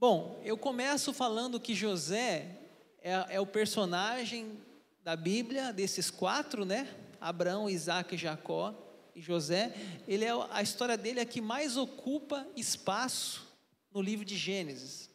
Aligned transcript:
Bom, 0.00 0.40
eu 0.42 0.56
começo 0.56 1.12
falando 1.12 1.60
que 1.60 1.74
José 1.74 2.56
é, 3.02 3.12
é 3.28 3.38
o 3.38 3.44
personagem 3.44 4.58
da 5.04 5.14
Bíblia, 5.14 5.74
desses 5.74 6.10
quatro, 6.10 6.64
né? 6.64 6.88
Abraão, 7.20 7.68
Isaac, 7.68 8.16
Jacó 8.16 8.74
e 9.14 9.20
José. 9.20 9.74
Ele 10.08 10.24
é 10.24 10.30
a 10.48 10.62
história 10.62 10.96
dele 10.96 11.18
é 11.18 11.22
a 11.24 11.26
que 11.26 11.42
mais 11.42 11.76
ocupa 11.76 12.46
espaço 12.56 13.46
no 13.92 14.00
livro 14.00 14.24
de 14.24 14.38
Gênesis. 14.38 15.10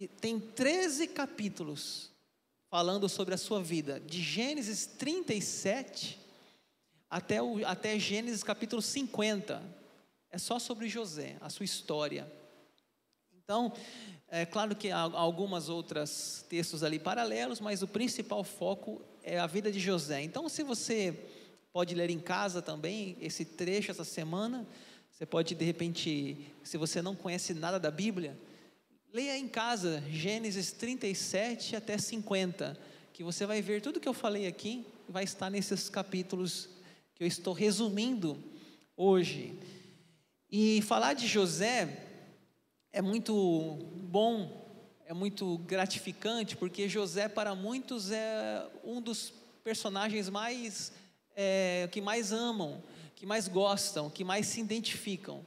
E 0.00 0.08
tem 0.08 0.40
13 0.40 1.08
capítulos 1.08 2.10
falando 2.70 3.06
sobre 3.06 3.34
a 3.34 3.38
sua 3.38 3.62
vida, 3.62 4.00
de 4.00 4.22
Gênesis 4.22 4.86
37 4.86 6.18
até, 7.10 7.42
o, 7.42 7.66
até 7.66 7.98
Gênesis 7.98 8.42
capítulo 8.42 8.80
50. 8.80 9.62
É 10.30 10.38
só 10.38 10.58
sobre 10.58 10.88
José, 10.88 11.36
a 11.42 11.50
sua 11.50 11.66
história. 11.66 12.38
Então, 13.50 13.72
é 14.30 14.44
claro 14.44 14.76
que 14.76 14.90
há 14.90 14.98
algumas 14.98 15.70
outras 15.70 16.44
textos 16.50 16.82
ali 16.82 16.98
paralelos, 16.98 17.60
mas 17.60 17.82
o 17.82 17.88
principal 17.88 18.44
foco 18.44 19.00
é 19.22 19.38
a 19.38 19.46
vida 19.46 19.72
de 19.72 19.80
José. 19.80 20.22
Então, 20.22 20.50
se 20.50 20.62
você 20.62 21.18
pode 21.72 21.94
ler 21.94 22.10
em 22.10 22.18
casa 22.18 22.60
também 22.60 23.16
esse 23.22 23.46
trecho 23.46 23.90
essa 23.90 24.04
semana, 24.04 24.66
você 25.10 25.24
pode 25.24 25.54
de 25.54 25.64
repente, 25.64 26.46
se 26.62 26.76
você 26.76 27.00
não 27.00 27.16
conhece 27.16 27.54
nada 27.54 27.80
da 27.80 27.90
Bíblia, 27.90 28.38
leia 29.14 29.38
em 29.38 29.48
casa 29.48 30.04
Gênesis 30.10 30.70
37 30.72 31.74
até 31.74 31.96
50, 31.96 32.78
que 33.14 33.24
você 33.24 33.46
vai 33.46 33.62
ver 33.62 33.80
tudo 33.80 33.98
que 33.98 34.06
eu 34.06 34.12
falei 34.12 34.46
aqui, 34.46 34.84
vai 35.08 35.24
estar 35.24 35.48
nesses 35.48 35.88
capítulos 35.88 36.68
que 37.14 37.24
eu 37.24 37.26
estou 37.26 37.54
resumindo 37.54 38.36
hoje. 38.94 39.58
E 40.50 40.82
falar 40.82 41.14
de 41.14 41.26
José 41.26 42.07
é 42.98 43.00
muito 43.00 43.78
bom, 44.10 44.60
é 45.06 45.14
muito 45.14 45.58
gratificante, 45.58 46.56
porque 46.56 46.88
José, 46.88 47.28
para 47.28 47.54
muitos, 47.54 48.10
é 48.10 48.66
um 48.82 49.00
dos 49.00 49.32
personagens 49.62 50.28
mais 50.28 50.90
é, 51.36 51.88
que 51.92 52.00
mais 52.00 52.32
amam, 52.32 52.82
que 53.14 53.24
mais 53.24 53.46
gostam, 53.46 54.10
que 54.10 54.24
mais 54.24 54.48
se 54.48 54.58
identificam. 54.58 55.46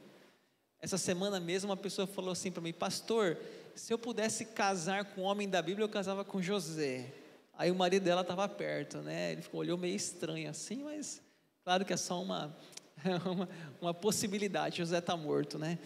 Essa 0.80 0.96
semana 0.96 1.38
mesmo, 1.38 1.68
uma 1.68 1.76
pessoa 1.76 2.06
falou 2.06 2.32
assim 2.32 2.50
para 2.50 2.62
mim, 2.62 2.72
pastor, 2.72 3.36
se 3.74 3.92
eu 3.92 3.98
pudesse 3.98 4.46
casar 4.46 5.04
com 5.04 5.20
o 5.20 5.24
homem 5.24 5.46
da 5.46 5.60
Bíblia, 5.60 5.84
eu 5.84 5.90
casava 5.90 6.24
com 6.24 6.40
José. 6.40 7.12
Aí 7.52 7.70
o 7.70 7.74
marido 7.74 8.04
dela 8.04 8.22
estava 8.22 8.48
perto, 8.48 9.02
né? 9.02 9.32
Ele 9.32 9.42
ficou, 9.42 9.60
olhou 9.60 9.76
meio 9.76 9.94
estranho 9.94 10.48
assim, 10.48 10.84
mas 10.84 11.20
claro 11.62 11.84
que 11.84 11.92
é 11.92 11.98
só 11.98 12.22
uma, 12.22 12.56
uma, 13.30 13.48
uma 13.78 13.92
possibilidade. 13.92 14.78
José 14.78 14.96
está 14.96 15.14
morto, 15.18 15.58
né? 15.58 15.78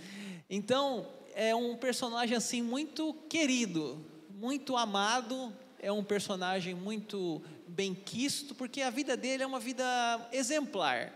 Então, 0.48 1.08
é 1.38 1.54
um 1.54 1.76
personagem 1.76 2.34
assim 2.34 2.62
muito 2.62 3.12
querido, 3.28 4.02
muito 4.30 4.74
amado, 4.74 5.52
é 5.78 5.92
um 5.92 6.02
personagem 6.02 6.74
muito 6.74 7.42
benquisto, 7.68 8.54
porque 8.54 8.80
a 8.80 8.88
vida 8.88 9.18
dele 9.18 9.42
é 9.42 9.46
uma 9.46 9.60
vida 9.60 9.84
exemplar. 10.32 11.12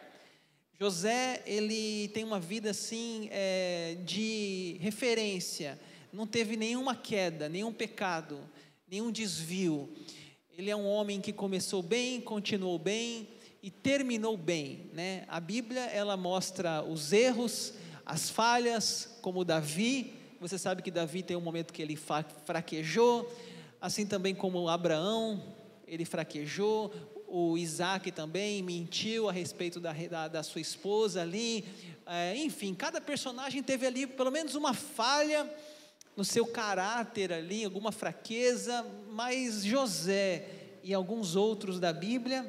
José, 0.79 1.43
ele 1.47 2.09
tem 2.09 2.23
uma 2.23 2.39
vida 2.39 2.69
assim 2.69 3.31
é, 3.33 3.97
de 4.05 4.77
referência, 4.81 5.81
não 6.13 6.27
teve 6.27 6.55
nenhuma 6.55 6.95
queda, 6.95 7.49
nenhum 7.49 7.73
pecado, 7.73 8.47
nenhum 8.91 9.11
desvio. 9.11 9.89
Ele 10.53 10.69
é 10.69 10.77
um 10.77 10.87
homem 10.87 11.19
que 11.19 11.33
começou 11.33 11.83
bem, 11.83 12.21
continuou 12.21 12.79
bem 12.79 13.27
e 13.63 13.71
terminou 13.71 14.37
bem, 14.37 14.91
né? 14.93 15.25
A 15.29 15.41
Bíblia 15.41 15.81
ela 15.87 16.15
mostra 16.15 16.83
os 16.83 17.11
erros, 17.11 17.73
as 18.05 18.29
falhas, 18.29 19.10
como 19.21 19.45
Davi, 19.45 20.13
você 20.41 20.59
sabe 20.59 20.83
que 20.83 20.91
Davi 20.91 21.23
tem 21.23 21.37
um 21.37 21.41
momento 21.41 21.73
que 21.73 21.83
ele 21.83 21.99
fraquejou, 22.45 23.31
assim 23.81 24.07
também 24.07 24.35
como 24.35 24.69
Abraão, 24.69 25.43
ele 25.87 26.05
fraquejou, 26.05 26.93
o 27.29 27.57
Isaac 27.57 28.11
também 28.11 28.63
mentiu 28.63 29.29
a 29.29 29.33
respeito 29.33 29.79
da, 29.79 29.93
da, 29.93 30.29
da 30.29 30.43
sua 30.43 30.61
esposa 30.61 31.23
ali, 31.23 31.65
é, 32.07 32.37
enfim, 32.37 32.75
cada 32.75 33.01
personagem 33.01 33.63
teve 33.63 33.87
ali 33.87 34.07
pelo 34.07 34.31
menos 34.31 34.55
uma 34.55 34.75
falha 34.75 35.49
no 36.17 36.25
seu 36.25 36.47
caráter 36.47 37.33
ali, 37.33 37.65
alguma 37.65 37.93
fraqueza, 37.93 38.85
mas 39.11 39.63
José 39.63 40.49
e 40.83 40.93
alguns 40.93 41.37
outros 41.37 41.79
da 41.79 41.93
Bíblia 41.93 42.45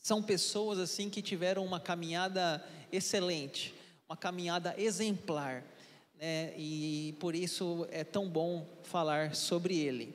são 0.00 0.22
pessoas 0.22 0.78
assim 0.78 1.08
que 1.08 1.22
tiveram 1.22 1.64
uma 1.64 1.78
caminhada 1.78 2.64
excelente 2.90 3.72
uma 4.12 4.16
caminhada 4.16 4.74
exemplar, 4.76 5.64
né? 6.22 6.54
e 6.56 7.16
por 7.18 7.34
isso 7.34 7.84
é 7.90 8.04
tão 8.04 8.28
bom 8.28 8.64
falar 8.84 9.34
sobre 9.34 9.76
ele. 9.76 10.14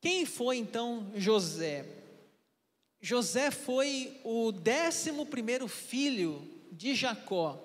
Quem 0.00 0.24
foi 0.24 0.56
então 0.56 1.12
José? 1.14 1.84
José 3.02 3.50
foi 3.50 4.18
o 4.24 4.50
décimo 4.50 5.26
primeiro 5.26 5.68
filho 5.68 6.42
de 6.72 6.94
Jacó, 6.94 7.62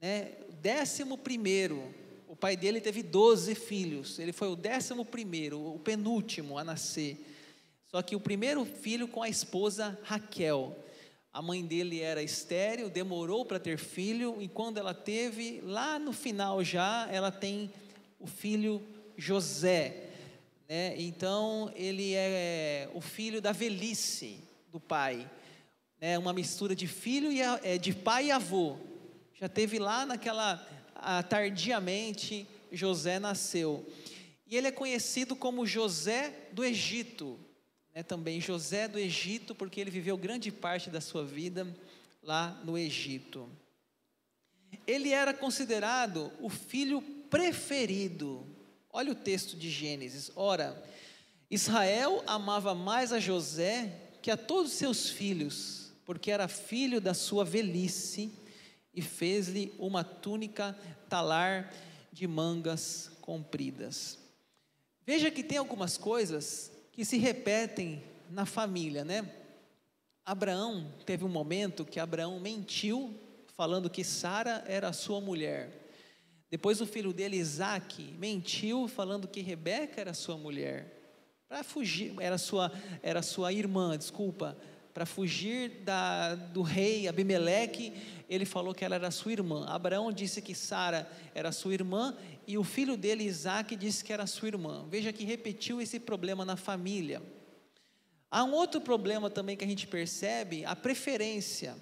né? 0.00 0.32
Décimo 0.60 1.16
primeiro. 1.16 1.94
O 2.26 2.34
pai 2.34 2.56
dele 2.56 2.80
teve 2.80 3.02
doze 3.02 3.54
filhos. 3.54 4.18
Ele 4.18 4.32
foi 4.32 4.48
o 4.48 4.56
décimo 4.56 5.04
primeiro, 5.04 5.74
o 5.74 5.78
penúltimo 5.78 6.58
a 6.58 6.64
nascer. 6.64 7.16
Só 7.86 8.02
que 8.02 8.16
o 8.16 8.20
primeiro 8.20 8.64
filho 8.64 9.06
com 9.06 9.22
a 9.22 9.28
esposa 9.28 9.98
Raquel. 10.02 10.76
A 11.32 11.40
mãe 11.40 11.64
dele 11.64 12.00
era 12.00 12.22
estéril, 12.22 12.90
demorou 12.90 13.46
para 13.46 13.58
ter 13.58 13.78
filho, 13.78 14.36
e 14.38 14.48
quando 14.48 14.76
ela 14.76 14.92
teve, 14.92 15.62
lá 15.64 15.98
no 15.98 16.12
final 16.12 16.62
já, 16.62 17.08
ela 17.10 17.32
tem 17.32 17.72
o 18.20 18.26
filho 18.26 18.82
José. 19.16 20.10
Né? 20.68 20.94
Então, 20.98 21.72
ele 21.74 22.12
é 22.12 22.90
o 22.92 23.00
filho 23.00 23.40
da 23.40 23.50
velhice 23.50 24.40
do 24.70 24.78
pai. 24.78 25.26
Né? 25.98 26.18
Uma 26.18 26.34
mistura 26.34 26.76
de 26.76 26.86
filho 26.86 27.32
e 27.32 27.40
é, 27.40 27.78
de 27.78 27.94
pai 27.94 28.26
e 28.26 28.30
avô. 28.30 28.76
Já 29.40 29.48
teve 29.48 29.78
lá 29.78 30.04
naquela, 30.04 30.56
tardiamente, 31.30 32.46
José 32.70 33.18
nasceu. 33.18 33.86
E 34.46 34.54
ele 34.54 34.66
é 34.66 34.72
conhecido 34.72 35.34
como 35.34 35.66
José 35.66 36.48
do 36.52 36.62
Egito, 36.62 37.40
né, 37.94 38.02
também 38.02 38.40
José 38.40 38.88
do 38.88 38.98
Egito, 38.98 39.54
porque 39.54 39.80
ele 39.80 39.90
viveu 39.90 40.16
grande 40.16 40.50
parte 40.50 40.90
da 40.90 41.00
sua 41.00 41.24
vida 41.24 41.66
lá 42.22 42.60
no 42.64 42.78
Egito. 42.78 43.48
Ele 44.86 45.10
era 45.10 45.34
considerado 45.34 46.32
o 46.40 46.48
filho 46.48 47.02
preferido. 47.30 48.46
Olha 48.90 49.12
o 49.12 49.16
texto 49.16 49.56
de 49.56 49.70
Gênesis. 49.70 50.30
Ora, 50.34 50.82
Israel 51.50 52.22
amava 52.26 52.74
mais 52.74 53.12
a 53.12 53.20
José 53.20 54.00
que 54.22 54.30
a 54.30 54.36
todos 54.36 54.72
seus 54.72 55.10
filhos, 55.10 55.92
porque 56.04 56.30
era 56.30 56.48
filho 56.48 57.00
da 57.00 57.12
sua 57.12 57.44
velhice, 57.44 58.32
e 58.94 59.00
fez-lhe 59.00 59.72
uma 59.78 60.04
túnica 60.04 60.78
talar 61.08 61.72
de 62.12 62.26
mangas 62.26 63.10
compridas. 63.20 64.18
Veja 65.04 65.30
que 65.30 65.42
tem 65.42 65.58
algumas 65.58 65.96
coisas 65.96 66.71
que 66.92 67.04
se 67.04 67.16
repetem 67.16 68.02
na 68.30 68.46
família, 68.46 69.04
né? 69.04 69.28
Abraão 70.24 70.92
teve 71.04 71.24
um 71.24 71.28
momento 71.28 71.84
que 71.84 71.98
Abraão 71.98 72.38
mentiu, 72.38 73.18
falando 73.56 73.90
que 73.90 74.04
Sara 74.04 74.62
era 74.66 74.92
sua 74.92 75.20
mulher. 75.20 75.82
Depois 76.50 76.80
o 76.80 76.86
filho 76.86 77.12
dele, 77.12 77.38
Isaac, 77.38 78.02
mentiu, 78.18 78.86
falando 78.86 79.26
que 79.26 79.40
Rebeca 79.40 80.00
era 80.00 80.12
sua 80.12 80.36
mulher. 80.36 81.00
Para 81.48 81.64
fugir, 81.64 82.14
era 82.20 82.38
sua, 82.38 82.70
era 83.02 83.22
sua 83.22 83.52
irmã, 83.52 83.96
desculpa. 83.96 84.56
Para 84.92 85.06
fugir 85.06 85.70
da, 85.84 86.34
do 86.34 86.60
rei 86.60 87.08
Abimeleque, 87.08 87.94
ele 88.32 88.46
falou 88.46 88.74
que 88.74 88.82
ela 88.82 88.94
era 88.94 89.10
sua 89.10 89.32
irmã. 89.32 89.66
Abraão 89.66 90.10
disse 90.10 90.40
que 90.40 90.54
Sara 90.54 91.06
era 91.34 91.52
sua 91.52 91.74
irmã 91.74 92.16
e 92.46 92.56
o 92.56 92.64
filho 92.64 92.96
dele, 92.96 93.24
Isaac, 93.24 93.76
disse 93.76 94.02
que 94.02 94.10
era 94.10 94.26
sua 94.26 94.48
irmã. 94.48 94.86
Veja 94.88 95.12
que 95.12 95.22
repetiu 95.22 95.82
esse 95.82 96.00
problema 96.00 96.42
na 96.42 96.56
família. 96.56 97.22
Há 98.30 98.42
um 98.44 98.52
outro 98.52 98.80
problema 98.80 99.28
também 99.28 99.54
que 99.54 99.64
a 99.64 99.68
gente 99.68 99.86
percebe, 99.86 100.64
a 100.64 100.74
preferência. 100.74 101.76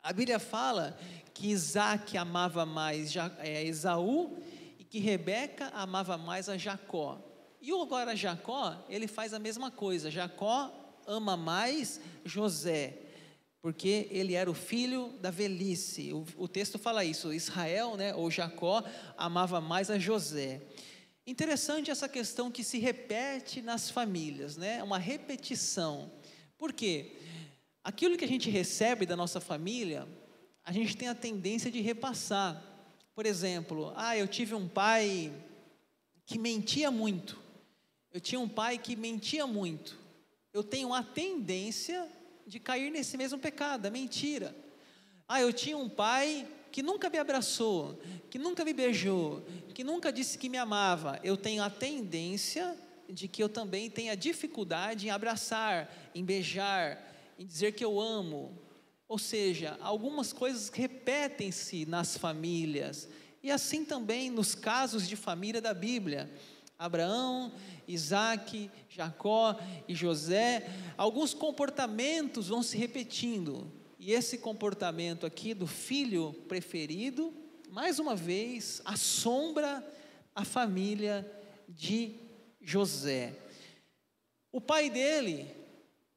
A 0.00 0.12
Bíblia 0.12 0.38
fala 0.38 0.96
que 1.34 1.48
Isaac 1.48 2.16
amava 2.16 2.64
mais 2.64 3.12
é, 3.40 3.64
Esaú 3.64 4.38
e 4.78 4.84
que 4.84 5.00
Rebeca 5.00 5.72
amava 5.74 6.16
mais 6.16 6.48
a 6.48 6.56
Jacó. 6.56 7.18
E 7.60 7.72
agora 7.72 8.14
Jacó, 8.14 8.84
ele 8.88 9.08
faz 9.08 9.34
a 9.34 9.40
mesma 9.40 9.68
coisa. 9.68 10.12
Jacó 10.12 10.72
ama 11.08 11.36
mais 11.36 12.00
José 12.24 13.05
porque 13.66 14.06
ele 14.12 14.34
era 14.34 14.48
o 14.48 14.54
filho 14.54 15.12
da 15.20 15.28
velhice. 15.28 16.12
O, 16.12 16.24
o, 16.36 16.46
texto 16.46 16.78
fala 16.78 17.04
isso. 17.04 17.32
Israel, 17.32 17.96
né, 17.96 18.14
ou 18.14 18.30
Jacó, 18.30 18.84
amava 19.18 19.60
mais 19.60 19.90
a 19.90 19.98
José. 19.98 20.62
Interessante 21.26 21.90
essa 21.90 22.08
questão 22.08 22.48
que 22.48 22.62
se 22.62 22.78
repete 22.78 23.60
nas 23.60 23.90
famílias, 23.90 24.56
né? 24.56 24.80
Uma 24.84 24.98
repetição. 24.98 26.12
Por 26.56 26.72
quê? 26.72 27.16
Aquilo 27.82 28.16
que 28.16 28.24
a 28.24 28.28
gente 28.28 28.48
recebe 28.48 29.04
da 29.04 29.16
nossa 29.16 29.40
família, 29.40 30.06
a 30.62 30.70
gente 30.70 30.96
tem 30.96 31.08
a 31.08 31.14
tendência 31.16 31.68
de 31.68 31.80
repassar. 31.80 32.62
por 33.16 33.26
exemplo, 33.26 33.92
ah, 33.96 34.16
eu 34.16 34.28
tive 34.28 34.54
um 34.54 34.68
pai 34.68 35.32
que 36.24 36.38
mentia 36.38 36.88
muito. 36.88 37.36
Eu 38.12 38.20
tinha 38.20 38.38
um 38.38 38.48
pai 38.48 38.78
que 38.78 38.94
mentia 38.94 39.44
muito. 39.44 39.98
Eu 40.52 40.62
tenho 40.62 40.94
a 40.94 41.02
tendência 41.02 42.08
de 42.46 42.60
cair 42.60 42.90
nesse 42.90 43.16
mesmo 43.16 43.38
pecado, 43.38 43.86
a 43.86 43.90
mentira. 43.90 44.54
Ah, 45.28 45.40
eu 45.40 45.52
tinha 45.52 45.76
um 45.76 45.88
pai 45.88 46.46
que 46.70 46.82
nunca 46.82 47.10
me 47.10 47.18
abraçou, 47.18 47.98
que 48.30 48.38
nunca 48.38 48.64
me 48.64 48.72
beijou, 48.72 49.42
que 49.74 49.82
nunca 49.82 50.12
disse 50.12 50.38
que 50.38 50.48
me 50.48 50.58
amava. 50.58 51.18
Eu 51.24 51.36
tenho 51.36 51.62
a 51.62 51.70
tendência 51.70 52.76
de 53.08 53.26
que 53.26 53.42
eu 53.42 53.48
também 53.48 53.90
tenha 53.90 54.16
dificuldade 54.16 55.06
em 55.06 55.10
abraçar, 55.10 55.90
em 56.14 56.24
beijar, 56.24 57.02
em 57.38 57.46
dizer 57.46 57.72
que 57.72 57.84
eu 57.84 58.00
amo. 58.00 58.56
Ou 59.08 59.18
seja, 59.18 59.78
algumas 59.80 60.32
coisas 60.32 60.68
repetem-se 60.68 61.86
nas 61.86 62.16
famílias, 62.16 63.08
e 63.42 63.50
assim 63.50 63.84
também 63.84 64.30
nos 64.30 64.54
casos 64.54 65.08
de 65.08 65.14
família 65.14 65.60
da 65.60 65.72
Bíblia. 65.72 66.30
Abraão, 66.78 67.52
Isaac, 67.88 68.70
Jacó 68.88 69.58
e 69.88 69.94
José, 69.94 70.68
alguns 70.96 71.32
comportamentos 71.32 72.48
vão 72.48 72.62
se 72.62 72.76
repetindo, 72.76 73.70
e 73.98 74.12
esse 74.12 74.38
comportamento 74.38 75.24
aqui 75.24 75.54
do 75.54 75.66
filho 75.66 76.32
preferido, 76.48 77.34
mais 77.70 77.98
uma 77.98 78.14
vez, 78.14 78.80
assombra 78.84 79.84
a 80.34 80.44
família 80.44 81.30
de 81.68 82.14
José. 82.60 83.34
O 84.52 84.60
pai 84.60 84.90
dele 84.90 85.46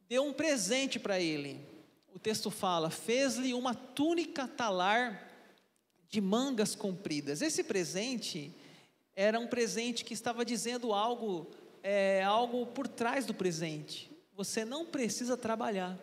deu 0.08 0.24
um 0.26 0.34
presente 0.34 1.00
para 1.00 1.20
ele. 1.20 1.60
O 2.14 2.20
texto 2.20 2.50
fala: 2.50 2.90
fez-lhe 2.90 3.54
uma 3.54 3.74
túnica 3.74 4.48
talar 4.48 5.30
de 6.10 6.20
mangas 6.20 6.76
compridas. 6.76 7.42
Esse 7.42 7.64
presente 7.64 8.54
era 9.22 9.38
um 9.38 9.48
presente 9.48 10.06
que 10.06 10.14
estava 10.14 10.46
dizendo 10.46 10.94
algo, 10.94 11.52
é, 11.84 12.24
algo 12.24 12.66
por 12.68 12.88
trás 12.88 13.26
do 13.26 13.34
presente. 13.34 14.10
Você 14.34 14.64
não 14.64 14.86
precisa 14.86 15.36
trabalhar. 15.36 16.00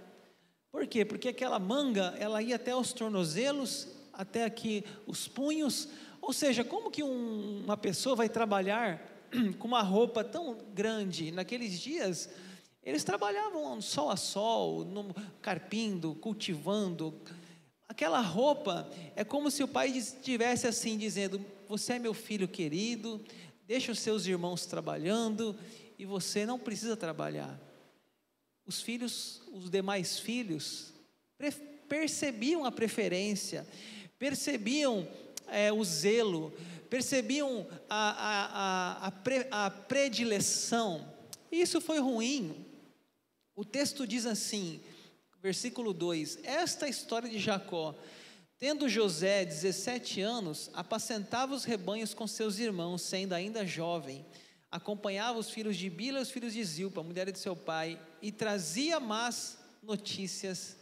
Por 0.70 0.86
quê? 0.86 1.02
Porque 1.02 1.28
aquela 1.28 1.58
manga, 1.58 2.14
ela 2.18 2.42
ia 2.42 2.56
até 2.56 2.76
os 2.76 2.92
tornozelos, 2.92 3.88
até 4.12 4.44
aqui 4.44 4.84
os 5.06 5.26
punhos. 5.26 5.88
Ou 6.20 6.30
seja, 6.30 6.62
como 6.62 6.90
que 6.90 7.02
um, 7.02 7.62
uma 7.64 7.78
pessoa 7.78 8.14
vai 8.14 8.28
trabalhar 8.28 9.00
com 9.58 9.66
uma 9.66 9.80
roupa 9.80 10.22
tão 10.22 10.58
grande. 10.74 11.30
Naqueles 11.30 11.80
dias, 11.80 12.28
eles 12.82 13.02
trabalhavam 13.02 13.80
sol 13.80 14.10
a 14.10 14.16
sol, 14.16 14.84
no, 14.84 15.14
carpindo, 15.40 16.14
cultivando. 16.16 17.14
Aquela 17.88 18.20
roupa 18.20 18.90
é 19.14 19.24
como 19.24 19.50
se 19.50 19.62
o 19.62 19.68
pai 19.68 19.90
estivesse 19.90 20.66
assim 20.66 20.98
dizendo: 20.98 21.44
Você 21.68 21.94
é 21.94 21.98
meu 21.98 22.12
filho 22.12 22.48
querido, 22.48 23.24
deixa 23.66 23.92
os 23.92 24.00
seus 24.00 24.26
irmãos 24.26 24.66
trabalhando 24.66 25.56
e 25.98 26.04
você 26.04 26.44
não 26.44 26.58
precisa 26.58 26.96
trabalhar. 26.96 27.58
Os 28.66 28.82
filhos, 28.82 29.40
os 29.52 29.70
demais 29.70 30.18
filhos, 30.18 30.92
percebiam 31.88 32.64
a 32.64 32.72
preferência, 32.72 33.66
percebiam 34.18 35.06
é, 35.46 35.72
o 35.72 35.84
zelo, 35.84 36.52
percebiam 36.90 37.66
a, 37.88 38.10
a, 38.10 39.06
a, 39.06 39.10
pre, 39.12 39.46
a 39.50 39.70
predileção. 39.70 41.06
Isso 41.50 41.80
foi 41.80 42.00
ruim. 42.00 42.64
O 43.54 43.64
texto 43.64 44.06
diz 44.06 44.26
assim, 44.26 44.80
versículo 45.42 45.92
2: 45.92 46.40
Esta 46.44 46.88
história 46.88 47.28
de 47.28 47.38
Jacó, 47.38 47.94
tendo 48.58 48.88
José 48.88 49.44
17 49.44 50.20
anos, 50.20 50.70
apacentava 50.74 51.54
os 51.54 51.64
rebanhos 51.64 52.14
com 52.14 52.26
seus 52.26 52.58
irmãos, 52.58 53.02
sendo 53.02 53.34
ainda 53.34 53.66
jovem, 53.66 54.24
acompanhava 54.70 55.38
os 55.38 55.50
filhos 55.50 55.76
de 55.76 55.88
Bila 55.90 56.18
e 56.18 56.22
os 56.22 56.30
filhos 56.30 56.52
de 56.52 56.64
Zilpa, 56.64 57.02
mulher 57.02 57.30
de 57.30 57.38
seu 57.38 57.54
pai, 57.54 58.00
e 58.20 58.32
trazia 58.32 58.98
más 58.98 59.58
notícias 59.82 60.76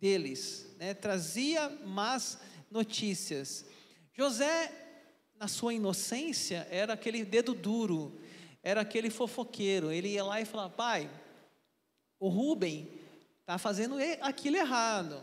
deles, 0.00 0.66
né? 0.78 0.94
trazia 0.94 1.68
más 1.84 2.38
notícias. 2.70 3.64
José 4.12 4.80
na 5.40 5.48
sua 5.48 5.72
inocência, 5.72 6.68
era 6.70 6.92
aquele 6.92 7.24
dedo 7.24 7.54
duro, 7.54 8.20
era 8.62 8.82
aquele 8.82 9.08
fofoqueiro. 9.08 9.90
Ele 9.90 10.08
ia 10.08 10.22
lá 10.22 10.38
e 10.38 10.44
falava: 10.44 10.68
pai, 10.68 11.10
o 12.18 12.28
Rubem 12.28 12.99
está 13.50 13.58
fazendo 13.58 13.96
aquilo 14.20 14.56
errado. 14.56 15.20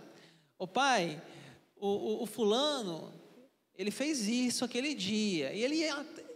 O 0.59 0.67
pai, 0.67 1.21
o, 1.77 1.87
o, 1.87 2.23
o, 2.23 2.25
fulano, 2.25 3.13
ele 3.73 3.89
fez 3.89 4.27
isso 4.27 4.65
aquele 4.65 4.93
dia. 4.93 5.53
E 5.53 5.63
ele, 5.63 5.79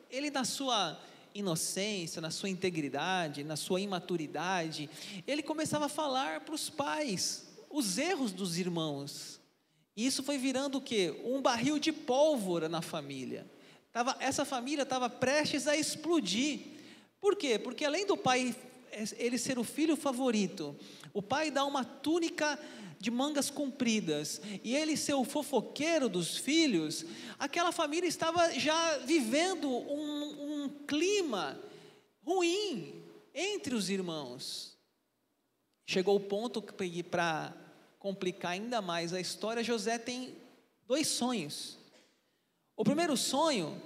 ele 0.09 0.31
na 0.31 0.45
sua 0.45 0.97
inocência, 1.35 2.21
na 2.21 2.31
sua 2.31 2.47
integridade, 2.47 3.43
na 3.43 3.57
sua 3.57 3.81
imaturidade, 3.81 4.89
ele 5.27 5.43
começava 5.43 5.87
a 5.87 5.89
falar 5.89 6.41
para 6.41 6.55
os 6.55 6.69
pais 6.69 7.47
os 7.69 7.97
erros 7.97 8.31
dos 8.31 8.57
irmãos. 8.57 9.41
E 9.95 10.05
isso 10.05 10.23
foi 10.23 10.37
virando 10.37 10.77
o 10.77 10.81
quê? 10.81 11.13
Um 11.25 11.41
barril 11.41 11.77
de 11.77 11.91
pólvora 11.91 12.69
na 12.69 12.81
família. 12.81 13.45
Tava, 13.91 14.15
essa 14.21 14.45
família 14.45 14.83
estava 14.83 15.09
prestes 15.09 15.67
a 15.67 15.75
explodir. 15.75 16.59
Por 17.19 17.35
quê? 17.35 17.59
Porque 17.59 17.83
além 17.83 18.05
do 18.05 18.15
pai 18.15 18.55
ele 19.17 19.37
ser 19.37 19.57
o 19.57 19.63
filho 19.63 19.95
favorito, 19.95 20.75
o 21.13 21.21
pai 21.21 21.51
dá 21.51 21.65
uma 21.65 21.83
túnica 21.83 22.59
de 22.99 23.09
mangas 23.09 23.49
compridas 23.49 24.39
e 24.63 24.75
ele 24.75 24.95
ser 24.95 25.15
o 25.15 25.23
fofoqueiro 25.23 26.07
dos 26.07 26.37
filhos, 26.37 27.03
aquela 27.39 27.71
família 27.71 28.07
estava 28.07 28.51
já 28.59 28.99
vivendo 28.99 29.67
um, 29.67 30.63
um 30.63 30.69
clima 30.85 31.59
ruim 32.23 33.03
entre 33.33 33.73
os 33.73 33.89
irmãos. 33.89 34.77
Chegou 35.85 36.15
o 36.15 36.19
ponto 36.19 36.61
que, 36.61 37.03
para 37.03 37.53
complicar 37.97 38.51
ainda 38.51 38.81
mais 38.81 39.13
a 39.13 39.19
história, 39.19 39.63
José 39.63 39.97
tem 39.97 40.35
dois 40.87 41.07
sonhos. 41.07 41.77
O 42.77 42.83
primeiro 42.83 43.17
sonho, 43.17 43.81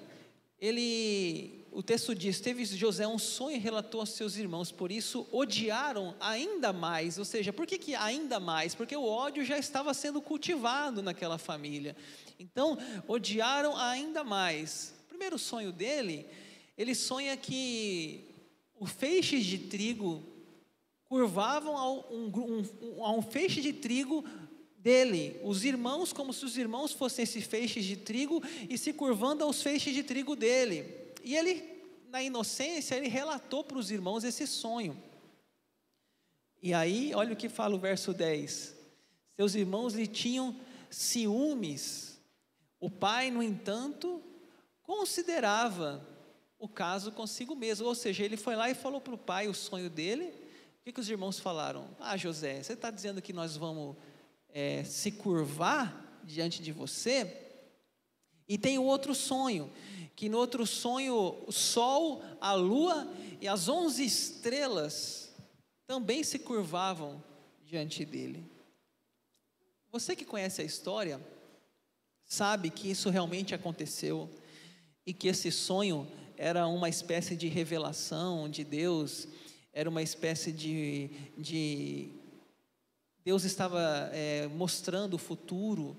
ele, 0.60 1.65
o 1.76 1.84
texto 1.84 2.16
diz: 2.16 2.40
teve 2.40 2.64
José 2.64 3.06
um 3.06 3.20
sonho 3.20 3.58
e 3.58 3.60
relatou 3.60 4.00
aos 4.00 4.12
seus 4.12 4.38
irmãos, 4.38 4.72
por 4.72 4.94
isso 4.94 5.28
odiaram 5.30 6.16
ainda 6.22 6.72
mais. 6.72 7.18
Ou 7.18 7.26
seja, 7.26 7.52
por 7.52 7.68
que, 7.68 7.78
que 7.78 7.94
ainda 7.94 8.40
mais? 8.40 8.74
Porque 8.74 8.96
o 8.96 9.04
ódio 9.04 9.44
já 9.44 9.58
estava 9.58 9.94
sendo 9.94 10.22
cultivado 10.22 11.02
naquela 11.02 11.38
família. 11.38 11.94
Então, 12.40 12.78
odiaram 13.10 13.76
ainda 13.76 14.24
mais. 14.24 14.94
O 15.04 15.10
primeiro 15.10 15.38
sonho 15.38 15.74
dele, 15.74 16.26
ele 16.78 16.96
sonha 16.96 17.36
que 17.36 18.24
o 18.80 18.86
feixe 18.86 19.42
de 19.42 19.58
trigo 19.58 20.24
curvavam 21.04 21.78
a 21.78 21.92
um, 21.92 22.32
um, 22.34 23.18
um 23.18 23.22
feixe 23.22 23.60
de 23.60 23.74
trigo 23.74 24.24
dele, 24.78 25.42
os 25.44 25.66
irmãos, 25.66 26.14
como 26.14 26.32
se 26.32 26.46
os 26.46 26.58
irmãos 26.58 26.94
fossem 26.94 27.24
esses 27.24 27.44
feixes 27.44 27.84
de 27.84 27.98
trigo 27.98 28.42
e 28.70 28.78
se 28.78 28.94
curvando 28.94 29.44
aos 29.44 29.62
feixes 29.62 29.94
de 29.94 30.04
trigo 30.04 30.38
dele. 30.38 31.04
E 31.26 31.36
ele, 31.36 31.64
na 32.16 32.24
inocência, 32.24 32.96
ele 32.96 33.10
relatou 33.10 33.62
para 33.62 33.78
os 33.78 33.92
irmãos 33.92 34.24
esse 34.24 34.48
sonho. 34.48 34.98
E 36.64 36.74
aí, 36.74 37.14
olha 37.14 37.34
o 37.34 37.36
que 37.36 37.50
fala 37.50 37.76
o 37.76 37.80
verso 37.80 38.14
10. 38.14 38.74
Seus 39.36 39.54
irmãos 39.54 39.94
lhe 39.94 40.08
tinham 40.08 40.56
ciúmes. 40.90 42.18
O 42.80 42.90
pai, 42.90 43.30
no 43.30 43.44
entanto, 43.44 44.24
considerava 44.82 46.08
o 46.58 46.70
caso 46.70 47.12
consigo 47.12 47.54
mesmo. 47.54 47.86
Ou 47.86 47.94
seja, 47.94 48.24
ele 48.24 48.38
foi 48.38 48.56
lá 48.56 48.70
e 48.70 48.74
falou 48.74 49.02
para 49.02 49.16
o 49.16 49.18
pai 49.18 49.50
o 49.50 49.54
sonho 49.54 49.90
dele. 49.90 50.28
O 50.80 50.84
que, 50.86 50.94
que 50.94 51.02
os 51.02 51.10
irmãos 51.10 51.38
falaram? 51.38 51.90
Ah, 52.00 52.16
José, 52.16 52.64
você 52.64 52.74
está 52.74 52.90
dizendo 52.92 53.22
que 53.22 53.34
nós 53.34 53.58
vamos 53.58 53.98
é, 54.48 54.86
se 54.86 55.12
curvar 55.12 56.22
diante 56.24 56.64
de 56.64 56.72
você. 56.72 57.45
E 58.48 58.58
tem 58.58 58.78
outro 58.78 59.16
sonho, 59.16 59.72
que 60.16 60.30
no 60.30 60.38
outro 60.38 60.66
sonho 60.66 61.44
o 61.46 61.52
sol, 61.52 62.22
a 62.40 62.54
lua 62.54 63.08
e 63.42 63.48
as 63.48 63.68
onze 63.68 64.06
estrelas 64.06 65.34
também 65.88 66.24
se 66.24 66.40
curvavam 66.40 67.24
diante 67.64 68.06
dele. 68.06 68.44
Você 69.92 70.16
que 70.16 70.26
conhece 70.26 70.62
a 70.62 70.66
história, 70.66 71.20
sabe 72.26 72.70
que 72.70 72.90
isso 72.90 73.10
realmente 73.10 73.56
aconteceu 73.56 74.30
e 75.06 75.14
que 75.14 75.28
esse 75.28 75.52
sonho 75.52 76.08
era 76.38 76.68
uma 76.68 76.90
espécie 76.90 77.36
de 77.36 77.48
revelação 77.48 78.50
de 78.50 78.64
Deus, 78.64 79.28
era 79.72 79.90
uma 79.90 80.02
espécie 80.02 80.52
de, 80.52 81.10
de 81.38 82.10
Deus 83.24 83.44
estava 83.44 84.10
é, 84.14 84.48
mostrando 84.50 85.16
o 85.16 85.20
futuro, 85.20 85.96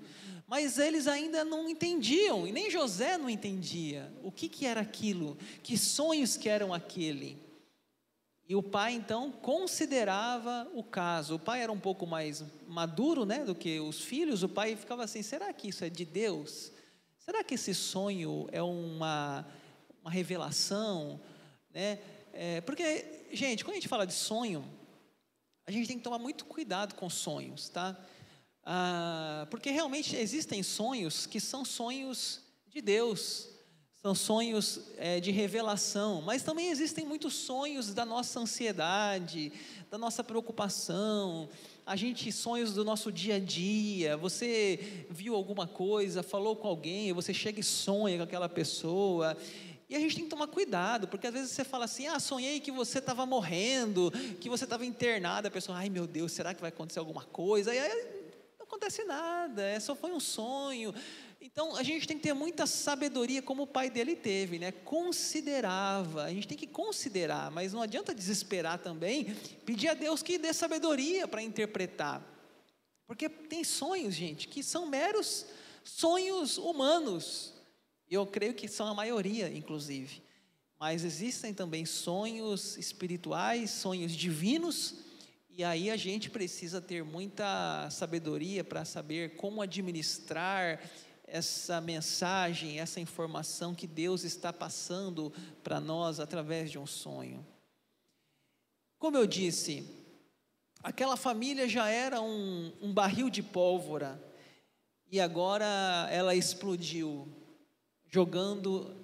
mas 0.47 0.79
eles 0.79 1.07
ainda 1.07 1.43
não 1.43 1.69
entendiam, 1.69 2.47
e 2.47 2.51
nem 2.51 2.71
José 2.71 3.17
não 3.17 3.29
entendia 3.29 4.11
o 4.23 4.31
que, 4.31 4.47
que 4.47 4.65
era 4.65 4.79
aquilo, 4.81 5.37
que 5.61 5.77
sonhos 5.77 6.37
que 6.37 6.47
eram 6.47 6.73
aquele. 6.73 7.37
E 8.49 8.55
o 8.55 8.63
pai 8.63 8.93
então 8.93 9.29
considerava 9.29 10.69
o 10.73 10.81
caso. 10.81 11.35
O 11.35 11.39
pai 11.39 11.61
era 11.61 11.71
um 11.71 11.79
pouco 11.79 12.07
mais 12.07 12.45
maduro, 12.65 13.25
né, 13.25 13.43
do 13.43 13.53
que 13.53 13.77
os 13.81 13.99
filhos. 13.99 14.41
O 14.41 14.47
pai 14.47 14.77
ficava 14.77 15.03
assim: 15.03 15.21
será 15.21 15.51
que 15.51 15.67
isso 15.67 15.83
é 15.83 15.89
de 15.89 16.05
Deus? 16.05 16.71
será 17.27 17.43
que 17.43 17.55
esse 17.55 17.75
sonho 17.75 18.47
é 18.53 18.63
uma, 18.63 19.45
uma 20.01 20.09
revelação? 20.09 21.19
Né? 21.73 21.99
É, 22.31 22.61
porque, 22.61 23.25
gente, 23.33 23.65
quando 23.65 23.73
a 23.73 23.75
gente 23.75 23.89
fala 23.89 24.07
de 24.07 24.13
sonho, 24.13 24.63
a 25.65 25.71
gente 25.71 25.89
tem 25.89 25.97
que 25.97 26.03
tomar 26.05 26.19
muito 26.19 26.45
cuidado 26.45 26.95
com 26.95 27.09
sonhos, 27.09 27.67
tá? 27.67 27.97
Ah, 28.69 29.47
porque 29.49 29.69
realmente 29.71 30.13
existem 30.17 30.61
sonhos 30.61 31.25
que 31.25 31.39
são 31.39 31.63
sonhos 31.63 32.41
de 32.67 32.81
Deus, 32.81 33.47
são 34.01 34.13
sonhos 34.13 34.81
é, 34.97 35.21
de 35.21 35.31
revelação, 35.31 36.21
mas 36.21 36.43
também 36.43 36.67
existem 36.67 37.05
muitos 37.05 37.33
sonhos 37.33 37.93
da 37.93 38.03
nossa 38.03 38.41
ansiedade, 38.41 39.53
da 39.89 39.97
nossa 39.97 40.21
preocupação, 40.21 41.47
a 41.85 41.95
gente 41.95 42.29
sonhos 42.29 42.73
do 42.73 42.83
nosso 42.83 43.09
dia 43.09 43.35
a 43.35 43.39
dia. 43.39 44.17
Você 44.17 45.07
viu 45.09 45.33
alguma 45.33 45.65
coisa, 45.65 46.21
falou 46.21 46.53
com 46.53 46.67
alguém, 46.67 47.13
você 47.13 47.33
chega 47.33 47.61
e 47.61 47.63
sonha 47.63 48.17
com 48.17 48.23
aquela 48.23 48.49
pessoa. 48.49 49.37
E 49.87 49.95
a 49.95 49.99
gente 50.01 50.15
tem 50.15 50.25
que 50.25 50.29
tomar 50.29 50.47
cuidado, 50.47 51.07
porque 51.07 51.27
às 51.27 51.33
vezes 51.33 51.51
você 51.51 51.63
fala 51.63 51.85
assim: 51.85 52.05
ah, 52.07 52.19
sonhei 52.19 52.59
que 52.59 52.69
você 52.69 52.99
estava 52.99 53.25
morrendo, 53.25 54.11
que 54.41 54.49
você 54.49 54.65
estava 54.65 54.85
internado. 54.85 55.47
A 55.47 55.51
pessoa, 55.51 55.77
ai 55.77 55.89
meu 55.89 56.05
Deus, 56.05 56.33
será 56.33 56.53
que 56.53 56.59
vai 56.59 56.67
acontecer 56.67 56.99
alguma 56.99 57.23
coisa? 57.23 57.73
E 57.73 57.79
aí 57.79 58.26
acontece 58.67 59.03
nada, 59.05 59.63
é 59.63 59.79
só 59.79 59.95
foi 59.95 60.11
um 60.11 60.19
sonho. 60.19 60.93
Então 61.41 61.75
a 61.75 61.83
gente 61.83 62.07
tem 62.07 62.17
que 62.17 62.23
ter 62.23 62.33
muita 62.33 62.67
sabedoria, 62.67 63.41
como 63.41 63.63
o 63.63 63.67
pai 63.67 63.89
dele 63.89 64.15
teve, 64.15 64.59
né? 64.59 64.71
Considerava, 64.71 66.23
a 66.23 66.29
gente 66.29 66.47
tem 66.47 66.57
que 66.57 66.67
considerar, 66.67 67.49
mas 67.49 67.73
não 67.73 67.81
adianta 67.81 68.13
desesperar 68.13 68.79
também, 68.79 69.35
pedir 69.65 69.87
a 69.87 69.93
Deus 69.93 70.21
que 70.21 70.37
dê 70.37 70.53
sabedoria 70.53 71.27
para 71.27 71.41
interpretar, 71.41 72.21
porque 73.05 73.29
tem 73.29 73.63
sonhos, 73.63 74.13
gente, 74.13 74.47
que 74.47 74.61
são 74.61 74.85
meros 74.85 75.45
sonhos 75.83 76.57
humanos, 76.57 77.53
eu 78.09 78.25
creio 78.25 78.53
que 78.53 78.67
são 78.67 78.87
a 78.87 78.93
maioria, 78.93 79.47
inclusive, 79.49 80.21
mas 80.79 81.03
existem 81.03 81.53
também 81.53 81.85
sonhos 81.85 82.77
espirituais, 82.77 83.69
sonhos 83.71 84.11
divinos, 84.11 85.06
e 85.57 85.63
aí 85.63 85.89
a 85.89 85.97
gente 85.97 86.29
precisa 86.29 86.79
ter 86.79 87.03
muita 87.03 87.89
sabedoria 87.89 88.63
para 88.63 88.85
saber 88.85 89.35
como 89.37 89.59
administrar 89.59 90.79
essa 91.25 91.81
mensagem, 91.81 92.79
essa 92.79 92.99
informação 92.99 93.73
que 93.73 93.87
Deus 93.87 94.23
está 94.23 94.53
passando 94.53 95.33
para 95.63 95.79
nós 95.79 96.19
através 96.19 96.69
de 96.69 96.77
um 96.77 96.85
sonho. 96.85 97.43
Como 98.99 99.17
eu 99.17 99.25
disse, 99.25 99.83
aquela 100.83 101.17
família 101.17 101.67
já 101.67 101.89
era 101.89 102.21
um, 102.21 102.71
um 102.79 102.93
barril 102.93 103.27
de 103.27 103.41
pólvora 103.41 104.23
e 105.11 105.19
agora 105.19 106.07
ela 106.11 106.35
explodiu, 106.35 107.27
jogando 108.07 108.95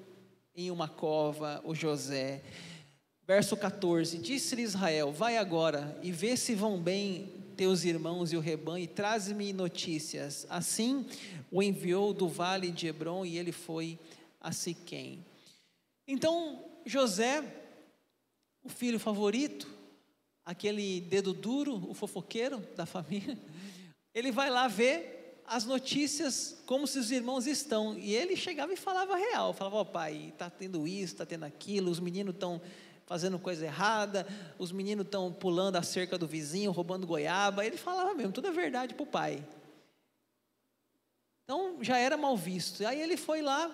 em 0.56 0.70
uma 0.70 0.88
cova 0.88 1.64
o 1.66 1.74
José. 1.74 2.44
Verso 3.26 3.56
14: 3.56 4.18
Disse-lhe 4.18 4.64
Israel: 4.64 5.12
Vai 5.12 5.38
agora 5.38 5.98
e 6.02 6.12
vê 6.12 6.36
se 6.36 6.54
vão 6.56 6.80
bem 6.80 7.32
teus 7.56 7.84
irmãos 7.84 8.34
e 8.34 8.38
o 8.38 8.40
rebanho, 8.40 8.84
e 8.84 8.88
traz-me 8.88 9.54
notícias. 9.54 10.46
Assim 10.50 11.06
o 11.52 11.62
enviou 11.62 12.14
do 12.14 12.28
vale 12.28 12.72
de 12.72 12.88
Hebron 12.88 13.26
e 13.26 13.38
ele 13.38 13.52
foi 13.52 13.98
a 14.42 14.52
Siquém. 14.52 15.24
Então 16.08 16.64
José, 16.86 17.44
o 18.64 18.70
filho 18.70 19.00
favorito, 19.00 19.68
aquele 20.46 21.00
dedo 21.02 21.32
duro, 21.32 21.90
o 21.90 21.94
fofoqueiro 21.94 22.60
da 22.76 22.86
família, 22.86 23.38
ele 24.14 24.32
vai 24.32 24.50
lá 24.50 24.68
ver 24.68 25.42
as 25.46 25.66
notícias 25.66 26.62
como 26.66 26.88
se 26.88 27.00
os 27.00 27.12
irmãos 27.12 27.48
estão. 27.48 27.98
E 27.98 28.14
ele 28.14 28.36
chegava 28.36 28.74
e 28.74 28.78
falava 28.78 29.16
real, 29.16 29.54
falava, 29.54 29.78
ó 29.78 29.82
oh, 29.82 29.86
pai, 29.86 30.30
está 30.34 30.50
tendo 30.50 30.88
isso, 30.88 31.14
está 31.14 31.26
tendo 31.26 31.44
aquilo, 31.44 31.92
os 31.92 32.00
meninos 32.00 32.34
estão 32.34 32.62
fazendo 33.06 33.38
coisa 33.38 33.66
errada, 33.66 34.26
os 34.58 34.72
meninos 34.72 35.06
estão 35.06 35.32
pulando 35.32 35.76
a 35.76 35.84
cerca 35.84 36.18
do 36.18 36.28
vizinho, 36.28 36.72
roubando 36.72 37.08
goiaba. 37.08 37.66
Ele 37.66 37.78
falava 37.78 38.14
mesmo, 38.14 38.32
tudo 38.32 38.48
é 38.48 38.52
verdade 38.52 38.94
para 38.94 39.04
o 39.04 39.08
pai. 39.08 39.46
Então 41.44 41.78
já 41.82 41.98
era 41.98 42.18
mal 42.18 42.38
visto. 42.38 42.86
Aí 42.86 43.02
ele 43.02 43.18
foi 43.18 43.42
lá, 43.42 43.70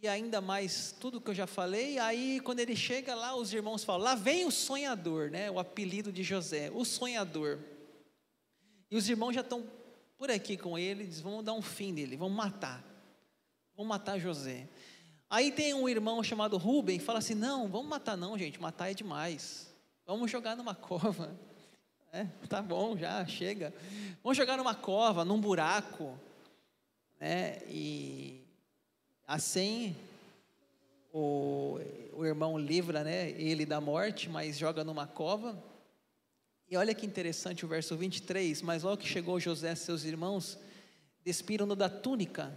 e 0.00 0.06
ainda 0.06 0.40
mais 0.40 0.94
tudo 1.00 1.20
que 1.20 1.30
eu 1.30 1.34
já 1.34 1.46
falei. 1.46 1.98
Aí 1.98 2.40
quando 2.40 2.60
ele 2.60 2.76
chega 2.76 3.14
lá, 3.14 3.34
os 3.34 3.52
irmãos 3.52 3.84
falam: 3.84 4.02
lá 4.02 4.14
vem 4.14 4.46
o 4.46 4.50
sonhador, 4.50 5.30
né? 5.30 5.50
O 5.50 5.58
apelido 5.58 6.12
de 6.12 6.22
José, 6.22 6.70
o 6.72 6.84
sonhador. 6.84 7.58
E 8.90 8.96
os 8.96 9.08
irmãos 9.08 9.34
já 9.34 9.40
estão 9.40 9.66
por 10.16 10.30
aqui 10.30 10.56
com 10.56 10.78
ele, 10.78 11.06
diz: 11.06 11.20
vamos 11.20 11.44
dar 11.44 11.54
um 11.54 11.62
fim 11.62 11.92
nele, 11.92 12.16
vamos 12.16 12.36
matar. 12.36 12.84
Vamos 13.76 13.88
matar 13.88 14.18
José. 14.18 14.68
Aí 15.30 15.52
tem 15.52 15.74
um 15.74 15.88
irmão 15.88 16.22
chamado 16.22 16.56
Rubem, 16.56 16.98
fala 16.98 17.18
assim: 17.18 17.34
não, 17.34 17.68
vamos 17.68 17.88
matar 17.88 18.16
não, 18.16 18.38
gente, 18.38 18.60
matar 18.60 18.90
é 18.90 18.94
demais. 18.94 19.68
Vamos 20.06 20.30
jogar 20.30 20.56
numa 20.56 20.74
cova. 20.76 21.36
É, 22.10 22.26
tá 22.48 22.62
bom, 22.62 22.96
já 22.96 23.26
chega. 23.26 23.74
Vamos 24.22 24.36
jogar 24.38 24.56
numa 24.56 24.74
cova, 24.74 25.26
num 25.26 25.38
buraco, 25.38 26.18
né? 27.20 27.58
E 27.68 28.42
assim 29.26 29.94
o, 31.12 31.78
o 32.14 32.24
irmão 32.24 32.58
livra, 32.58 33.04
né? 33.04 33.30
Ele 33.32 33.66
da 33.66 33.82
morte, 33.82 34.30
mas 34.30 34.56
joga 34.56 34.82
numa 34.82 35.06
cova. 35.06 35.62
E 36.70 36.76
olha 36.76 36.94
que 36.94 37.04
interessante 37.04 37.66
o 37.66 37.68
verso 37.68 37.94
23, 37.96 38.62
mas 38.62 38.82
logo 38.82 38.98
que 38.98 39.08
chegou 39.08 39.38
José 39.38 39.72
e 39.72 39.76
seus 39.76 40.04
irmãos, 40.04 40.58
despiram-no 41.22 41.76
da 41.76 41.90
túnica 41.90 42.50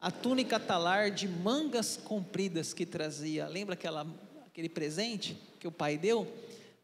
a 0.00 0.10
túnica 0.10 0.60
talar 0.60 1.10
de 1.10 1.26
mangas 1.26 1.96
compridas 1.96 2.72
que 2.72 2.86
trazia. 2.86 3.48
Lembra 3.48 3.74
aquela, 3.74 4.06
aquele 4.46 4.68
presente 4.68 5.36
que 5.58 5.66
o 5.66 5.72
pai 5.72 5.98
deu? 5.98 6.32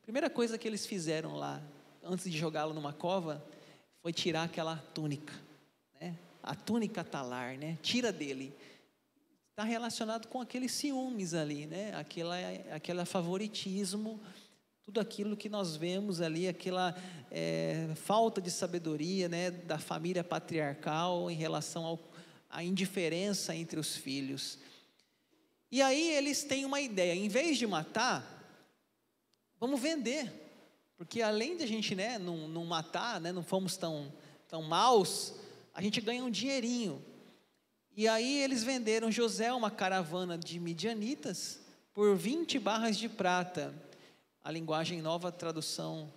Primeira 0.02 0.28
coisa 0.28 0.58
que 0.58 0.66
eles 0.66 0.84
fizeram 0.84 1.36
lá, 1.36 1.62
antes 2.02 2.30
de 2.30 2.36
jogá-lo 2.36 2.74
numa 2.74 2.92
cova, 2.92 3.42
foi 4.02 4.12
tirar 4.12 4.42
aquela 4.42 4.76
túnica, 4.92 5.32
né? 6.00 6.14
A 6.42 6.54
túnica 6.54 7.02
talar, 7.02 7.56
né? 7.56 7.78
Tira 7.80 8.12
dele. 8.12 8.52
Está 9.50 9.62
relacionado 9.62 10.26
com 10.26 10.40
aqueles 10.40 10.72
ciúmes 10.72 11.32
ali, 11.32 11.66
né? 11.66 11.94
Aquela, 11.94 12.36
aquela 12.72 13.06
favoritismo, 13.06 14.20
tudo 14.82 15.00
aquilo 15.00 15.36
que 15.36 15.48
nós 15.48 15.76
vemos 15.76 16.20
ali, 16.20 16.48
aquela 16.48 16.94
é, 17.30 17.88
falta 17.94 18.42
de 18.42 18.50
sabedoria, 18.50 19.28
né? 19.28 19.50
Da 19.50 19.78
família 19.78 20.24
patriarcal 20.24 21.30
em 21.30 21.36
relação 21.36 21.84
ao 21.86 21.98
a 22.54 22.62
indiferença 22.62 23.52
entre 23.52 23.80
os 23.80 23.96
filhos. 23.96 24.58
E 25.72 25.82
aí 25.82 26.12
eles 26.12 26.44
têm 26.44 26.64
uma 26.64 26.80
ideia, 26.80 27.12
em 27.12 27.26
vez 27.26 27.58
de 27.58 27.66
matar, 27.66 28.24
vamos 29.58 29.80
vender, 29.80 30.32
porque 30.96 31.20
além 31.20 31.56
de 31.56 31.64
a 31.64 31.66
gente 31.66 31.96
né, 31.96 32.16
não, 32.16 32.46
não 32.46 32.64
matar, 32.64 33.20
né, 33.20 33.32
não 33.32 33.42
fomos 33.42 33.76
tão, 33.76 34.10
tão 34.46 34.62
maus, 34.62 35.34
a 35.74 35.82
gente 35.82 36.00
ganha 36.00 36.22
um 36.22 36.30
dinheirinho. 36.30 37.04
E 37.96 38.06
aí 38.06 38.40
eles 38.40 38.62
venderam 38.62 39.10
José 39.10 39.52
uma 39.52 39.70
caravana 39.70 40.38
de 40.38 40.60
midianitas 40.60 41.60
por 41.92 42.16
20 42.16 42.60
barras 42.60 42.96
de 42.96 43.08
prata. 43.08 43.74
A 44.44 44.50
linguagem 44.52 45.02
nova 45.02 45.32
tradução, 45.32 46.12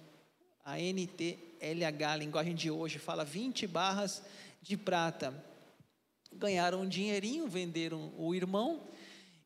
a 0.63 0.77
NTLH, 0.77 2.11
a 2.11 2.15
linguagem 2.15 2.53
de 2.53 2.69
hoje, 2.69 2.99
fala 2.99 3.25
20 3.25 3.65
barras 3.65 4.21
de 4.61 4.77
prata 4.77 5.33
ganharam 6.37 6.81
um 6.81 6.87
dinheirinho, 6.87 7.47
venderam 7.47 8.13
o 8.17 8.33
irmão 8.33 8.81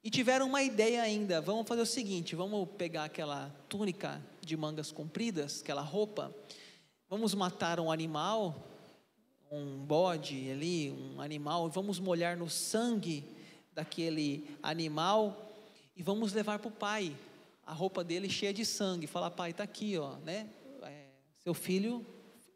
e 0.04 0.10
tiveram 0.10 0.48
uma 0.48 0.62
ideia 0.62 1.02
ainda. 1.02 1.42
Vamos 1.42 1.68
fazer 1.68 1.82
o 1.82 1.86
seguinte: 1.86 2.36
vamos 2.36 2.68
pegar 2.78 3.06
aquela 3.06 3.50
túnica 3.70 4.22
de 4.42 4.58
mangas 4.58 4.92
compridas, 4.92 5.62
aquela 5.62 5.82
roupa, 5.82 6.34
vamos 7.10 7.34
matar 7.34 7.80
um 7.80 7.92
animal, 7.92 8.68
um 9.52 9.78
bode 9.78 10.50
ali, 10.50 10.92
um 10.92 11.22
animal, 11.22 11.70
vamos 11.70 12.00
molhar 12.00 12.38
no 12.38 12.50
sangue 12.50 13.24
daquele 13.74 14.48
animal 14.62 15.50
e 15.96 16.04
vamos 16.04 16.34
levar 16.34 16.60
para 16.60 16.68
o 16.68 16.72
pai 16.72 17.16
a 17.66 17.74
roupa 17.74 18.04
dele 18.04 18.30
cheia 18.30 18.54
de 18.54 18.66
sangue. 18.66 19.08
Falar, 19.08 19.32
pai, 19.32 19.52
está 19.52 19.64
aqui, 19.64 19.98
ó, 19.98 20.16
né? 20.18 20.50
É, 20.84 21.06
seu 21.44 21.54
filho 21.54 22.06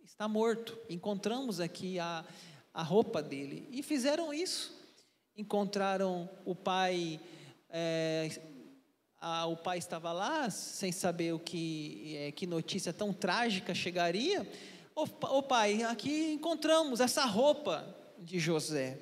está 0.04 0.28
morto. 0.28 0.78
Encontramos 0.90 1.60
aqui 1.60 2.00
a 2.00 2.26
a 2.76 2.84
roupa 2.84 3.24
dele. 3.24 3.68
E 3.72 3.82
fizeram 3.82 4.34
isso. 4.34 4.76
Encontraram 5.38 6.30
o 6.44 6.54
pai, 6.54 7.20
é, 7.70 8.30
a, 9.20 9.46
o 9.46 9.56
pai 9.56 9.78
estava 9.78 10.12
lá, 10.12 10.50
sem 10.50 10.92
saber 10.92 11.34
o 11.34 11.40
que, 11.40 12.18
é, 12.18 12.32
que 12.34 12.46
notícia 12.46 12.92
tão 12.92 13.14
trágica 13.14 13.74
chegaria. 13.74 14.46
Ô 14.94 15.42
pai, 15.42 15.84
aqui 15.84 16.34
encontramos 16.34 17.00
essa 17.00 17.26
roupa 17.26 17.86
de 18.20 18.40
José. 18.40 19.00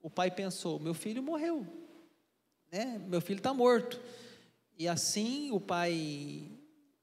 O 0.00 0.08
pai 0.08 0.30
pensou: 0.30 0.78
meu 0.78 0.94
filho 0.94 1.22
morreu, 1.22 1.66
né? 2.72 3.00
meu 3.06 3.20
filho 3.20 3.38
está 3.38 3.52
morto. 3.52 4.00
E 4.78 4.88
assim 4.88 5.50
o 5.52 5.60
pai 5.60 6.50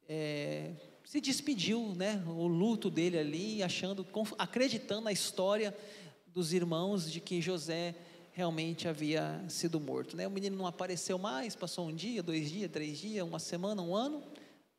é, 0.08 0.72
se 1.08 1.22
despediu, 1.22 1.94
né? 1.96 2.22
O 2.28 2.48
luto 2.48 2.90
dele 2.90 3.18
ali, 3.18 3.64
achando, 3.64 4.06
acreditando 4.38 5.04
na 5.04 5.12
história 5.14 5.74
dos 6.28 6.52
irmãos 6.52 7.10
de 7.10 7.22
que 7.22 7.42
José 7.42 7.96
realmente 8.34 8.90
havia 8.90 9.42
sido 9.48 9.80
morto. 9.80 10.18
Né? 10.18 10.28
O 10.28 10.32
menino 10.32 10.58
não 10.58 10.68
apareceu 10.68 11.18
mais, 11.18 11.56
passou 11.56 11.88
um 11.88 11.96
dia, 11.96 12.22
dois 12.22 12.52
dias, 12.52 12.70
três 12.70 12.98
dias, 12.98 13.26
uma 13.26 13.40
semana, 13.40 13.82
um 13.82 13.96
ano, 13.96 14.22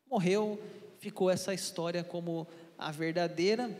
morreu, 0.07 0.61
ficou 0.99 1.31
essa 1.31 1.51
história 1.51 2.03
como 2.03 2.47
a 2.77 2.91
verdadeira. 2.91 3.75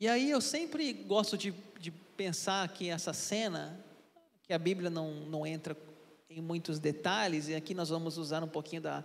E 0.00 0.08
aí 0.08 0.30
eu 0.30 0.40
sempre 0.40 0.94
gosto 0.94 1.36
de, 1.36 1.52
de 1.78 1.90
pensar 1.90 2.66
que 2.68 2.88
essa 2.88 3.12
cena, 3.12 3.78
que 4.44 4.54
a 4.54 4.58
Bíblia 4.58 4.88
não, 4.88 5.12
não 5.26 5.46
entra 5.46 5.76
em 6.30 6.40
muitos 6.40 6.78
detalhes, 6.78 7.48
e 7.48 7.54
aqui 7.54 7.74
nós 7.74 7.90
vamos 7.90 8.16
usar 8.16 8.42
um 8.42 8.48
pouquinho 8.48 8.80
da, 8.80 9.04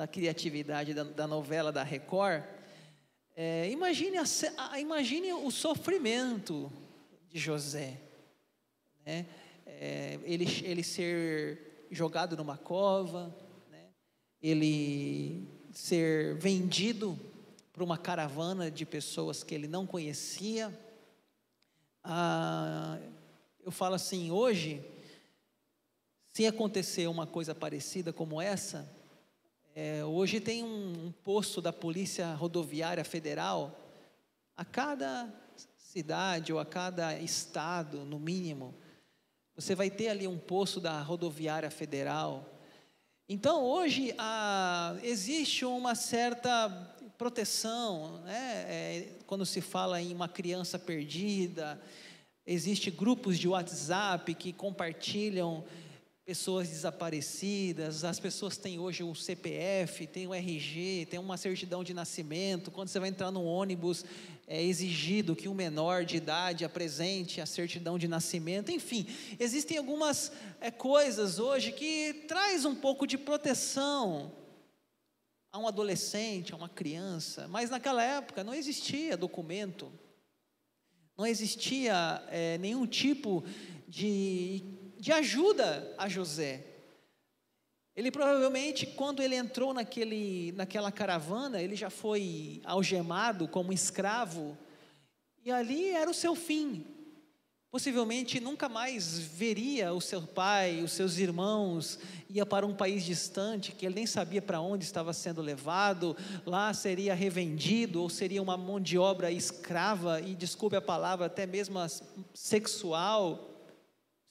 da 0.00 0.06
criatividade 0.06 0.94
da, 0.94 1.04
da 1.04 1.26
novela 1.26 1.70
da 1.70 1.82
Record. 1.82 2.42
É, 3.36 3.68
imagine, 3.68 4.16
a, 4.16 4.80
imagine 4.80 5.30
o 5.34 5.50
sofrimento 5.50 6.72
de 7.28 7.38
José, 7.38 8.00
né? 9.04 9.26
É, 9.66 10.18
ele, 10.24 10.46
ele 10.64 10.82
ser 10.82 11.86
jogado 11.90 12.34
numa 12.34 12.56
cova, 12.56 13.26
né? 13.70 13.88
ele 14.40 15.46
ser 15.70 16.36
vendido 16.36 17.18
para 17.70 17.84
uma 17.84 17.98
caravana 17.98 18.70
de 18.70 18.86
pessoas 18.86 19.44
que 19.44 19.54
ele 19.54 19.68
não 19.68 19.86
conhecia. 19.86 20.72
Ah, 22.02 22.98
eu 23.62 23.70
falo 23.70 23.96
assim, 23.96 24.30
hoje, 24.30 24.82
se 26.32 26.46
acontecer 26.46 27.06
uma 27.06 27.26
coisa 27.26 27.54
parecida 27.54 28.14
como 28.14 28.40
essa, 28.40 28.98
é, 29.82 30.04
hoje 30.04 30.40
tem 30.40 30.62
um, 30.62 31.06
um 31.06 31.12
posto 31.24 31.62
da 31.62 31.72
Polícia 31.72 32.34
Rodoviária 32.34 33.02
Federal 33.02 33.74
a 34.54 34.62
cada 34.62 35.26
cidade 35.78 36.52
ou 36.52 36.58
a 36.58 36.66
cada 36.66 37.18
estado, 37.18 38.04
no 38.04 38.18
mínimo, 38.18 38.74
você 39.56 39.74
vai 39.74 39.88
ter 39.88 40.08
ali 40.08 40.28
um 40.28 40.36
posto 40.36 40.82
da 40.82 41.00
Rodoviária 41.00 41.70
Federal. 41.70 42.46
Então, 43.26 43.64
hoje, 43.64 44.14
ah, 44.18 44.98
existe 45.02 45.64
uma 45.64 45.94
certa 45.94 46.68
proteção, 47.16 48.18
né? 48.18 48.66
É, 48.68 49.08
quando 49.26 49.46
se 49.46 49.62
fala 49.62 49.98
em 49.98 50.14
uma 50.14 50.28
criança 50.28 50.78
perdida, 50.78 51.80
existe 52.46 52.90
grupos 52.90 53.38
de 53.38 53.48
WhatsApp 53.48 54.34
que 54.34 54.52
compartilham 54.52 55.64
pessoas 56.30 56.68
desaparecidas, 56.68 58.04
as 58.04 58.20
pessoas 58.20 58.56
têm 58.56 58.78
hoje 58.78 59.02
o 59.02 59.12
CPF, 59.16 60.06
tem 60.06 60.28
o 60.28 60.32
RG, 60.32 61.08
tem 61.10 61.18
uma 61.18 61.36
certidão 61.36 61.82
de 61.82 61.92
nascimento. 61.92 62.70
Quando 62.70 62.86
você 62.86 63.00
vai 63.00 63.08
entrar 63.08 63.32
no 63.32 63.42
ônibus, 63.42 64.04
é 64.46 64.62
exigido 64.62 65.34
que 65.34 65.48
um 65.48 65.54
menor 65.54 66.04
de 66.04 66.18
idade 66.18 66.64
apresente 66.64 67.40
a 67.40 67.46
certidão 67.46 67.98
de 67.98 68.06
nascimento. 68.06 68.70
Enfim, 68.70 69.08
existem 69.40 69.76
algumas 69.76 70.30
é, 70.60 70.70
coisas 70.70 71.40
hoje 71.40 71.72
que 71.72 72.24
traz 72.28 72.64
um 72.64 72.76
pouco 72.76 73.08
de 73.08 73.18
proteção 73.18 74.30
a 75.50 75.58
um 75.58 75.66
adolescente, 75.66 76.52
a 76.52 76.56
uma 76.56 76.68
criança. 76.68 77.48
Mas 77.48 77.70
naquela 77.70 78.04
época 78.04 78.44
não 78.44 78.54
existia 78.54 79.16
documento, 79.16 79.92
não 81.18 81.26
existia 81.26 82.24
é, 82.30 82.56
nenhum 82.58 82.86
tipo 82.86 83.42
de 83.88 84.78
de 85.00 85.10
ajuda 85.12 85.94
a 85.96 86.08
José. 86.08 86.62
Ele 87.96 88.10
provavelmente, 88.10 88.86
quando 88.86 89.22
ele 89.22 89.34
entrou 89.34 89.72
naquele, 89.72 90.52
naquela 90.52 90.92
caravana, 90.92 91.60
ele 91.60 91.74
já 91.74 91.88
foi 91.88 92.60
algemado 92.64 93.48
como 93.48 93.72
escravo, 93.72 94.56
e 95.42 95.50
ali 95.50 95.88
era 95.88 96.10
o 96.10 96.14
seu 96.14 96.34
fim. 96.34 96.84
Possivelmente 97.70 98.40
nunca 98.40 98.68
mais 98.68 99.18
veria 99.18 99.92
o 99.94 100.00
seu 100.00 100.22
pai, 100.22 100.82
os 100.82 100.92
seus 100.92 101.16
irmãos, 101.16 101.98
ia 102.28 102.44
para 102.44 102.66
um 102.66 102.74
país 102.74 103.02
distante 103.02 103.72
que 103.72 103.86
ele 103.86 103.94
nem 103.94 104.06
sabia 104.06 104.42
para 104.42 104.60
onde 104.60 104.84
estava 104.84 105.12
sendo 105.14 105.40
levado, 105.40 106.16
lá 106.44 106.74
seria 106.74 107.14
revendido 107.14 108.02
ou 108.02 108.10
seria 108.10 108.42
uma 108.42 108.56
mão 108.56 108.78
de 108.78 108.98
obra 108.98 109.30
escrava, 109.30 110.20
e 110.20 110.34
desculpe 110.34 110.76
a 110.76 110.82
palavra, 110.82 111.26
até 111.26 111.46
mesmo 111.46 111.78
sexual 112.34 113.49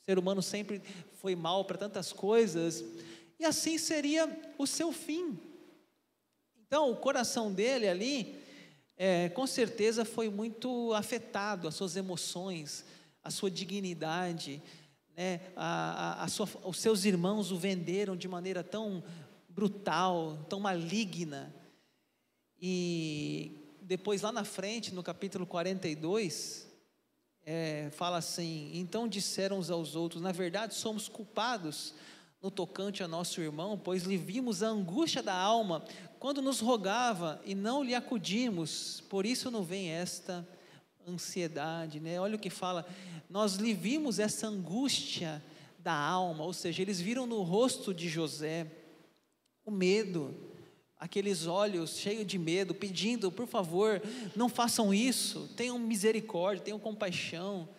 ser 0.09 0.17
humano 0.17 0.41
sempre 0.41 0.81
foi 1.21 1.35
mal 1.35 1.63
para 1.65 1.77
tantas 1.77 2.11
coisas, 2.11 2.83
e 3.39 3.45
assim 3.45 3.77
seria 3.77 4.27
o 4.57 4.65
seu 4.65 4.91
fim. 4.91 5.37
Então, 6.65 6.89
o 6.89 6.95
coração 6.95 7.53
dele 7.53 7.87
ali, 7.87 8.35
é, 8.97 9.29
com 9.29 9.45
certeza, 9.45 10.03
foi 10.03 10.27
muito 10.27 10.91
afetado, 10.95 11.67
as 11.67 11.75
suas 11.75 11.95
emoções, 11.95 12.83
a 13.23 13.29
sua 13.29 13.51
dignidade, 13.51 14.63
né? 15.15 15.41
a, 15.55 16.21
a, 16.21 16.23
a 16.23 16.27
sua, 16.27 16.49
os 16.63 16.79
seus 16.79 17.05
irmãos 17.05 17.51
o 17.51 17.57
venderam 17.59 18.17
de 18.17 18.27
maneira 18.27 18.63
tão 18.63 19.03
brutal, 19.47 20.43
tão 20.49 20.59
maligna. 20.59 21.53
E 22.59 23.51
depois, 23.79 24.23
lá 24.23 24.31
na 24.31 24.43
frente, 24.43 24.91
no 24.91 25.03
capítulo 25.03 25.45
42, 25.45 26.67
é, 27.51 27.89
fala 27.93 28.17
assim: 28.17 28.69
então 28.75 29.07
disseram 29.07 29.57
uns 29.57 29.71
aos 29.71 29.95
outros, 29.95 30.21
na 30.21 30.31
verdade 30.31 30.75
somos 30.75 31.09
culpados 31.09 31.95
no 32.39 32.51
tocante 32.51 33.01
a 33.01 33.07
nosso 33.07 33.41
irmão, 33.41 33.75
pois 33.75 34.03
lhe 34.03 34.17
vimos 34.17 34.61
a 34.61 34.67
angústia 34.67 35.23
da 35.23 35.33
alma 35.33 35.83
quando 36.19 36.43
nos 36.43 36.59
rogava 36.59 37.41
e 37.43 37.55
não 37.55 37.83
lhe 37.83 37.95
acudimos, 37.95 39.01
por 39.09 39.25
isso 39.25 39.49
não 39.49 39.63
vem 39.63 39.89
esta 39.89 40.47
ansiedade, 41.07 41.99
né? 41.99 42.21
Olha 42.21 42.35
o 42.35 42.39
que 42.39 42.51
fala, 42.51 42.85
nós 43.27 43.55
lhe 43.55 43.73
vimos 43.73 44.19
essa 44.19 44.45
angústia 44.45 45.43
da 45.79 45.93
alma, 45.93 46.43
ou 46.43 46.53
seja, 46.53 46.83
eles 46.83 47.01
viram 47.01 47.25
no 47.25 47.41
rosto 47.41 47.95
de 47.95 48.07
José 48.07 48.67
o 49.65 49.71
medo, 49.71 50.35
aqueles 50.99 51.47
olhos 51.47 51.97
cheios 51.97 52.27
de 52.27 52.37
medo, 52.37 52.75
pedindo, 52.75 53.31
por 53.31 53.47
favor, 53.47 54.01
não 54.35 54.49
façam 54.49 54.93
isso, 54.93 55.47
tenham 55.55 55.79
misericórdia, 55.79 56.65
tenham 56.65 56.79
compaixão. 56.79 57.69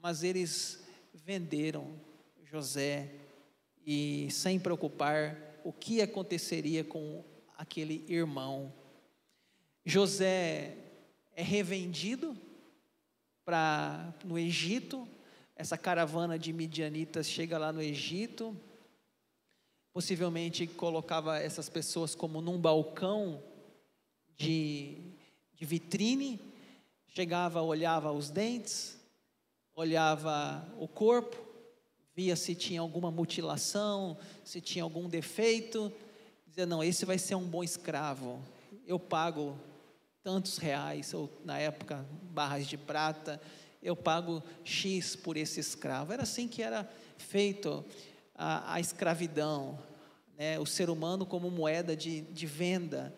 Mas 0.00 0.22
eles 0.22 0.82
venderam 1.12 1.92
José 2.42 3.10
e 3.86 4.28
sem 4.30 4.58
preocupar 4.58 5.36
o 5.62 5.72
que 5.72 6.00
aconteceria 6.00 6.82
com 6.82 7.22
aquele 7.56 8.04
irmão. 8.08 8.72
José 9.84 10.76
é 11.36 11.42
revendido 11.42 12.36
para 13.44 14.14
no 14.24 14.38
Egito. 14.38 15.06
Essa 15.54 15.76
caravana 15.76 16.38
de 16.38 16.52
midianitas 16.52 17.28
chega 17.28 17.58
lá 17.58 17.72
no 17.72 17.82
Egito 17.82 18.56
possivelmente 19.92 20.66
colocava 20.66 21.38
essas 21.38 21.68
pessoas 21.68 22.14
como 22.14 22.40
num 22.40 22.58
balcão 22.58 23.42
de, 24.36 24.96
de 25.54 25.64
vitrine, 25.64 26.40
chegava, 27.06 27.60
olhava 27.60 28.10
os 28.10 28.30
dentes, 28.30 28.98
olhava 29.74 30.66
o 30.78 30.88
corpo, 30.88 31.36
via 32.14 32.36
se 32.36 32.54
tinha 32.54 32.80
alguma 32.80 33.10
mutilação, 33.10 34.16
se 34.44 34.60
tinha 34.60 34.82
algum 34.82 35.08
defeito, 35.08 35.92
dizia: 36.46 36.66
não, 36.66 36.82
esse 36.82 37.04
vai 37.04 37.18
ser 37.18 37.34
um 37.34 37.46
bom 37.46 37.62
escravo, 37.62 38.42
eu 38.86 38.98
pago 38.98 39.56
tantos 40.22 40.56
reais, 40.56 41.12
ou 41.12 41.28
na 41.44 41.58
época 41.58 42.06
barras 42.22 42.66
de 42.66 42.76
prata, 42.76 43.40
eu 43.82 43.96
pago 43.96 44.42
X 44.64 45.16
por 45.16 45.36
esse 45.36 45.58
escravo. 45.58 46.12
Era 46.12 46.22
assim 46.22 46.46
que 46.46 46.62
era 46.62 46.88
feito 47.18 47.84
a, 48.42 48.74
a 48.74 48.80
escravidão, 48.80 49.78
né, 50.36 50.58
o 50.58 50.66
ser 50.66 50.90
humano 50.90 51.24
como 51.24 51.48
moeda 51.48 51.94
de, 51.94 52.22
de 52.22 52.44
venda. 52.44 53.14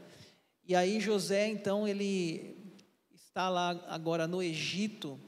E 0.68 0.76
aí 0.76 1.00
José, 1.00 1.48
então, 1.48 1.88
ele 1.88 2.54
está 3.14 3.48
lá 3.48 3.70
agora 3.88 4.26
no 4.26 4.42
Egito 4.42 5.18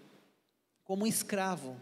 como 0.84 1.04
um 1.04 1.06
escravo, 1.06 1.76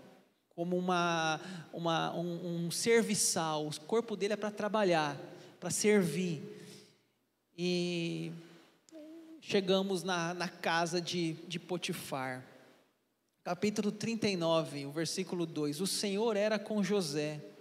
como 0.51 0.79
uma, 0.79 1.41
uma, 1.73 2.15
um, 2.15 2.67
um 2.67 2.71
serviçal. 2.71 3.67
O 3.67 3.81
corpo 3.81 4.17
dele 4.17 4.35
é 4.35 4.37
para 4.37 4.51
trabalhar, 4.53 5.19
para 5.59 5.71
servir. 5.71 6.41
E 7.59 8.31
chegamos 9.41 10.05
na, 10.05 10.33
na 10.35 10.49
casa 10.49 11.01
de, 11.01 11.33
de 11.49 11.59
Potifar. 11.59 12.45
Capítulo 13.43 13.91
39, 13.91 14.87
o 14.87 14.93
versículo 14.93 15.45
2: 15.45 15.81
O 15.81 15.87
Senhor 15.87 16.37
era 16.37 16.59
com 16.61 16.83
José 16.83 17.54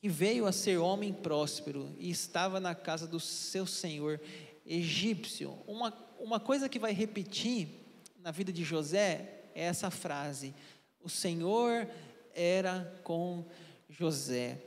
que 0.00 0.08
veio 0.08 0.46
a 0.46 0.52
ser 0.52 0.78
homem 0.78 1.12
próspero 1.12 1.94
e 1.98 2.08
estava 2.10 2.60
na 2.60 2.74
casa 2.74 3.06
do 3.06 3.18
seu 3.18 3.66
senhor 3.66 4.20
egípcio. 4.64 5.58
Uma, 5.66 5.92
uma 6.18 6.38
coisa 6.38 6.68
que 6.68 6.78
vai 6.78 6.92
repetir 6.92 7.68
na 8.20 8.30
vida 8.30 8.52
de 8.52 8.62
José 8.62 9.42
é 9.54 9.64
essa 9.64 9.90
frase: 9.90 10.54
O 11.00 11.08
Senhor 11.08 11.88
era 12.32 13.00
com 13.02 13.44
José. 13.88 14.58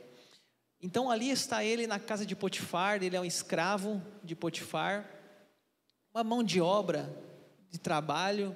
Então 0.82 1.10
ali 1.10 1.30
está 1.30 1.64
ele 1.64 1.86
na 1.86 1.98
casa 1.98 2.26
de 2.26 2.34
Potifar, 2.34 3.02
ele 3.02 3.16
é 3.16 3.20
um 3.20 3.24
escravo 3.24 4.02
de 4.22 4.34
Potifar, 4.34 5.08
uma 6.12 6.24
mão 6.24 6.42
de 6.42 6.60
obra, 6.60 7.08
de 7.70 7.78
trabalho. 7.78 8.54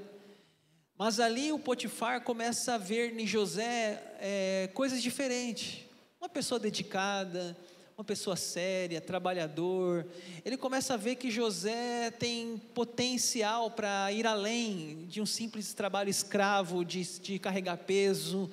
Mas 0.98 1.20
ali 1.20 1.52
o 1.52 1.58
Potifar 1.58 2.22
começa 2.22 2.74
a 2.74 2.78
ver 2.78 3.18
em 3.18 3.26
José 3.26 4.02
é, 4.18 4.70
coisas 4.74 5.02
diferentes. 5.02 5.85
Uma 6.26 6.32
pessoa 6.32 6.58
dedicada, 6.58 7.56
uma 7.96 8.02
pessoa 8.02 8.34
séria, 8.34 9.00
trabalhador. 9.00 10.04
Ele 10.44 10.56
começa 10.56 10.94
a 10.94 10.96
ver 10.96 11.14
que 11.14 11.30
José 11.30 12.10
tem 12.10 12.58
potencial 12.74 13.70
para 13.70 14.10
ir 14.10 14.26
além 14.26 15.06
de 15.06 15.22
um 15.22 15.24
simples 15.24 15.72
trabalho 15.72 16.10
escravo, 16.10 16.84
de, 16.84 17.04
de 17.20 17.38
carregar 17.38 17.76
peso. 17.76 18.50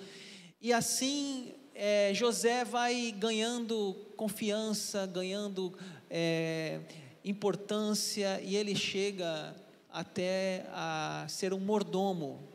E 0.62 0.71
assim 0.71 1.51
é, 1.73 2.13
José 2.13 2.63
vai 2.63 3.12
ganhando 3.17 3.95
confiança, 4.15 5.07
ganhando 5.07 5.73
é, 6.12 6.79
importância, 7.25 8.39
e 8.43 8.55
ele 8.55 8.75
chega 8.75 9.55
até 9.91 10.67
a 10.69 11.25
ser 11.27 11.53
um 11.53 11.59
mordomo 11.59 12.47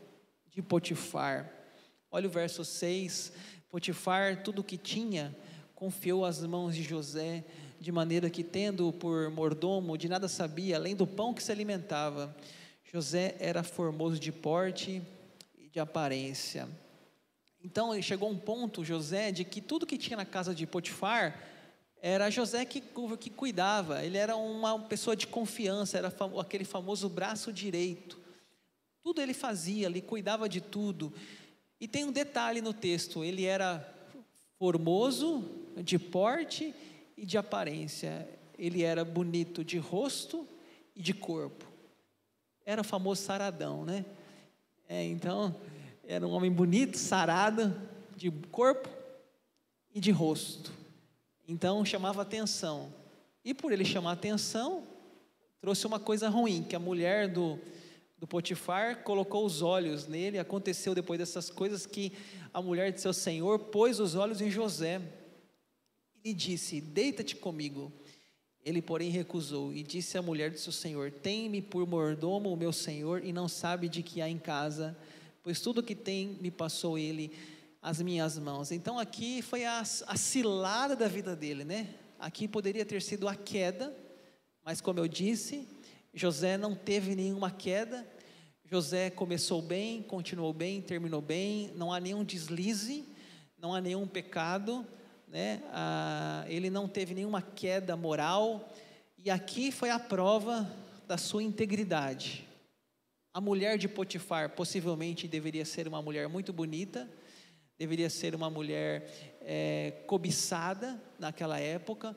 de 0.49 0.61
Potifar. 0.61 1.51
Olha 2.09 2.27
o 2.27 2.31
verso 2.31 2.63
6. 2.63 3.33
Potifar, 3.69 4.41
tudo 4.43 4.59
o 4.59 4.63
que 4.63 4.77
tinha, 4.77 5.35
confiou 5.75 6.25
às 6.25 6.43
mãos 6.43 6.75
de 6.75 6.83
José, 6.83 7.43
de 7.79 7.91
maneira 7.91 8.29
que, 8.29 8.43
tendo 8.43 8.91
por 8.93 9.29
mordomo, 9.29 9.97
de 9.97 10.09
nada 10.09 10.27
sabia, 10.27 10.75
além 10.75 10.95
do 10.95 11.05
pão 11.05 11.33
que 11.33 11.41
se 11.41 11.51
alimentava. 11.51 12.35
José 12.91 13.35
era 13.39 13.61
formoso 13.61 14.19
de 14.19 14.31
porte 14.31 15.01
e 15.57 15.69
de 15.69 15.79
aparência. 15.79 16.67
Então 17.63 17.99
chegou 18.01 18.29
um 18.29 18.37
ponto, 18.37 18.83
José, 18.83 19.31
de 19.31 19.43
que 19.43 19.61
tudo 19.61 19.85
que 19.85 19.97
tinha 19.97 20.17
na 20.17 20.25
casa 20.25 20.55
de 20.55 20.65
Potifar 20.65 21.39
era 22.01 22.29
José 22.29 22.65
que, 22.65 22.81
que 23.19 23.29
cuidava, 23.29 24.03
ele 24.03 24.17
era 24.17 24.35
uma 24.35 24.79
pessoa 24.79 25.15
de 25.15 25.27
confiança, 25.27 25.97
era 25.97 26.13
aquele 26.39 26.63
famoso 26.63 27.09
braço 27.09 27.51
direito. 27.51 28.17
Tudo 29.03 29.21
ele 29.21 29.33
fazia, 29.33 29.87
ele 29.87 30.01
cuidava 30.01 30.47
de 30.47 30.61
tudo. 30.61 31.13
E 31.79 31.87
tem 31.87 32.05
um 32.05 32.11
detalhe 32.11 32.61
no 32.61 32.73
texto: 32.73 33.23
ele 33.23 33.45
era 33.45 33.87
formoso, 34.57 35.43
de 35.77 35.97
porte 35.97 36.73
e 37.17 37.25
de 37.25 37.37
aparência. 37.37 38.27
Ele 38.57 38.83
era 38.83 39.05
bonito 39.05 39.63
de 39.63 39.77
rosto 39.77 40.47
e 40.95 41.01
de 41.01 41.13
corpo. 41.13 41.65
Era 42.65 42.81
o 42.81 42.83
famoso 42.83 43.21
saradão, 43.21 43.85
né? 43.85 44.05
É, 44.87 45.03
então, 45.05 45.55
era 46.05 46.27
um 46.27 46.31
homem 46.31 46.51
bonito, 46.51 46.97
sarado, 46.97 47.73
de 48.15 48.29
corpo 48.29 48.89
e 49.93 49.99
de 49.99 50.11
rosto. 50.11 50.73
Então, 51.47 51.85
chamava 51.85 52.21
atenção. 52.21 52.93
E 53.45 53.53
por 53.53 53.71
ele 53.71 53.85
chamar 53.85 54.11
atenção, 54.11 54.83
trouxe 55.61 55.87
uma 55.87 55.99
coisa 55.99 56.27
ruim, 56.27 56.63
que 56.63 56.75
a 56.75 56.79
mulher 56.79 57.31
do, 57.31 57.57
do 58.19 58.27
Potifar 58.27 59.03
colocou 59.03 59.45
os 59.45 59.61
olhos 59.61 60.05
nele. 60.05 60.37
Aconteceu 60.37 60.93
depois 60.93 61.19
dessas 61.19 61.49
coisas 61.49 61.85
que 61.85 62.11
a 62.53 62.61
mulher 62.61 62.91
de 62.91 62.99
seu 62.99 63.13
senhor 63.13 63.59
pôs 63.59 63.99
os 63.99 64.15
olhos 64.15 64.41
em 64.41 64.51
José 64.51 65.01
e 66.23 66.33
disse: 66.33 66.81
Deita-te 66.81 67.35
comigo. 67.35 67.91
Ele, 68.65 68.81
porém, 68.81 69.09
recusou 69.09 69.73
e 69.73 69.81
disse 69.81 70.17
à 70.17 70.21
mulher 70.21 70.51
de 70.51 70.59
seu 70.59 70.73
senhor: 70.73 71.11
Tem-me 71.11 71.61
por 71.61 71.87
mordomo 71.87 72.51
o 72.51 72.57
meu 72.57 72.73
senhor 72.73 73.23
e 73.23 73.31
não 73.31 73.47
sabe 73.47 73.87
de 73.87 74.03
que 74.03 74.21
há 74.21 74.29
em 74.29 74.37
casa, 74.37 74.97
pois 75.41 75.61
tudo 75.61 75.81
que 75.81 75.95
tem 75.95 76.37
me 76.41 76.51
passou 76.51 76.97
ele 76.97 77.31
as 77.81 78.01
minhas 78.01 78.37
mãos. 78.37 78.71
Então 78.71 78.99
aqui 78.99 79.41
foi 79.41 79.63
a, 79.63 79.79
a 79.79 80.17
cilada 80.17 80.95
da 80.95 81.07
vida 81.07 81.35
dele, 81.37 81.63
né? 81.63 81.95
Aqui 82.19 82.49
poderia 82.49 82.85
ter 82.85 83.01
sido 83.01 83.29
a 83.29 83.35
queda, 83.35 83.95
mas 84.65 84.81
como 84.81 84.99
eu 84.99 85.07
disse, 85.07 85.65
José 86.13 86.57
não 86.57 86.75
teve 86.75 87.15
nenhuma 87.15 87.51
queda. 87.51 88.07
José 88.65 89.09
começou 89.09 89.61
bem, 89.61 90.03
continuou 90.03 90.53
bem, 90.53 90.81
terminou 90.81 91.21
bem, 91.21 91.71
não 91.75 91.91
há 91.91 91.99
nenhum 91.99 92.23
deslize, 92.23 93.03
não 93.57 93.73
há 93.73 93.81
nenhum 93.81 94.07
pecado, 94.07 94.85
né? 95.27 95.61
Ah, 95.71 96.45
ele 96.47 96.69
não 96.69 96.87
teve 96.87 97.13
nenhuma 97.15 97.41
queda 97.41 97.95
moral, 97.95 98.71
e 99.17 99.29
aqui 99.29 99.71
foi 99.71 99.89
a 99.89 99.99
prova 99.99 100.69
da 101.07 101.17
sua 101.17 101.43
integridade. 101.43 102.47
A 103.33 103.41
mulher 103.41 103.77
de 103.77 103.87
Potifar 103.87 104.51
possivelmente 104.51 105.27
deveria 105.27 105.65
ser 105.65 105.87
uma 105.87 106.01
mulher 106.01 106.27
muito 106.27 106.53
bonita, 106.53 107.09
deveria 107.77 108.09
ser 108.09 108.35
uma 108.35 108.49
mulher 108.49 109.37
é, 109.41 110.03
cobiçada 110.05 111.01
naquela 111.17 111.59
época, 111.59 112.15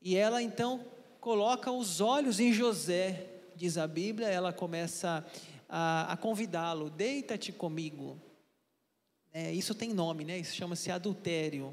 e 0.00 0.16
ela 0.16 0.42
então 0.42 0.84
coloca 1.22 1.70
os 1.70 2.00
olhos 2.00 2.40
em 2.40 2.52
José, 2.52 3.24
diz 3.54 3.78
a 3.78 3.86
Bíblia, 3.86 4.26
ela 4.26 4.52
começa 4.52 5.24
a, 5.68 6.12
a 6.12 6.16
convidá-lo: 6.16 6.90
deita-te 6.90 7.52
comigo. 7.52 8.20
É, 9.32 9.52
isso 9.52 9.72
tem 9.72 9.94
nome, 9.94 10.24
né? 10.24 10.36
Isso 10.36 10.54
chama-se 10.56 10.90
adultério. 10.90 11.72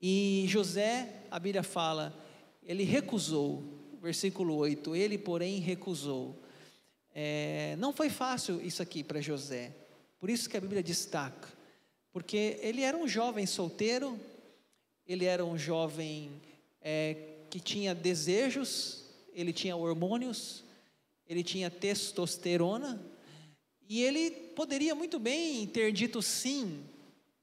E 0.00 0.44
José, 0.46 1.24
a 1.28 1.40
Bíblia 1.40 1.64
fala, 1.64 2.14
ele 2.62 2.84
recusou, 2.84 3.64
versículo 4.00 4.54
8: 4.58 4.94
ele, 4.94 5.18
porém, 5.18 5.58
recusou. 5.58 6.40
É, 7.12 7.74
não 7.80 7.92
foi 7.92 8.10
fácil 8.10 8.64
isso 8.64 8.80
aqui 8.80 9.02
para 9.02 9.20
José, 9.20 9.72
por 10.20 10.30
isso 10.30 10.48
que 10.48 10.56
a 10.56 10.60
Bíblia 10.60 10.84
destaca, 10.84 11.48
porque 12.12 12.60
ele 12.62 12.82
era 12.82 12.96
um 12.96 13.08
jovem 13.08 13.44
solteiro, 13.44 14.18
ele 15.04 15.24
era 15.24 15.44
um 15.44 15.58
jovem 15.58 16.30
é, 16.80 17.33
que 17.54 17.60
tinha 17.60 17.94
desejos, 17.94 19.04
ele 19.32 19.52
tinha 19.52 19.76
hormônios, 19.76 20.64
ele 21.24 21.44
tinha 21.44 21.70
testosterona, 21.70 23.00
e 23.88 24.02
ele 24.02 24.28
poderia 24.56 24.92
muito 24.92 25.20
bem 25.20 25.64
ter 25.64 25.92
dito 25.92 26.20
sim 26.20 26.82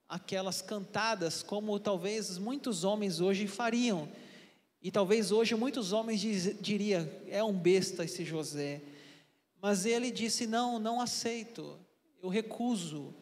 aquelas 0.09 0.61
cantadas, 0.61 1.41
como 1.41 1.79
talvez 1.79 2.37
muitos 2.37 2.83
homens 2.83 3.21
hoje 3.21 3.47
fariam. 3.47 4.05
E 4.81 4.91
talvez 4.91 5.31
hoje 5.31 5.55
muitos 5.55 5.93
homens 5.93 6.19
diz, 6.19 6.59
diria, 6.59 7.09
é 7.29 7.41
um 7.41 7.57
besta 7.57 8.03
esse 8.03 8.25
José. 8.25 8.81
Mas 9.61 9.85
ele 9.85 10.11
disse: 10.11 10.45
"Não, 10.45 10.77
não 10.77 10.99
aceito. 10.99 11.79
Eu 12.21 12.27
recuso". 12.27 13.15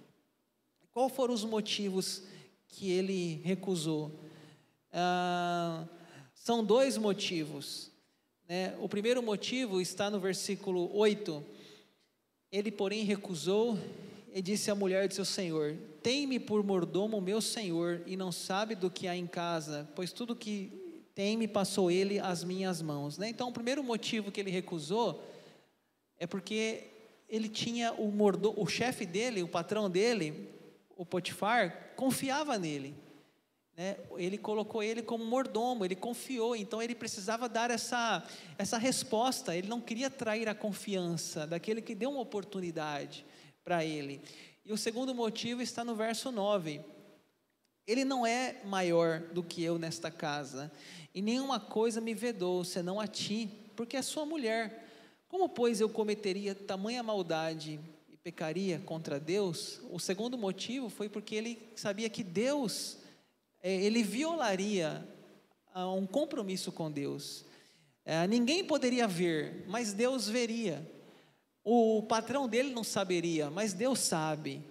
Qual 0.91 1.07
foram 1.07 1.35
os 1.35 1.45
motivos 1.45 2.23
que 2.67 2.89
ele 2.89 3.41
recusou? 3.43 4.11
Ah, 4.91 5.85
são 6.39 6.63
dois 6.63 6.97
motivos. 6.97 7.91
Né? 8.47 8.73
O 8.79 8.87
primeiro 8.87 9.21
motivo 9.21 9.81
está 9.81 10.09
no 10.09 10.19
versículo 10.19 10.89
8. 10.95 11.43
Ele, 12.51 12.71
porém, 12.71 13.03
recusou 13.03 13.77
e 14.33 14.41
disse 14.41 14.71
à 14.71 14.75
mulher 14.75 15.07
de 15.07 15.15
seu 15.15 15.25
senhor: 15.25 15.75
Tem-me 16.01 16.39
por 16.39 16.63
mordomo 16.63 17.19
meu 17.19 17.41
senhor, 17.41 18.01
e 18.07 18.15
não 18.15 18.31
sabe 18.31 18.73
do 18.73 18.89
que 18.89 19.07
há 19.07 19.15
em 19.15 19.27
casa, 19.27 19.87
pois 19.95 20.13
tudo 20.13 20.35
que 20.35 20.71
tem 21.13 21.35
me 21.35 21.47
passou 21.47 21.91
ele 21.91 22.19
às 22.19 22.43
minhas 22.43 22.81
mãos. 22.81 23.17
Né? 23.17 23.27
Então, 23.27 23.49
o 23.49 23.53
primeiro 23.53 23.83
motivo 23.83 24.31
que 24.31 24.39
ele 24.39 24.49
recusou 24.49 25.21
é 26.17 26.25
porque 26.25 26.85
ele 27.27 27.49
tinha 27.49 27.91
o 27.91 28.09
mordomo, 28.09 28.55
o 28.57 28.65
chefe 28.65 29.05
dele, 29.05 29.43
o 29.43 29.47
patrão 29.47 29.89
dele, 29.89 30.49
o 30.95 31.05
Potifar, 31.05 31.93
confiava 31.97 32.57
nele. 32.57 32.95
Né? 33.79 33.95
Ele 34.17 34.37
colocou 34.37 34.83
ele 34.83 35.01
como 35.01 35.23
mordomo, 35.23 35.85
ele 35.85 35.95
confiou, 35.95 36.53
então 36.53 36.81
ele 36.81 36.93
precisava 36.93 37.47
dar 37.47 37.71
essa, 37.71 38.27
essa 38.57 38.77
resposta. 38.77 39.55
Ele 39.55 39.69
não 39.69 39.79
queria 39.79 40.09
trair 40.09 40.49
a 40.49 40.53
confiança 40.53 41.47
daquele 41.47 41.81
que 41.81 41.95
deu 41.95 42.09
uma 42.09 42.19
oportunidade 42.19 43.25
para 43.63 43.85
ele. 43.85 44.21
E 44.65 44.73
o 44.73 44.77
segundo 44.77 45.15
motivo 45.15 45.61
está 45.61 45.85
no 45.85 45.95
verso 45.95 46.29
9. 46.29 46.81
Ele 47.87 48.03
não 48.03 48.25
é 48.25 48.57
maior 48.65 49.21
do 49.31 49.41
que 49.41 49.63
eu 49.63 49.79
nesta 49.79 50.11
casa, 50.11 50.69
e 51.15 51.21
nenhuma 51.21 51.57
coisa 51.57 52.01
me 52.01 52.13
vedou, 52.13 52.65
senão 52.65 52.99
a 52.99 53.07
ti, 53.07 53.49
porque 53.77 53.95
é 53.95 54.01
sua 54.01 54.25
mulher. 54.25 54.89
Como, 55.29 55.47
pois, 55.47 55.79
eu 55.79 55.87
cometeria 55.87 56.53
tamanha 56.53 57.01
maldade 57.01 57.79
e 58.09 58.17
pecaria 58.17 58.77
contra 58.79 59.21
Deus? 59.21 59.79
O 59.89 59.99
segundo 59.99 60.37
motivo 60.37 60.89
foi 60.89 61.07
porque 61.07 61.33
ele 61.33 61.61
sabia 61.77 62.09
que 62.09 62.23
Deus, 62.23 62.98
ele 63.61 64.03
violaria 64.03 65.07
ah, 65.73 65.91
um 65.91 66.05
compromisso 66.05 66.71
com 66.71 66.91
Deus. 66.91 67.45
É, 68.05 68.25
ninguém 68.25 68.63
poderia 68.63 69.07
ver, 69.07 69.65
mas 69.67 69.93
Deus 69.93 70.27
veria. 70.27 70.89
O 71.63 72.03
patrão 72.03 72.47
dele 72.47 72.73
não 72.73 72.83
saberia, 72.83 73.49
mas 73.49 73.73
Deus 73.73 73.99
sabe. 73.99 74.63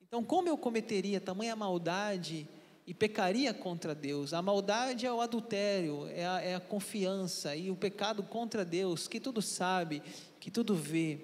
Então, 0.00 0.24
como 0.24 0.48
eu 0.48 0.56
cometeria 0.56 1.20
tamanha 1.20 1.54
maldade 1.54 2.48
e 2.86 2.94
pecaria 2.94 3.52
contra 3.52 3.94
Deus? 3.94 4.32
A 4.32 4.40
maldade 4.40 5.06
é 5.06 5.12
o 5.12 5.20
adultério, 5.20 6.08
é 6.08 6.26
a, 6.26 6.40
é 6.40 6.54
a 6.54 6.60
confiança, 6.60 7.54
e 7.54 7.70
o 7.70 7.76
pecado 7.76 8.22
contra 8.22 8.64
Deus, 8.64 9.06
que 9.06 9.20
tudo 9.20 9.42
sabe, 9.42 10.02
que 10.40 10.50
tudo 10.50 10.74
vê. 10.74 11.20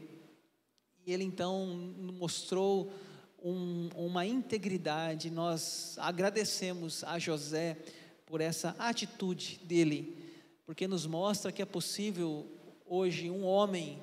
E 1.07 1.13
ele 1.13 1.25
então 1.25 1.67
mostrou 2.19 2.93
um, 3.47 3.89
uma 3.95 4.27
integridade. 4.27 5.31
Nós 5.31 5.97
agradecemos 6.01 7.05
a 7.05 7.17
José 7.17 7.77
por 8.27 8.41
essa 8.41 8.75
atitude 8.77 9.61
dele, 9.63 10.19
porque 10.65 10.89
nos 10.89 11.07
mostra 11.07 11.53
que 11.53 11.63
é 11.63 11.65
possível 11.65 12.45
hoje 12.85 13.31
um 13.31 13.45
homem 13.45 14.03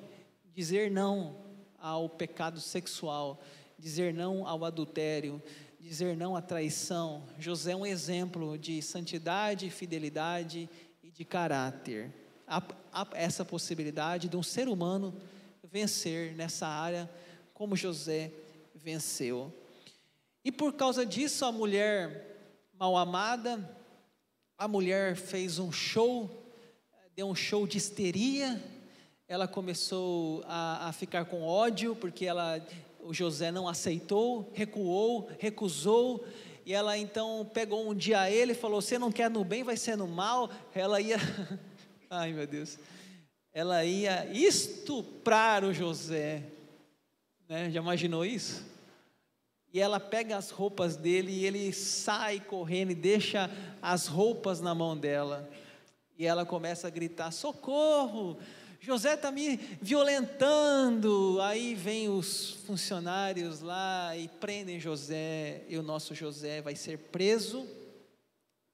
dizer 0.54 0.90
não 0.90 1.36
ao 1.78 2.08
pecado 2.08 2.58
sexual, 2.58 3.38
dizer 3.78 4.14
não 4.14 4.48
ao 4.48 4.64
adultério, 4.64 5.42
dizer 5.78 6.16
não 6.16 6.34
à 6.34 6.40
traição. 6.40 7.22
José 7.38 7.72
é 7.72 7.76
um 7.76 7.84
exemplo 7.84 8.56
de 8.56 8.80
santidade, 8.80 9.68
fidelidade 9.68 10.70
e 11.02 11.10
de 11.10 11.22
caráter. 11.22 12.10
Há, 12.46 12.62
há 12.90 13.06
essa 13.12 13.44
possibilidade 13.44 14.26
de 14.26 14.38
um 14.38 14.42
ser 14.42 14.68
humano 14.68 15.14
vencer 15.70 16.34
nessa 16.34 16.66
área 16.66 17.10
como 17.52 17.76
José 17.76 18.32
venceu. 18.84 19.50
E 20.44 20.52
por 20.52 20.74
causa 20.74 21.06
disso, 21.06 21.46
a 21.46 21.50
mulher 21.50 22.36
mal 22.74 22.98
amada, 22.98 23.58
a 24.58 24.68
mulher 24.68 25.16
fez 25.16 25.58
um 25.58 25.72
show, 25.72 26.30
deu 27.16 27.26
um 27.26 27.34
show 27.34 27.66
de 27.66 27.78
histeria, 27.78 28.62
ela 29.26 29.48
começou 29.48 30.44
a, 30.46 30.88
a 30.88 30.92
ficar 30.92 31.24
com 31.24 31.42
ódio, 31.42 31.96
porque 31.96 32.26
ela 32.26 32.62
o 33.00 33.12
José 33.12 33.50
não 33.50 33.66
aceitou, 33.66 34.50
recuou, 34.54 35.30
recusou, 35.38 36.26
e 36.66 36.72
ela 36.74 36.96
então 36.96 37.50
pegou 37.54 37.88
um 37.88 37.94
dia 37.94 38.20
a 38.20 38.30
ele 38.30 38.52
e 38.52 38.54
falou: 38.54 38.82
Você 38.82 38.98
não 38.98 39.10
quer 39.10 39.30
no 39.30 39.44
bem, 39.44 39.62
vai 39.62 39.78
ser 39.78 39.96
no 39.96 40.06
mal. 40.06 40.50
Ela 40.74 41.00
ia, 41.00 41.16
ai 42.10 42.34
meu 42.34 42.46
Deus, 42.46 42.78
ela 43.50 43.82
ia 43.82 44.30
estuprar 44.30 45.64
o 45.64 45.72
José. 45.72 46.42
Né? 47.48 47.70
Já 47.70 47.80
imaginou 47.80 48.26
isso? 48.26 48.73
E 49.74 49.80
ela 49.80 49.98
pega 49.98 50.36
as 50.36 50.50
roupas 50.50 50.96
dele 50.96 51.32
e 51.32 51.44
ele 51.44 51.72
sai 51.72 52.38
correndo 52.38 52.92
e 52.92 52.94
deixa 52.94 53.50
as 53.82 54.06
roupas 54.06 54.60
na 54.60 54.72
mão 54.72 54.96
dela. 54.96 55.50
E 56.16 56.24
ela 56.24 56.46
começa 56.46 56.86
a 56.86 56.90
gritar: 56.90 57.32
Socorro! 57.32 58.38
José 58.78 59.14
está 59.14 59.32
me 59.32 59.56
violentando. 59.82 61.40
Aí 61.40 61.74
vem 61.74 62.08
os 62.08 62.50
funcionários 62.66 63.62
lá 63.62 64.16
e 64.16 64.28
prendem 64.28 64.78
José, 64.78 65.64
e 65.68 65.76
o 65.76 65.82
nosso 65.82 66.14
José 66.14 66.62
vai 66.62 66.76
ser 66.76 66.96
preso 66.98 67.66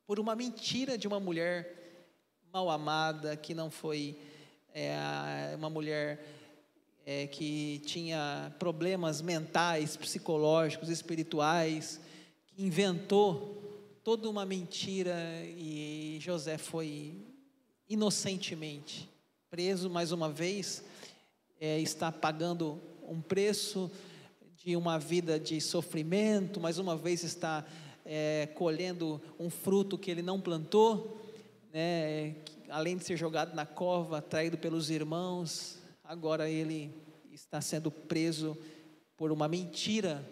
por 0.07 0.21
uma 0.21 0.37
mentira 0.37 0.99
de 0.99 1.09
uma 1.09 1.19
mulher 1.19 2.05
mal 2.53 2.69
amada, 2.69 3.39
que 3.39 3.55
não 3.55 3.71
foi 3.71 4.19
é, 4.75 5.55
uma 5.57 5.71
mulher 5.71 6.40
é, 7.11 7.27
que 7.27 7.83
tinha 7.85 8.55
problemas 8.57 9.21
mentais, 9.21 9.97
psicológicos, 9.97 10.89
espirituais, 10.89 12.01
que 12.47 12.63
inventou 12.63 13.99
toda 14.05 14.31
uma 14.31 14.47
mentira 14.47 15.19
e 15.45 16.19
José 16.21 16.57
foi 16.57 17.21
inocentemente 17.89 19.11
preso 19.51 19.91
mais 19.91 20.13
uma 20.13 20.31
vez, 20.31 20.85
é, 21.61 21.81
está 21.81 22.13
pagando 22.13 22.81
um 23.03 23.21
preço 23.21 23.91
de 24.65 24.77
uma 24.77 24.97
vida 24.97 25.37
de 25.37 25.61
sofrimento, 25.61 26.61
mais 26.61 26.79
uma 26.79 26.97
vez 26.97 27.25
está 27.25 27.67
é, 28.05 28.49
colhendo 28.55 29.21
um 29.37 29.51
fruto 29.51 29.99
que 29.99 30.13
ele 30.13 30.23
não 30.23 30.41
plantou, 30.41 31.21
né, 31.73 32.37
além 32.69 32.97
de 32.97 33.05
ser 33.05 33.17
jogado 33.17 33.53
na 33.53 33.67
cova, 33.67 34.23
traído 34.23 34.57
pelos 34.57 34.91
irmãos, 34.91 35.80
agora 36.11 36.51
ele 36.51 36.93
está 37.31 37.61
sendo 37.61 37.89
preso 37.89 38.59
por 39.17 39.31
uma 39.31 39.47
mentira 39.47 40.29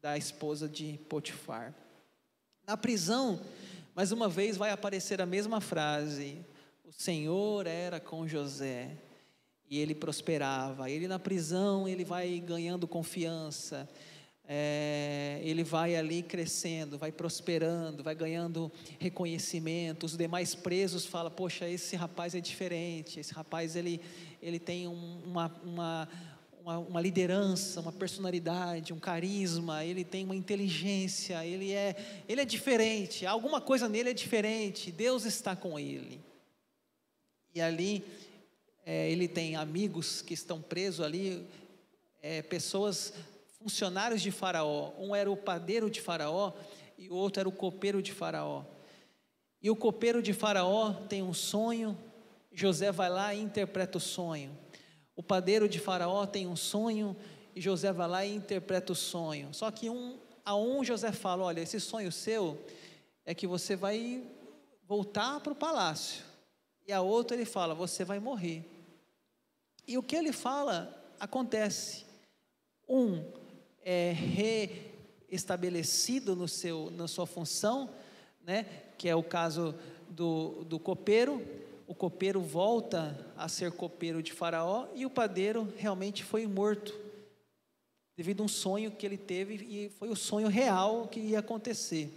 da 0.00 0.16
esposa 0.16 0.66
de 0.66 0.98
Potifar. 1.10 1.74
Na 2.66 2.74
prisão, 2.74 3.38
mais 3.94 4.12
uma 4.12 4.30
vez 4.30 4.56
vai 4.56 4.70
aparecer 4.70 5.20
a 5.20 5.26
mesma 5.26 5.60
frase: 5.60 6.38
o 6.86 6.90
Senhor 6.90 7.66
era 7.66 8.00
com 8.00 8.26
José 8.26 8.96
e 9.68 9.78
ele 9.78 9.94
prosperava. 9.94 10.88
Ele 10.88 11.06
na 11.06 11.18
prisão, 11.18 11.86
ele 11.86 12.02
vai 12.02 12.40
ganhando 12.40 12.88
confiança. 12.88 13.86
É, 14.52 15.38
ele 15.44 15.62
vai 15.62 15.94
ali 15.94 16.24
crescendo, 16.24 16.98
vai 16.98 17.12
prosperando, 17.12 18.02
vai 18.02 18.16
ganhando 18.16 18.68
reconhecimento. 18.98 20.04
Os 20.04 20.16
demais 20.16 20.56
presos 20.56 21.06
falam: 21.06 21.30
Poxa, 21.30 21.68
esse 21.68 21.94
rapaz 21.94 22.34
é 22.34 22.40
diferente. 22.40 23.20
Esse 23.20 23.32
rapaz 23.32 23.76
ele, 23.76 24.00
ele 24.42 24.58
tem 24.58 24.88
um, 24.88 25.22
uma, 25.24 25.60
uma, 25.62 26.08
uma, 26.64 26.78
uma, 26.78 27.00
liderança, 27.00 27.80
uma 27.80 27.92
personalidade, 27.92 28.92
um 28.92 28.98
carisma. 28.98 29.84
Ele 29.84 30.02
tem 30.02 30.24
uma 30.24 30.34
inteligência. 30.34 31.46
Ele 31.46 31.70
é, 31.70 31.94
ele 32.28 32.40
é 32.40 32.44
diferente. 32.44 33.24
Alguma 33.24 33.60
coisa 33.60 33.88
nele 33.88 34.10
é 34.10 34.14
diferente. 34.14 34.90
Deus 34.90 35.24
está 35.24 35.54
com 35.54 35.78
ele. 35.78 36.20
E 37.54 37.60
ali 37.60 38.04
é, 38.84 39.08
ele 39.12 39.28
tem 39.28 39.54
amigos 39.54 40.22
que 40.22 40.34
estão 40.34 40.60
presos 40.60 41.06
ali, 41.06 41.46
é, 42.20 42.42
pessoas, 42.42 43.12
funcionários 43.60 44.22
de 44.22 44.30
Faraó. 44.30 44.92
Um 44.98 45.14
era 45.14 45.30
o 45.30 45.36
padeiro 45.36 45.90
de 45.90 46.00
Faraó 46.00 46.52
e 46.96 47.08
o 47.10 47.14
outro 47.14 47.40
era 47.40 47.48
o 47.48 47.52
copeiro 47.52 48.02
de 48.02 48.12
Faraó. 48.12 48.64
E 49.62 49.70
o 49.70 49.76
copeiro 49.76 50.22
de 50.22 50.32
Faraó 50.32 50.94
tem 51.08 51.22
um 51.22 51.34
sonho, 51.34 51.96
José 52.50 52.90
vai 52.90 53.10
lá 53.10 53.34
e 53.34 53.40
interpreta 53.40 53.98
o 53.98 54.00
sonho. 54.00 54.56
O 55.14 55.22
padeiro 55.22 55.68
de 55.68 55.78
Faraó 55.78 56.24
tem 56.26 56.46
um 56.46 56.56
sonho 56.56 57.14
e 57.54 57.60
José 57.60 57.92
vai 57.92 58.08
lá 58.08 58.24
e 58.24 58.34
interpreta 58.34 58.92
o 58.92 58.96
sonho. 58.96 59.52
Só 59.52 59.70
que 59.70 59.90
um, 59.90 60.18
a 60.44 60.56
um 60.56 60.82
José 60.82 61.12
fala: 61.12 61.44
Olha, 61.44 61.60
esse 61.60 61.78
sonho 61.78 62.10
seu 62.10 62.58
é 63.26 63.34
que 63.34 63.46
você 63.46 63.76
vai 63.76 64.24
voltar 64.86 65.40
para 65.40 65.52
o 65.52 65.56
palácio. 65.56 66.24
E 66.86 66.92
a 66.92 67.02
outra 67.02 67.36
ele 67.36 67.44
fala: 67.44 67.74
Você 67.74 68.02
vai 68.02 68.18
morrer. 68.18 68.64
E 69.86 69.98
o 69.98 70.02
que 70.02 70.16
ele 70.16 70.32
fala 70.32 71.14
acontece. 71.18 72.06
Um 72.88 73.22
é 73.82 74.12
reestabelecido 75.28 76.36
no 76.36 76.46
seu, 76.48 76.90
na 76.90 77.08
sua 77.08 77.26
função, 77.26 77.90
né, 78.44 78.66
que 78.98 79.08
é 79.08 79.16
o 79.16 79.22
caso 79.22 79.74
do, 80.08 80.64
do 80.64 80.78
copeiro. 80.78 81.42
O 81.86 81.94
copeiro 81.94 82.40
volta 82.40 83.16
a 83.36 83.48
ser 83.48 83.72
copeiro 83.72 84.22
de 84.22 84.32
Faraó 84.32 84.86
e 84.94 85.04
o 85.04 85.10
padeiro 85.10 85.72
realmente 85.76 86.22
foi 86.24 86.46
morto 86.46 86.94
devido 88.16 88.42
a 88.42 88.44
um 88.44 88.48
sonho 88.48 88.90
que 88.90 89.06
ele 89.06 89.16
teve 89.16 89.54
e 89.54 89.88
foi 89.98 90.08
o 90.10 90.16
sonho 90.16 90.48
real 90.48 91.08
que 91.08 91.20
ia 91.20 91.38
acontecer. 91.38 92.12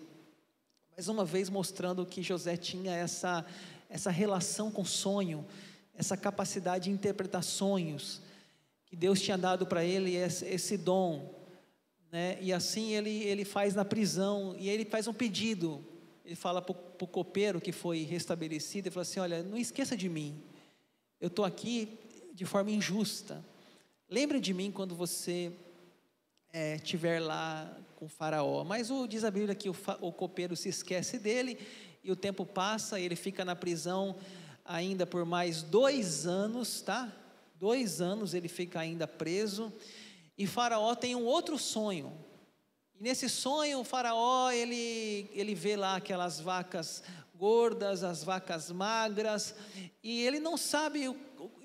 Mais 0.91 1.07
uma 1.07 1.25
vez 1.25 1.49
mostrando 1.49 2.05
que 2.05 2.21
José 2.21 2.55
tinha 2.55 2.93
essa 2.93 3.45
essa 3.93 4.09
relação 4.09 4.71
com 4.71 4.83
sonho, 4.83 5.45
essa 5.95 6.17
capacidade 6.17 6.85
de 6.85 6.89
interpretar 6.89 7.43
sonhos, 7.43 8.21
que 8.87 8.95
Deus 8.95 9.21
tinha 9.21 9.37
dado 9.37 9.67
para 9.67 9.85
ele 9.85 10.15
esse, 10.15 10.43
esse 10.45 10.75
dom, 10.77 11.31
né? 12.13 12.37
E 12.39 12.53
assim 12.53 12.91
ele, 12.91 13.23
ele 13.23 13.43
faz 13.43 13.73
na 13.73 13.83
prisão, 13.83 14.55
e 14.59 14.69
ele 14.69 14.85
faz 14.85 15.07
um 15.07 15.13
pedido, 15.13 15.83
ele 16.23 16.35
fala 16.35 16.61
para 16.61 16.71
o 16.71 17.07
copeiro 17.07 17.59
que 17.59 17.71
foi 17.71 18.03
restabelecido, 18.03 18.87
ele 18.87 18.93
fala 18.93 19.01
assim, 19.01 19.19
olha, 19.19 19.41
não 19.41 19.57
esqueça 19.57 19.97
de 19.97 20.07
mim, 20.07 20.39
eu 21.19 21.25
estou 21.25 21.43
aqui 21.43 21.97
de 22.31 22.45
forma 22.45 22.69
injusta, 22.69 23.43
lembre 24.07 24.39
de 24.39 24.53
mim 24.53 24.71
quando 24.71 24.93
você 24.93 25.51
é, 26.51 26.75
estiver 26.75 27.19
lá 27.19 27.75
com 27.95 28.05
o 28.05 28.09
faraó, 28.09 28.63
mas 28.63 28.91
o, 28.91 29.07
diz 29.07 29.23
a 29.23 29.31
Bíblia 29.31 29.55
que 29.55 29.67
o, 29.67 29.75
o 29.99 30.11
copeiro 30.11 30.55
se 30.55 30.69
esquece 30.69 31.17
dele, 31.17 31.57
e 32.03 32.11
o 32.11 32.15
tempo 32.15 32.45
passa, 32.45 32.99
ele 32.99 33.15
fica 33.15 33.43
na 33.43 33.55
prisão 33.55 34.15
ainda 34.63 35.07
por 35.07 35.25
mais 35.25 35.63
dois 35.63 36.27
anos, 36.27 36.79
tá? 36.79 37.11
Dois 37.59 38.01
anos 38.01 38.35
ele 38.35 38.47
fica 38.47 38.79
ainda 38.79 39.07
preso. 39.07 39.73
E 40.37 40.47
Faraó 40.47 40.95
tem 40.95 41.15
um 41.15 41.25
outro 41.25 41.57
sonho. 41.57 42.13
E 42.95 43.03
nesse 43.03 43.29
sonho, 43.29 43.79
o 43.79 43.83
Faraó 43.83 44.51
ele, 44.51 45.29
ele 45.33 45.53
vê 45.53 45.75
lá 45.75 45.95
aquelas 45.95 46.39
vacas 46.39 47.03
gordas, 47.35 48.03
as 48.03 48.23
vacas 48.23 48.71
magras, 48.71 49.55
e 50.01 50.21
ele 50.21 50.39
não 50.39 50.55
sabe, 50.55 51.13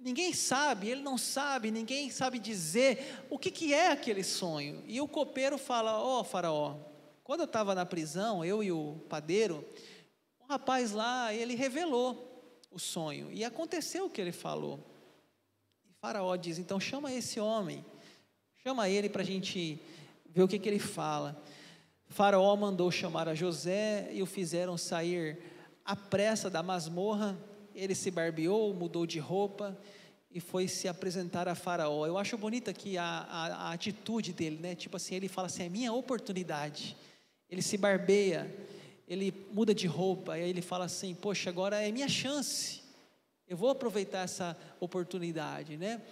ninguém 0.01 0.33
sabe, 0.33 0.89
ele 0.89 1.03
não 1.03 1.17
sabe, 1.17 1.71
ninguém 1.71 2.11
sabe 2.11 2.39
dizer 2.39 3.25
o 3.31 3.39
que, 3.39 3.51
que 3.51 3.73
é 3.73 3.93
aquele 3.93 4.25
sonho. 4.25 4.83
E 4.87 5.01
o 5.01 5.07
copeiro 5.07 5.57
fala: 5.57 5.99
Ó, 6.01 6.21
oh, 6.21 6.25
Faraó, 6.25 6.77
quando 7.23 7.41
eu 7.41 7.47
estava 7.47 7.75
na 7.75 7.87
prisão, 7.87 8.45
eu 8.45 8.63
e 8.63 8.73
o 8.73 8.97
padeiro, 9.09 9.65
rapaz 10.49 10.93
lá, 10.93 11.33
ele 11.33 11.55
revelou 11.55 12.27
o 12.71 12.79
sonho 12.79 13.31
e 13.31 13.45
aconteceu 13.45 14.07
o 14.07 14.11
que 14.11 14.21
ele 14.21 14.33
falou. 14.33 14.81
E 15.87 15.93
Faraó 16.01 16.35
diz: 16.37 16.59
então 16.59 16.81
chama 16.81 17.13
esse 17.13 17.39
homem, 17.39 17.85
chama 18.69 18.87
ele 18.87 19.09
para 19.09 19.23
a 19.23 19.25
gente 19.25 19.81
ver 20.27 20.43
o 20.43 20.49
que, 20.49 20.59
que 20.59 20.69
ele 20.69 20.79
fala. 20.79 21.43
Faraó 22.07 22.55
mandou 22.55 22.91
chamar 22.91 23.27
a 23.27 23.35
José 23.35 24.11
e 24.13 24.23
o 24.23 24.27
fizeram 24.27 24.77
sair 24.77 25.39
à 25.83 25.97
pressa 25.97 26.51
da 26.51 26.63
masmorra. 26.63 27.35
Ele 27.75 27.95
se 27.95 28.11
barbeou, 28.11 28.75
mudou 28.75 29.07
de 29.07 29.19
roupa 29.19 29.75
e 30.31 30.39
foi 30.39 30.69
se 30.69 30.87
apresentar 30.87 31.49
a 31.49 31.55
Faraó. 31.55 32.07
Eu 32.07 32.19
acho 32.19 32.37
bonita 32.37 32.71
aqui 32.71 32.99
a, 32.99 33.05
a, 33.05 33.47
a 33.69 33.73
atitude 33.73 34.35
dele, 34.35 34.59
né? 34.61 34.75
Tipo 34.75 34.99
assim, 34.99 35.15
ele 35.15 35.29
fala 35.29 35.47
assim: 35.47 35.63
é 35.63 35.69
minha 35.71 35.91
oportunidade. 35.95 36.95
Ele 37.49 37.63
se 37.63 37.79
barbeia 37.79 38.55
ele 39.09 39.33
muda 39.51 39.75
de 39.75 39.87
roupa, 39.87 40.37
e 40.37 40.43
aí 40.43 40.51
ele 40.51 40.61
fala 40.61 40.85
assim: 40.85 41.15
Poxa, 41.15 41.49
agora 41.49 41.81
é 41.81 41.91
minha 41.91 42.07
chance, 42.07 42.83
eu 43.49 43.57
vou 43.57 43.71
aproveitar 43.71 44.25
essa 44.25 44.55
oportunidade, 44.79 45.79
né? 45.79 46.03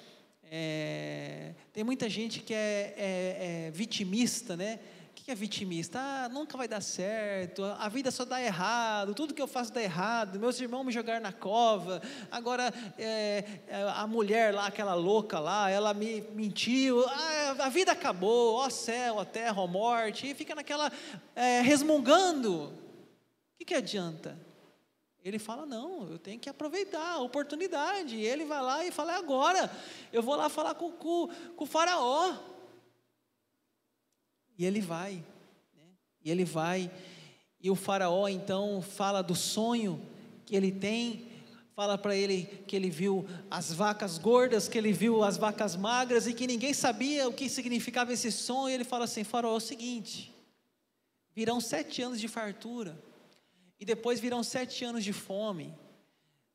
É, 0.50 1.54
tem 1.72 1.82
muita 1.82 2.08
gente 2.08 2.40
que 2.40 2.54
é, 2.54 2.94
é, 2.96 3.66
é 3.66 3.70
vitimista, 3.70 4.56
né? 4.56 4.78
O 5.10 5.14
que 5.14 5.30
é 5.30 5.34
vitimista? 5.34 5.98
Ah, 5.98 6.28
nunca 6.28 6.56
vai 6.56 6.68
dar 6.68 6.80
certo, 6.80 7.64
a 7.64 7.88
vida 7.88 8.12
só 8.12 8.24
dá 8.24 8.40
errado, 8.40 9.12
tudo 9.12 9.34
que 9.34 9.42
eu 9.42 9.48
faço 9.48 9.72
dá 9.72 9.82
errado, 9.82 10.38
meus 10.38 10.60
irmãos 10.60 10.84
me 10.84 10.92
jogaram 10.92 11.20
na 11.20 11.32
cova, 11.32 12.00
agora 12.30 12.72
é, 12.96 13.44
é 13.66 13.82
a 13.82 14.06
mulher 14.06 14.54
lá, 14.54 14.66
aquela 14.66 14.94
louca 14.94 15.40
lá, 15.40 15.68
ela 15.68 15.92
me 15.92 16.20
mentiu, 16.32 17.04
ah, 17.08 17.56
a 17.58 17.68
vida 17.68 17.90
acabou, 17.90 18.54
ó 18.54 18.70
céu, 18.70 19.18
a 19.18 19.24
terra, 19.24 19.60
a 19.60 19.66
morte, 19.66 20.30
e 20.30 20.34
fica 20.34 20.54
naquela, 20.54 20.92
é, 21.34 21.60
resmungando. 21.60 22.66
O 22.66 23.58
que, 23.58 23.64
que 23.64 23.74
adianta? 23.74 24.45
Ele 25.26 25.40
fala: 25.40 25.66
não, 25.66 26.08
eu 26.08 26.20
tenho 26.20 26.38
que 26.38 26.48
aproveitar 26.48 27.14
a 27.14 27.18
oportunidade. 27.18 28.14
E 28.14 28.24
ele 28.24 28.44
vai 28.44 28.62
lá 28.62 28.84
e 28.84 28.92
fala: 28.92 29.12
é 29.12 29.16
agora, 29.16 29.68
eu 30.12 30.22
vou 30.22 30.36
lá 30.36 30.48
falar 30.48 30.76
com, 30.76 30.92
com, 30.92 31.28
com 31.56 31.64
o 31.64 31.66
Faraó. 31.66 32.32
E 34.56 34.64
ele 34.64 34.80
vai, 34.80 35.14
né? 35.74 35.84
e 36.24 36.30
ele 36.30 36.44
vai, 36.44 36.88
e 37.60 37.68
o 37.68 37.74
Faraó 37.74 38.28
então 38.28 38.80
fala 38.80 39.20
do 39.20 39.34
sonho 39.34 40.00
que 40.46 40.54
ele 40.54 40.70
tem, 40.70 41.28
fala 41.74 41.98
para 41.98 42.14
ele 42.14 42.44
que 42.68 42.76
ele 42.76 42.88
viu 42.88 43.26
as 43.50 43.72
vacas 43.72 44.18
gordas, 44.18 44.68
que 44.68 44.78
ele 44.78 44.92
viu 44.92 45.24
as 45.24 45.36
vacas 45.36 45.74
magras 45.74 46.28
e 46.28 46.34
que 46.34 46.46
ninguém 46.46 46.72
sabia 46.72 47.28
o 47.28 47.32
que 47.32 47.48
significava 47.48 48.12
esse 48.12 48.30
sonho. 48.30 48.72
Ele 48.72 48.84
fala 48.84 49.06
assim: 49.06 49.24
Faraó, 49.24 49.54
é 49.54 49.56
o 49.56 49.60
seguinte, 49.60 50.32
virão 51.34 51.60
sete 51.60 52.00
anos 52.00 52.20
de 52.20 52.28
fartura 52.28 52.96
e 53.78 53.84
depois 53.84 54.20
virão 54.20 54.42
sete 54.42 54.84
anos 54.84 55.04
de 55.04 55.12
fome. 55.12 55.74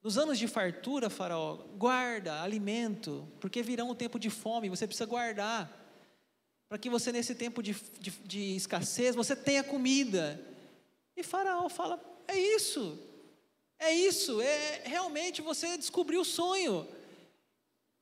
Nos 0.04 0.18
anos 0.18 0.40
de 0.40 0.48
fartura, 0.48 1.10
Faraó, 1.10 1.58
guarda 1.78 2.42
alimento, 2.42 3.28
porque 3.40 3.62
virão 3.62 3.90
o 3.90 3.96
tempo 3.96 4.18
de 4.18 4.30
fome, 4.30 4.70
você 4.70 4.88
precisa 4.88 5.06
guardar, 5.06 5.70
para 6.68 6.78
que 6.78 6.90
você, 6.90 7.12
nesse 7.12 7.36
tempo 7.36 7.62
de, 7.62 7.76
de, 8.00 8.12
de 8.24 8.56
escassez, 8.56 9.16
você 9.16 9.36
tenha 9.36 9.64
comida. 9.64 10.44
E 11.16 11.22
Faraó 11.22 11.70
fala: 11.70 12.02
é 12.28 12.40
isso, 12.40 12.98
é 13.78 13.94
isso, 13.94 14.42
é 14.42 14.82
realmente 14.86 15.42
você 15.42 15.78
descobriu 15.78 16.22
o 16.22 16.26
sonho. 16.26 16.88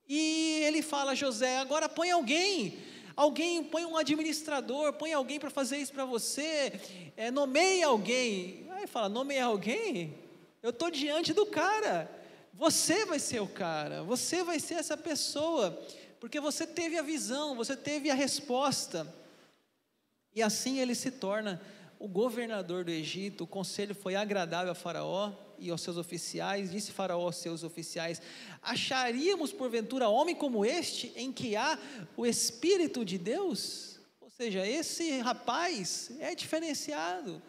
E 0.08 0.62
ele 0.64 0.82
fala 0.82 1.12
a 1.12 1.14
José: 1.14 1.58
agora 1.58 1.88
põe 1.88 2.10
alguém, 2.10 2.78
alguém, 3.14 3.62
põe 3.62 3.84
um 3.84 3.96
administrador, 3.96 4.92
põe 4.94 5.12
alguém 5.12 5.38
para 5.38 5.50
fazer 5.50 5.76
isso 5.76 5.92
para 5.92 6.04
você, 6.04 6.72
é, 7.16 7.30
nomeie 7.30 7.82
alguém. 7.82 8.69
Aí 8.80 8.86
fala: 8.86 9.10
nomeie 9.10 9.40
alguém? 9.40 10.14
Eu 10.62 10.70
estou 10.70 10.90
diante 10.90 11.34
do 11.34 11.44
cara. 11.44 12.10
Você 12.54 13.04
vai 13.04 13.18
ser 13.18 13.40
o 13.40 13.46
cara, 13.46 14.02
você 14.02 14.42
vai 14.42 14.58
ser 14.58 14.74
essa 14.74 14.96
pessoa, 14.96 15.78
porque 16.18 16.40
você 16.40 16.66
teve 16.66 16.98
a 16.98 17.02
visão, 17.02 17.54
você 17.54 17.76
teve 17.76 18.10
a 18.10 18.14
resposta. 18.14 19.06
E 20.34 20.42
assim 20.42 20.78
ele 20.78 20.94
se 20.94 21.10
torna 21.10 21.60
o 21.98 22.08
governador 22.08 22.84
do 22.84 22.90
Egito. 22.90 23.44
O 23.44 23.46
conselho 23.46 23.94
foi 23.94 24.14
agradável 24.14 24.72
a 24.72 24.74
Faraó 24.74 25.32
e 25.58 25.70
aos 25.70 25.80
seus 25.82 25.96
oficiais. 25.96 26.70
Disse 26.70 26.92
Faraó 26.92 27.26
aos 27.26 27.36
seus 27.36 27.62
oficiais: 27.62 28.20
Acharíamos 28.62 29.52
porventura 29.52 30.08
homem 30.08 30.34
como 30.34 30.64
este, 30.64 31.12
em 31.16 31.32
que 31.32 31.54
há 31.54 31.78
o 32.16 32.26
Espírito 32.26 33.04
de 33.04 33.18
Deus? 33.18 34.00
Ou 34.20 34.30
seja, 34.30 34.66
esse 34.66 35.18
rapaz 35.18 36.10
é 36.18 36.34
diferenciado. 36.34 37.42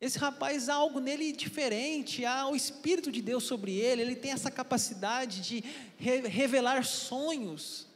Esse 0.00 0.18
rapaz 0.18 0.68
há 0.68 0.74
algo 0.74 1.00
nele 1.00 1.32
diferente, 1.32 2.24
há 2.24 2.46
o 2.46 2.54
Espírito 2.54 3.10
de 3.10 3.20
Deus 3.20 3.42
sobre 3.42 3.76
ele, 3.76 4.02
ele 4.02 4.14
tem 4.14 4.30
essa 4.30 4.50
capacidade 4.50 5.40
de 5.40 5.64
re 5.96 6.20
revelar 6.20 6.84
sonhos. 6.84 7.86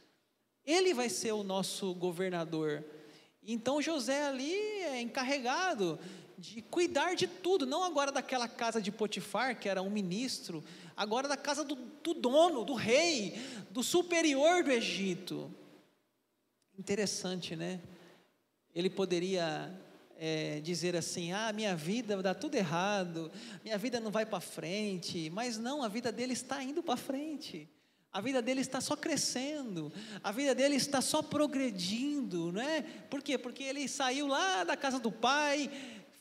Ele 0.65 0.93
vai 0.93 1.07
ser 1.07 1.31
o 1.31 1.43
nosso 1.43 1.93
governador. 1.93 2.83
Então 3.41 3.81
José 3.81 4.25
ali 4.25 4.53
é 4.53 5.01
encarregado 5.01 5.97
de 6.37 6.61
cuidar 6.61 7.15
de 7.15 7.25
tudo, 7.25 7.65
não 7.65 7.83
agora 7.83 8.11
daquela 8.11 8.49
casa 8.49 8.81
de 8.81 8.91
Potifar, 8.91 9.57
que 9.57 9.69
era 9.69 9.81
um 9.81 9.89
ministro, 9.89 10.61
agora 10.97 11.25
da 11.25 11.37
casa 11.37 11.63
do, 11.63 11.75
do 11.75 12.13
dono, 12.13 12.65
do 12.65 12.73
rei, 12.73 13.41
do 13.71 13.81
superior 13.81 14.61
do 14.61 14.71
Egito. 14.71 15.49
Interessante, 16.77 17.55
né? 17.55 17.79
Ele 18.75 18.89
poderia 18.89 19.71
é, 20.25 20.61
dizer 20.61 20.95
assim: 20.95 21.33
ah, 21.33 21.51
minha 21.51 21.75
vida 21.75 22.15
dá 22.23 22.33
tudo 22.33 22.55
errado, 22.55 23.29
minha 23.61 23.77
vida 23.77 23.99
não 23.99 24.09
vai 24.09 24.25
para 24.25 24.39
frente, 24.39 25.29
mas 25.31 25.57
não, 25.57 25.83
a 25.83 25.89
vida 25.89 26.13
dele 26.13 26.31
está 26.31 26.63
indo 26.63 26.81
para 26.81 26.95
frente. 26.95 27.69
A 28.09 28.21
vida 28.21 28.41
dele 28.41 28.61
está 28.61 28.79
só 28.79 28.95
crescendo, 28.95 29.91
a 30.23 30.31
vida 30.31 30.55
dele 30.55 30.75
está 30.75 31.01
só 31.01 31.21
progredindo, 31.21 32.53
não 32.53 32.61
é? 32.61 32.83
Por 33.09 33.21
quê? 33.21 33.37
Porque 33.37 33.63
ele 33.63 33.85
saiu 33.89 34.27
lá 34.27 34.63
da 34.63 34.77
casa 34.77 34.97
do 34.97 35.11
pai, 35.11 35.69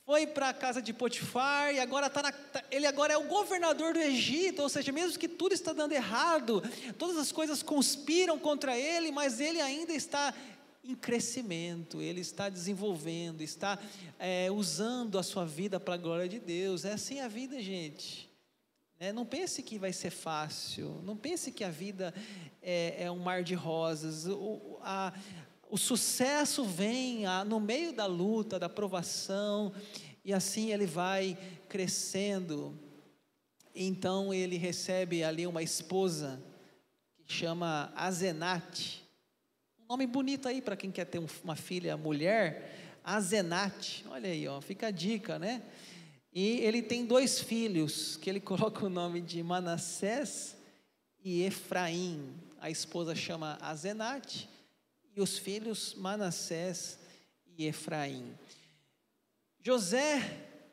foi 0.04 0.26
para 0.26 0.48
a 0.48 0.54
casa 0.54 0.82
de 0.82 0.92
Potifar 0.92 1.72
e 1.72 1.78
agora 1.78 2.08
está 2.08 2.22
na, 2.22 2.32
tá, 2.32 2.64
ele 2.72 2.86
agora 2.86 3.12
é 3.12 3.16
o 3.16 3.28
governador 3.28 3.92
do 3.92 4.00
Egito, 4.00 4.62
ou 4.62 4.68
seja, 4.68 4.90
mesmo 4.90 5.18
que 5.18 5.28
tudo 5.28 5.52
está 5.52 5.72
dando 5.72 5.92
errado, 5.92 6.60
todas 6.98 7.18
as 7.18 7.30
coisas 7.30 7.62
conspiram 7.62 8.36
contra 8.36 8.76
ele, 8.76 9.12
mas 9.12 9.38
ele 9.38 9.60
ainda 9.60 9.92
está 9.92 10.34
em 10.84 10.96
crescimento, 10.96 12.02
ele 12.02 12.20
está 12.20 12.48
desenvolvendo, 12.48 13.40
está 13.40 13.78
é, 14.18 14.50
usando 14.50 15.16
a 15.16 15.22
sua 15.22 15.46
vida 15.46 15.78
para 15.78 15.94
a 15.94 15.98
glória 15.98 16.28
de 16.28 16.40
Deus. 16.40 16.84
É 16.84 16.92
assim 16.92 17.20
a 17.20 17.28
vida, 17.28 17.60
gente. 17.62 18.28
É, 18.98 19.12
não 19.12 19.24
pense 19.24 19.62
que 19.62 19.78
vai 19.78 19.92
ser 19.92 20.10
fácil, 20.10 21.00
não 21.04 21.16
pense 21.16 21.50
que 21.52 21.64
a 21.64 21.70
vida 21.70 22.12
é, 22.60 23.04
é 23.04 23.10
um 23.10 23.18
mar 23.18 23.42
de 23.44 23.54
rosas. 23.54 24.26
O, 24.26 24.78
a, 24.80 25.12
o 25.70 25.78
sucesso 25.78 26.64
vem 26.64 27.26
a, 27.26 27.44
no 27.44 27.60
meio 27.60 27.92
da 27.92 28.06
luta, 28.06 28.58
da 28.58 28.68
provação, 28.68 29.72
e 30.24 30.32
assim 30.32 30.72
ele 30.72 30.86
vai 30.86 31.38
crescendo. 31.68 32.78
Então 33.74 34.34
ele 34.34 34.56
recebe 34.56 35.22
ali 35.24 35.46
uma 35.46 35.62
esposa 35.62 36.42
que 37.24 37.32
chama 37.32 37.92
Azenate 37.96 39.01
Nome 39.92 40.07
bonito 40.07 40.48
aí 40.48 40.62
para 40.62 40.74
quem 40.74 40.90
quer 40.90 41.05
ter 41.05 41.20
uma 41.44 41.55
filha 41.55 41.98
mulher, 41.98 42.98
Azenate. 43.05 44.02
Olha 44.09 44.31
aí, 44.31 44.48
ó, 44.48 44.59
fica 44.59 44.87
a 44.87 44.90
dica, 44.90 45.38
né? 45.38 45.62
E 46.33 46.61
ele 46.61 46.81
tem 46.81 47.05
dois 47.05 47.38
filhos, 47.40 48.16
que 48.16 48.31
ele 48.31 48.40
coloca 48.40 48.87
o 48.87 48.88
nome 48.88 49.20
de 49.20 49.42
Manassés 49.42 50.57
e 51.22 51.42
Efraim. 51.42 52.33
A 52.59 52.70
esposa 52.70 53.14
chama 53.14 53.59
Azenate 53.61 54.48
e 55.14 55.20
os 55.20 55.37
filhos 55.37 55.94
Manassés 55.94 56.98
e 57.59 57.66
Efraim. 57.66 58.33
José 59.61 60.22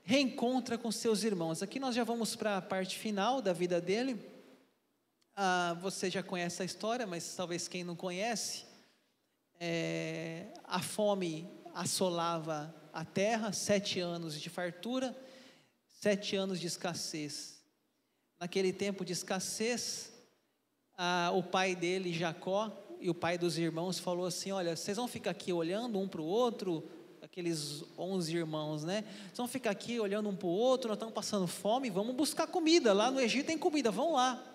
reencontra 0.01 0.77
com 0.77 0.93
seus 0.93 1.25
irmãos. 1.25 1.61
Aqui 1.61 1.77
nós 1.77 1.93
já 1.93 2.05
vamos 2.05 2.37
para 2.37 2.55
a 2.55 2.61
parte 2.61 2.97
final 2.97 3.41
da 3.41 3.51
vida 3.51 3.81
dele. 3.81 4.17
Ah, 5.35 5.77
você 5.81 6.09
já 6.09 6.23
conhece 6.23 6.61
a 6.61 6.65
história, 6.65 7.05
mas 7.05 7.35
talvez 7.35 7.67
quem 7.67 7.83
não 7.83 7.97
conhece, 7.97 8.68
é, 9.59 10.47
a 10.63 10.81
fome 10.81 11.49
assolava 11.73 12.73
a 12.93 13.03
terra, 13.03 13.51
sete 13.51 13.99
anos 13.99 14.39
de 14.39 14.49
fartura, 14.49 15.15
sete 15.87 16.35
anos 16.35 16.59
de 16.59 16.67
escassez. 16.67 17.59
Naquele 18.39 18.71
tempo 18.71 19.03
de 19.03 19.13
escassez, 19.13 20.11
a, 20.97 21.31
o 21.33 21.43
pai 21.43 21.75
dele, 21.75 22.13
Jacó, 22.13 22.71
e 23.01 23.09
o 23.09 23.15
pai 23.15 23.37
dos 23.37 23.57
irmãos 23.57 23.99
falou 23.99 24.25
assim: 24.25 24.51
Olha, 24.51 24.75
vocês 24.75 24.97
vão 24.97 25.07
ficar 25.07 25.31
aqui 25.31 25.51
olhando 25.51 25.99
um 25.99 26.07
para 26.07 26.21
o 26.21 26.25
outro, 26.25 26.83
aqueles 27.21 27.83
onze 27.97 28.35
irmãos, 28.35 28.83
né? 28.83 29.03
Vocês 29.25 29.37
vão 29.37 29.47
ficar 29.47 29.71
aqui 29.71 29.99
olhando 29.99 30.29
um 30.29 30.35
para 30.35 30.47
o 30.47 30.51
outro, 30.51 30.89
nós 30.89 30.95
estamos 30.95 31.13
passando 31.13 31.47
fome, 31.47 31.89
vamos 31.89 32.15
buscar 32.15 32.47
comida. 32.47 32.93
Lá 32.93 33.11
no 33.11 33.19
Egito 33.19 33.47
tem 33.47 33.57
comida, 33.57 33.91
vão 33.91 34.13
lá. 34.13 34.45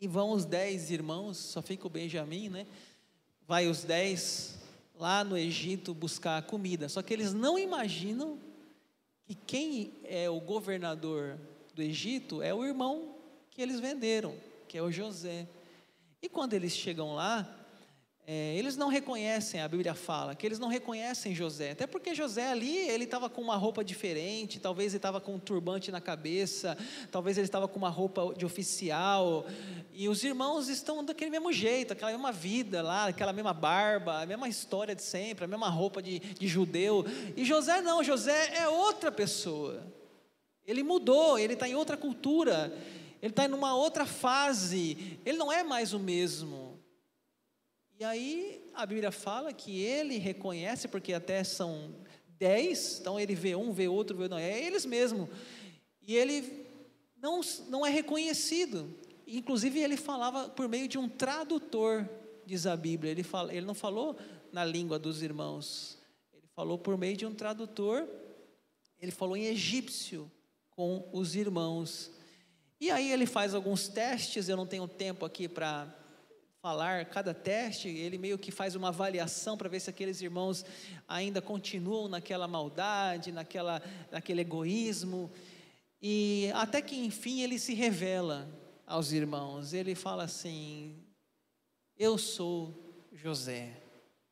E 0.00 0.08
vão 0.08 0.30
os 0.30 0.46
dez 0.46 0.90
irmãos, 0.90 1.36
só 1.36 1.60
fica 1.60 1.86
o 1.86 1.90
Benjamim, 1.90 2.48
né? 2.48 2.66
Vai 3.50 3.66
os 3.66 3.82
dez 3.82 4.56
lá 4.96 5.24
no 5.24 5.36
Egito 5.36 5.92
buscar 5.92 6.40
comida. 6.44 6.88
Só 6.88 7.02
que 7.02 7.12
eles 7.12 7.32
não 7.32 7.58
imaginam 7.58 8.38
que 9.26 9.34
quem 9.34 9.92
é 10.04 10.30
o 10.30 10.38
governador 10.38 11.36
do 11.74 11.82
Egito 11.82 12.40
é 12.42 12.54
o 12.54 12.64
irmão 12.64 13.16
que 13.50 13.60
eles 13.60 13.80
venderam, 13.80 14.36
que 14.68 14.78
é 14.78 14.82
o 14.82 14.92
José. 14.92 15.48
E 16.22 16.28
quando 16.28 16.52
eles 16.52 16.70
chegam 16.76 17.12
lá, 17.12 17.59
é, 18.32 18.54
eles 18.56 18.76
não 18.76 18.86
reconhecem, 18.86 19.60
a 19.60 19.66
Bíblia 19.66 19.92
fala, 19.92 20.36
que 20.36 20.46
eles 20.46 20.60
não 20.60 20.68
reconhecem 20.68 21.34
José, 21.34 21.72
até 21.72 21.84
porque 21.84 22.14
José 22.14 22.48
ali, 22.48 22.76
ele 22.76 23.02
estava 23.02 23.28
com 23.28 23.42
uma 23.42 23.56
roupa 23.56 23.82
diferente, 23.82 24.60
talvez 24.60 24.92
ele 24.92 24.98
estava 24.98 25.20
com 25.20 25.34
um 25.34 25.38
turbante 25.40 25.90
na 25.90 26.00
cabeça, 26.00 26.78
talvez 27.10 27.36
ele 27.36 27.48
estava 27.48 27.66
com 27.66 27.76
uma 27.76 27.88
roupa 27.88 28.32
de 28.36 28.46
oficial, 28.46 29.44
e 29.92 30.08
os 30.08 30.22
irmãos 30.22 30.68
estão 30.68 31.04
daquele 31.04 31.28
mesmo 31.28 31.52
jeito, 31.52 31.92
aquela 31.92 32.12
mesma 32.12 32.30
vida 32.30 32.80
lá, 32.82 33.06
aquela 33.06 33.32
mesma 33.32 33.52
barba, 33.52 34.22
a 34.22 34.26
mesma 34.26 34.48
história 34.48 34.94
de 34.94 35.02
sempre, 35.02 35.44
a 35.44 35.48
mesma 35.48 35.68
roupa 35.68 36.00
de, 36.00 36.20
de 36.20 36.46
judeu, 36.46 37.04
e 37.36 37.44
José 37.44 37.80
não, 37.80 38.00
José 38.04 38.58
é 38.58 38.68
outra 38.68 39.10
pessoa, 39.10 39.82
ele 40.64 40.84
mudou, 40.84 41.36
ele 41.36 41.54
está 41.54 41.68
em 41.68 41.74
outra 41.74 41.96
cultura, 41.96 42.72
ele 43.20 43.32
está 43.32 43.44
em 43.44 43.52
uma 43.52 43.74
outra 43.74 44.06
fase, 44.06 45.18
ele 45.26 45.36
não 45.36 45.50
é 45.52 45.64
mais 45.64 45.92
o 45.92 45.98
mesmo, 45.98 46.69
E 48.00 48.04
aí 48.04 48.64
a 48.72 48.86
Bíblia 48.86 49.12
fala 49.12 49.52
que 49.52 49.82
ele 49.82 50.16
reconhece, 50.16 50.88
porque 50.88 51.12
até 51.12 51.44
são 51.44 51.94
dez, 52.38 52.98
então 52.98 53.20
ele 53.20 53.34
vê 53.34 53.54
um, 53.54 53.74
vê 53.74 53.88
outro, 53.88 54.16
vê 54.16 54.26
não, 54.26 54.38
é 54.38 54.58
eles 54.58 54.86
mesmo. 54.86 55.28
E 56.00 56.16
ele 56.16 56.64
não, 57.20 57.42
não 57.68 57.84
é 57.84 57.90
reconhecido. 57.90 58.88
Inclusive 59.26 59.80
ele 59.80 59.98
falava 59.98 60.48
por 60.48 60.66
meio 60.66 60.88
de 60.88 60.96
um 60.96 61.10
tradutor, 61.10 62.08
diz 62.46 62.64
a 62.64 62.74
Bíblia. 62.74 63.10
Ele, 63.10 63.22
fala, 63.22 63.54
ele 63.54 63.66
não 63.66 63.74
falou 63.74 64.16
na 64.50 64.64
língua 64.64 64.98
dos 64.98 65.20
irmãos, 65.20 65.98
ele 66.32 66.46
falou 66.56 66.78
por 66.78 66.96
meio 66.96 67.18
de 67.18 67.26
um 67.26 67.34
tradutor. 67.34 68.08
Ele 68.98 69.12
falou 69.12 69.36
em 69.36 69.44
egípcio 69.44 70.32
com 70.70 71.06
os 71.12 71.36
irmãos. 71.36 72.10
E 72.80 72.90
aí 72.90 73.12
ele 73.12 73.26
faz 73.26 73.54
alguns 73.54 73.88
testes, 73.88 74.48
eu 74.48 74.56
não 74.56 74.66
tenho 74.66 74.88
tempo 74.88 75.26
aqui 75.26 75.46
para 75.46 75.99
falar 76.62 77.06
cada 77.06 77.32
teste, 77.32 77.88
ele 77.88 78.18
meio 78.18 78.38
que 78.38 78.50
faz 78.50 78.74
uma 78.74 78.88
avaliação 78.88 79.56
para 79.56 79.68
ver 79.68 79.80
se 79.80 79.88
aqueles 79.88 80.20
irmãos 80.20 80.62
ainda 81.08 81.40
continuam 81.40 82.06
naquela 82.06 82.46
maldade, 82.46 83.32
naquela, 83.32 83.82
naquele 84.10 84.42
egoísmo. 84.42 85.30
E 86.02 86.50
até 86.54 86.82
que 86.82 86.96
enfim 86.96 87.40
ele 87.40 87.58
se 87.58 87.72
revela 87.72 88.46
aos 88.86 89.10
irmãos. 89.10 89.72
Ele 89.72 89.94
fala 89.94 90.24
assim: 90.24 90.96
Eu 91.96 92.18
sou 92.18 93.08
José. 93.10 93.80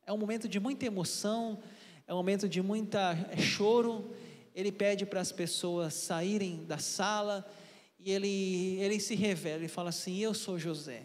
É 0.05 0.13
um 0.13 0.19
momento 0.19 0.47
de 0.47 0.61
muita 0.61 0.85
emoção, 0.85 1.59
é 2.07 2.13
um 2.13 2.19
momento 2.19 2.47
de 2.47 2.61
muita 2.61 3.17
choro. 3.39 4.15
Ele 4.55 4.71
pede 4.71 5.07
para 5.07 5.21
as 5.21 5.33
pessoas 5.33 5.95
saírem 5.95 6.67
da 6.67 6.77
sala 6.77 7.51
e 7.99 8.11
ele, 8.11 8.77
ele 8.81 9.01
se 9.01 9.15
revela, 9.15 9.61
ele 9.61 9.69
fala 9.69 9.89
assim: 9.89 10.19
Eu 10.19 10.35
sou 10.35 10.59
José. 10.59 11.05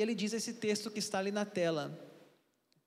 Ele 0.00 0.14
diz 0.14 0.32
esse 0.32 0.54
texto 0.54 0.90
que 0.90 0.98
está 0.98 1.18
ali 1.18 1.30
na 1.30 1.44
tela. 1.44 1.98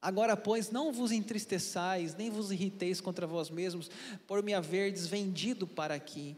Agora, 0.01 0.35
pois, 0.35 0.69
não 0.69 0.91
vos 0.91 1.11
entristeçais, 1.11 2.13
nem 2.15 2.29
vos 2.29 2.51
irriteis 2.51 2.99
contra 2.99 3.25
vós 3.25 3.49
mesmos, 3.49 3.89
por 4.27 4.43
me 4.43 4.53
haverdes 4.53 5.07
vendido 5.07 5.65
para 5.65 5.95
aqui, 5.95 6.35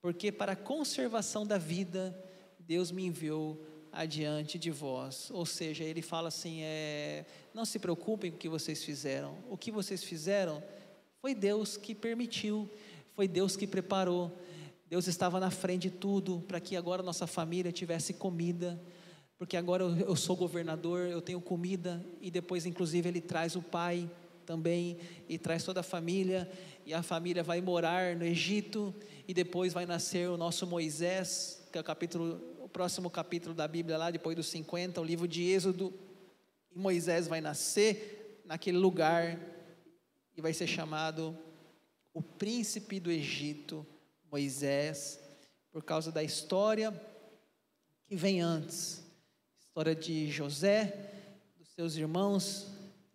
porque 0.00 0.32
para 0.32 0.52
a 0.52 0.56
conservação 0.56 1.46
da 1.46 1.58
vida, 1.58 2.18
Deus 2.58 2.90
me 2.90 3.04
enviou 3.04 3.62
adiante 3.92 4.58
de 4.58 4.70
vós. 4.70 5.30
Ou 5.30 5.44
seja, 5.44 5.84
ele 5.84 6.00
fala 6.00 6.28
assim: 6.28 6.62
é, 6.62 7.26
não 7.52 7.66
se 7.66 7.78
preocupem 7.78 8.30
com 8.30 8.38
o 8.38 8.40
que 8.40 8.48
vocês 8.48 8.82
fizeram. 8.82 9.36
O 9.50 9.58
que 9.58 9.70
vocês 9.70 10.02
fizeram 10.02 10.62
foi 11.20 11.34
Deus 11.34 11.76
que 11.76 11.94
permitiu, 11.94 12.68
foi 13.14 13.28
Deus 13.28 13.56
que 13.56 13.66
preparou. 13.66 14.32
Deus 14.88 15.06
estava 15.06 15.38
na 15.38 15.50
frente 15.50 15.82
de 15.82 15.90
tudo 15.90 16.42
para 16.48 16.60
que 16.60 16.76
agora 16.76 17.02
nossa 17.02 17.26
família 17.26 17.70
tivesse 17.70 18.14
comida 18.14 18.80
porque 19.42 19.56
agora 19.56 19.82
eu, 19.82 20.14
sou 20.14 20.36
governador, 20.36 21.08
eu 21.08 21.20
tenho 21.20 21.40
comida, 21.40 22.00
e 22.20 22.30
depois, 22.30 22.64
inclusive, 22.64 23.08
ele 23.08 23.20
traz 23.20 23.56
o 23.56 23.60
pai 23.60 24.08
também, 24.46 24.96
e 25.28 25.36
traz 25.36 25.64
toda 25.64 25.80
a 25.80 25.82
família, 25.82 26.48
e 26.86 26.94
a 26.94 27.02
família 27.02 27.42
vai 27.42 27.60
morar 27.60 28.14
no 28.14 28.24
Egito, 28.24 28.94
e 29.26 29.34
depois 29.34 29.72
vai 29.72 29.84
nascer 29.84 30.28
o 30.28 30.36
nosso 30.36 30.64
Moisés, 30.64 31.60
que 31.72 31.76
é 31.76 31.80
o 31.80 31.84
capítulo, 31.84 32.40
o 32.60 32.68
próximo 32.68 33.10
capítulo 33.10 33.52
da 33.52 33.66
Bíblia, 33.66 33.98
lá 33.98 34.12
depois 34.12 34.36
dos 34.36 34.46
50, 34.46 35.00
o 35.00 35.04
livro 35.04 35.26
de 35.26 35.42
Êxodo, 35.42 35.92
e 36.72 36.78
Moisés 36.78 37.26
vai 37.26 37.40
nascer 37.40 38.44
naquele 38.44 38.78
lugar, 38.78 39.40
e 40.36 40.40
vai 40.40 40.52
ser 40.52 40.68
chamado 40.68 41.36
o 42.14 42.22
príncipe 42.22 43.00
do 43.00 43.10
Egito, 43.10 43.84
Moisés, 44.30 45.18
por 45.72 45.82
causa 45.82 46.12
da 46.12 46.22
história 46.22 46.94
que 48.06 48.14
vem 48.14 48.40
antes 48.40 49.01
história 49.72 49.94
de 49.94 50.30
José, 50.30 51.10
dos 51.58 51.66
seus 51.68 51.96
irmãos 51.96 52.66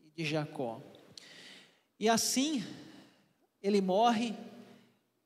e 0.03 0.10
de 0.10 0.28
Jacó. 0.28 0.82
E 1.99 2.10
assim, 2.10 2.64
ele 3.62 3.80
morre 3.80 4.34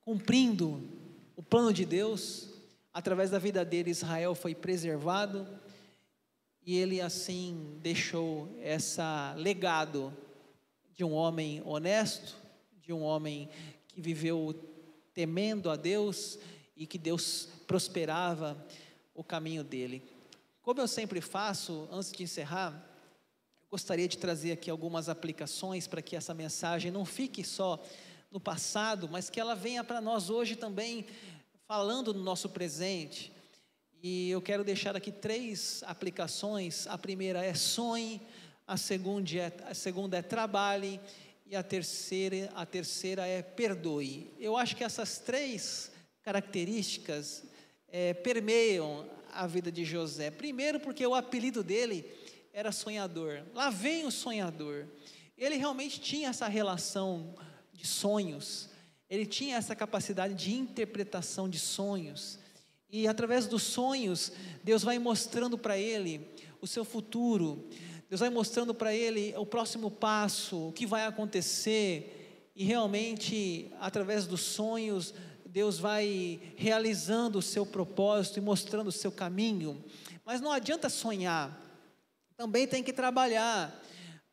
cumprindo 0.02 0.84
o 1.38 1.42
plano 1.42 1.72
de 1.72 1.86
Deus, 1.86 2.50
através 2.94 3.30
da 3.30 3.40
vida 3.40 3.64
dele, 3.64 3.92
Israel 3.92 4.36
foi 4.36 4.54
preservado, 4.54 5.48
e 6.66 6.76
ele 6.76 7.00
assim 7.00 7.80
deixou 7.82 8.54
essa 8.62 9.34
legado 9.38 10.14
de 10.94 11.06
um 11.06 11.14
homem 11.14 11.62
honesto, 11.64 12.36
de 12.82 12.92
um 12.92 13.04
homem 13.04 13.48
que 13.88 14.02
viveu 14.02 14.54
temendo 15.14 15.70
a 15.70 15.78
Deus 15.78 16.38
e 16.76 16.86
que 16.86 16.98
Deus 16.98 17.48
prosperava 17.66 18.62
o 19.16 19.24
caminho 19.24 19.64
dele. 19.64 20.11
Como 20.62 20.80
eu 20.80 20.88
sempre 20.88 21.20
faço, 21.22 21.90
antes 21.92 22.12
de 22.12 22.22
encerrar, 22.22 22.88
gostaria 23.70 24.08
de 24.08 24.16
trazer 24.16 24.52
aqui 24.52 24.70
algumas 24.70 25.10
aplicações 25.10 25.88
para 25.88 26.04
que 26.04 26.16
essa 26.16 26.36
mensagem 26.36 26.92
não 26.92 27.04
fique 27.04 27.44
só 27.44 27.84
no 28.30 28.40
passado, 28.40 29.10
mas 29.10 29.28
que 29.28 29.40
ela 29.40 29.56
venha 29.56 29.84
para 29.84 30.00
nós 30.00 30.30
hoje 30.30 30.56
também, 30.56 31.08
falando 31.68 32.14
no 32.14 32.22
nosso 32.22 32.48
presente. 32.48 33.34
E 34.04 34.30
eu 34.30 34.40
quero 34.40 34.64
deixar 34.64 34.96
aqui 34.96 35.12
três 35.12 35.84
aplicações. 35.88 36.86
A 36.86 36.98
primeira 36.98 37.44
é 37.44 37.56
sonhe, 37.56 38.22
a 38.68 38.78
segunda 38.78 39.36
é, 39.36 39.52
a 39.66 39.74
segunda 39.74 40.18
é 40.18 40.22
trabalhe 40.22 41.02
e 41.48 41.56
a 41.56 41.64
terceira, 41.64 42.52
a 42.54 42.68
terceira 42.68 43.26
é 43.26 43.42
perdoe. 43.42 44.32
Eu 44.38 44.56
acho 44.56 44.76
que 44.76 44.84
essas 44.84 45.18
três 45.18 45.92
características 46.22 47.46
é, 47.88 48.14
permeiam 48.14 49.10
a 49.34 49.48
vida 49.48 49.72
de 49.72 49.84
José. 49.84 50.32
Primeiro, 50.32 50.80
porque 50.80 51.06
o 51.06 51.16
apelido 51.16 51.64
dele 51.64 52.06
era 52.54 52.72
sonhador. 52.72 53.44
Lá 53.54 53.70
vem 53.70 54.06
o 54.06 54.12
sonhador. 54.12 54.86
Ele 55.38 55.56
realmente 55.56 56.00
tinha 56.00 56.30
essa 56.30 56.48
relação 56.48 57.34
de 57.74 57.88
sonhos. 57.88 58.70
Ele 59.10 59.26
tinha 59.26 59.58
essa 59.58 59.76
capacidade 59.76 60.34
de 60.34 60.54
interpretação 60.54 61.50
de 61.50 61.60
sonhos. 61.60 62.40
E 62.90 63.08
através 63.08 63.48
dos 63.48 63.64
sonhos, 63.64 64.32
Deus 64.64 64.84
vai 64.84 65.00
mostrando 65.00 65.58
para 65.58 65.78
ele 65.78 66.28
o 66.62 66.68
seu 66.68 66.84
futuro. 66.84 67.68
Deus 68.10 68.20
vai 68.20 68.30
mostrando 68.30 68.74
para 68.74 68.94
ele 68.94 69.34
o 69.38 69.46
próximo 69.46 69.90
passo, 69.90 70.68
o 70.68 70.74
que 70.74 70.86
vai 70.86 71.06
acontecer. 71.06 72.52
E 72.54 72.66
realmente, 72.66 73.72
através 73.80 74.28
dos 74.28 74.42
sonhos, 74.42 75.14
Deus 75.52 75.78
vai 75.78 76.40
realizando 76.56 77.40
o 77.40 77.42
seu 77.42 77.66
propósito 77.66 78.38
e 78.40 78.42
mostrando 78.42 78.88
o 78.88 78.92
seu 78.92 79.12
caminho. 79.12 79.84
Mas 80.24 80.40
não 80.40 80.50
adianta 80.50 80.88
sonhar, 80.88 81.60
também 82.38 82.66
tem 82.66 82.82
que 82.82 82.94
trabalhar. 82.94 83.78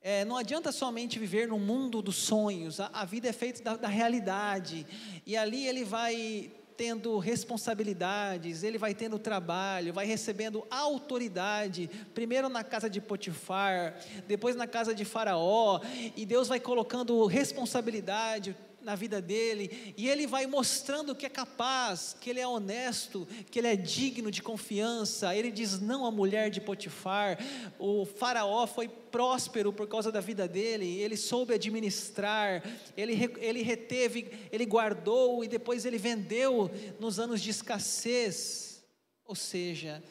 É, 0.00 0.24
não 0.24 0.36
adianta 0.36 0.70
somente 0.70 1.18
viver 1.18 1.48
no 1.48 1.58
mundo 1.58 2.00
dos 2.00 2.14
sonhos, 2.14 2.78
a, 2.78 2.88
a 2.92 3.04
vida 3.04 3.28
é 3.28 3.32
feita 3.32 3.60
da, 3.64 3.76
da 3.76 3.88
realidade, 3.88 4.86
e 5.26 5.36
ali 5.36 5.66
ele 5.66 5.84
vai 5.84 6.52
tendo 6.76 7.18
responsabilidades, 7.18 8.62
ele 8.62 8.78
vai 8.78 8.94
tendo 8.94 9.18
trabalho, 9.18 9.92
vai 9.92 10.06
recebendo 10.06 10.64
autoridade, 10.70 11.90
primeiro 12.14 12.48
na 12.48 12.62
casa 12.62 12.88
de 12.88 13.00
Potifar, 13.00 13.98
depois 14.28 14.54
na 14.54 14.68
casa 14.68 14.94
de 14.94 15.04
Faraó, 15.04 15.80
e 16.16 16.24
Deus 16.24 16.46
vai 16.46 16.60
colocando 16.60 17.26
responsabilidade, 17.26 18.54
na 18.81 18.95
vida 18.95 19.20
dele, 19.20 19.95
e 19.97 20.09
ele 20.09 20.26
vai 20.26 20.47
mostrando 20.47 21.14
que 21.14 21.26
é 21.26 21.29
capaz, 21.29 22.16
que 22.20 22.31
ele 22.31 22.41
é 22.41 22.47
honesto, 22.47 23.26
que 23.51 23.59
ele 23.59 23.68
é 23.68 23.76
digno 23.76 24.31
de 24.31 24.43
confiança. 24.43 25.35
Ele 25.35 25.51
diz 25.51 25.81
não 25.81 26.07
à 26.07 26.11
mulher 26.11 26.51
de 26.51 26.61
Potifar. 26.61 27.39
O 27.79 28.05
Faraó 28.05 28.66
foi 28.66 28.89
próspero 28.89 29.72
por 29.72 29.89
causa 29.89 30.12
da 30.12 30.20
vida 30.20 30.47
dele, 30.47 30.87
ele 31.01 31.16
soube 31.16 31.55
administrar, 31.55 32.62
ele, 32.97 33.31
ele 33.39 33.62
reteve, 33.62 34.31
ele 34.53 34.66
guardou 34.66 35.43
e 35.43 35.49
depois 35.49 35.85
ele 35.85 35.99
vendeu 35.99 36.70
nos 37.01 37.18
anos 37.18 37.41
de 37.41 37.51
escassez. 37.51 38.85
Ou 39.24 39.35
seja, 39.35 40.03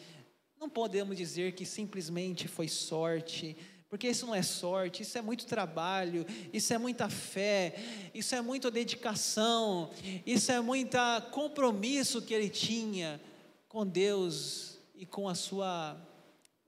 não 0.60 0.70
podemos 0.70 1.16
dizer 1.16 1.54
que 1.54 1.66
simplesmente 1.66 2.48
foi 2.48 2.68
sorte 2.68 3.56
porque 3.90 4.10
isso 4.10 4.26
não 4.26 4.36
é 4.36 4.42
sorte, 4.42 5.04
isso 5.04 5.18
é 5.18 5.22
muito 5.22 5.46
trabalho, 5.46 6.26
isso 6.52 6.74
é 6.74 6.78
muita 6.78 7.10
fé, 7.10 7.76
isso 8.14 8.36
é 8.36 8.42
muita 8.42 8.70
dedicação, 8.70 9.90
isso 10.26 10.52
é 10.52 10.60
muito 10.60 10.98
compromisso 11.32 12.22
que 12.22 12.34
ele 12.34 12.50
tinha 12.50 13.22
com 13.70 13.88
Deus 13.88 14.78
e 14.94 15.06
com 15.06 15.30
a 15.30 15.36
sua 15.36 15.98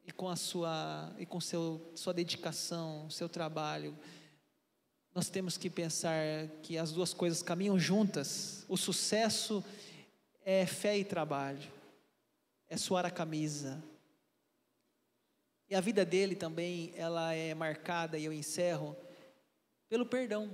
e 0.06 0.12
com 0.12 0.30
a 0.30 0.36
sua 0.36 1.14
e 1.20 1.26
com 1.26 1.42
seu 1.42 1.92
sua 1.94 2.14
dedicação, 2.14 3.10
seu 3.10 3.28
trabalho. 3.28 3.98
Nós 5.14 5.30
temos 5.30 5.58
que 5.58 5.70
pensar 5.70 6.48
que 6.64 6.78
as 6.78 6.92
duas 6.92 7.14
coisas 7.14 7.42
caminham 7.42 7.78
juntas. 7.78 8.64
O 8.70 8.78
sucesso 8.78 9.64
é 10.46 10.66
fé 10.66 10.98
e 10.98 11.04
trabalho. 11.04 11.68
É 12.70 12.78
suar 12.78 13.06
a 13.06 13.12
camisa, 13.12 13.84
e 15.70 15.76
a 15.76 15.82
vida 15.82 16.04
dele 16.04 16.36
também, 16.36 16.92
ela 16.96 17.34
é 17.34 17.54
marcada, 17.54 18.18
e 18.18 18.26
eu 18.26 18.34
encerro, 18.34 18.96
pelo 19.88 20.06
perdão. 20.06 20.50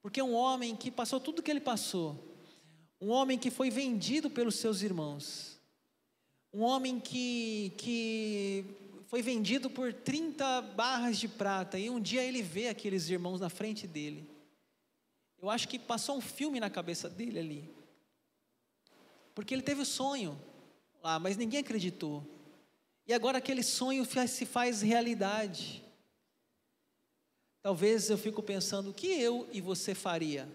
Porque 0.00 0.22
um 0.22 0.34
homem 0.34 0.74
que 0.74 0.90
passou 0.90 1.20
tudo 1.20 1.40
o 1.40 1.42
que 1.42 1.50
ele 1.50 1.60
passou, 1.60 2.36
um 3.00 3.10
homem 3.10 3.38
que 3.38 3.50
foi 3.50 3.68
vendido 3.68 4.30
pelos 4.30 4.56
seus 4.56 4.80
irmãos, 4.82 5.60
um 6.52 6.62
homem 6.62 6.98
que, 6.98 7.72
que 7.76 8.64
foi 9.08 9.20
vendido 9.20 9.68
por 9.68 9.92
30 9.92 10.62
barras 10.62 11.18
de 11.18 11.28
prata, 11.28 11.78
e 11.78 11.90
um 11.90 12.00
dia 12.00 12.22
ele 12.22 12.42
vê 12.42 12.68
aqueles 12.68 13.10
irmãos 13.10 13.40
na 13.40 13.50
frente 13.50 13.86
dele. 13.86 14.26
Eu 15.40 15.50
acho 15.50 15.68
que 15.68 15.78
passou 15.78 16.16
um 16.16 16.20
filme 16.20 16.60
na 16.60 16.70
cabeça 16.70 17.10
dele 17.10 17.38
ali. 17.38 17.70
Porque 19.34 19.52
ele 19.52 19.62
teve 19.62 19.82
o 19.82 19.86
sonho 19.86 20.40
lá, 21.02 21.18
mas 21.18 21.36
ninguém 21.36 21.60
acreditou. 21.60 22.24
E 23.06 23.12
agora 23.12 23.38
aquele 23.38 23.62
sonho 23.62 24.04
se 24.26 24.46
faz 24.46 24.82
realidade. 24.82 25.82
Talvez 27.62 28.10
eu 28.10 28.18
fico 28.18 28.42
pensando 28.42 28.90
o 28.90 28.94
que 28.94 29.06
eu 29.06 29.48
e 29.52 29.60
você 29.60 29.94
faria 29.94 30.48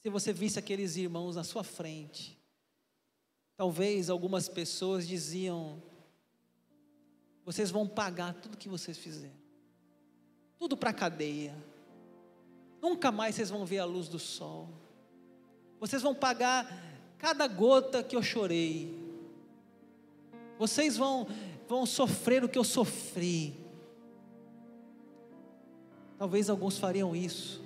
se 0.00 0.08
você 0.08 0.32
visse 0.32 0.58
aqueles 0.58 0.96
irmãos 0.96 1.36
na 1.36 1.44
sua 1.44 1.62
frente. 1.62 2.38
Talvez 3.56 4.08
algumas 4.08 4.48
pessoas 4.48 5.06
diziam: 5.06 5.82
vocês 7.44 7.70
vão 7.70 7.86
pagar 7.86 8.34
tudo 8.34 8.56
que 8.56 8.68
vocês 8.68 8.96
fizeram. 8.96 9.38
Tudo 10.58 10.76
para 10.76 10.90
a 10.90 10.94
cadeia. 10.94 11.54
Nunca 12.80 13.12
mais 13.12 13.34
vocês 13.34 13.50
vão 13.50 13.66
ver 13.66 13.78
a 13.78 13.84
luz 13.84 14.08
do 14.08 14.18
sol. 14.18 14.68
Vocês 15.78 16.02
vão 16.02 16.14
pagar 16.14 16.66
cada 17.18 17.46
gota 17.46 18.02
que 18.02 18.16
eu 18.16 18.22
chorei. 18.22 18.99
Vocês 20.60 20.94
vão, 20.94 21.26
vão 21.66 21.86
sofrer 21.86 22.44
o 22.44 22.48
que 22.48 22.58
eu 22.58 22.64
sofri. 22.64 23.58
Talvez 26.18 26.50
alguns 26.50 26.76
fariam 26.76 27.16
isso. 27.16 27.64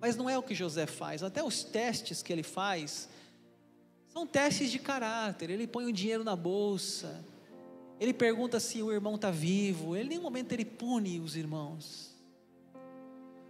Mas 0.00 0.16
não 0.16 0.30
é 0.30 0.38
o 0.38 0.42
que 0.42 0.54
José 0.54 0.86
faz. 0.86 1.22
Até 1.22 1.44
os 1.44 1.62
testes 1.62 2.22
que 2.22 2.32
ele 2.32 2.42
faz 2.42 3.06
são 4.08 4.26
testes 4.26 4.70
de 4.70 4.78
caráter. 4.78 5.50
Ele 5.50 5.66
põe 5.66 5.84
o 5.84 5.92
dinheiro 5.92 6.24
na 6.24 6.34
bolsa. 6.34 7.22
Ele 8.00 8.14
pergunta 8.14 8.58
se 8.58 8.82
o 8.82 8.90
irmão 8.90 9.16
está 9.16 9.30
vivo. 9.30 9.94
Ele, 9.94 10.06
em 10.06 10.08
nenhum 10.08 10.22
momento 10.22 10.52
ele 10.52 10.64
pune 10.64 11.20
os 11.20 11.36
irmãos. 11.36 12.16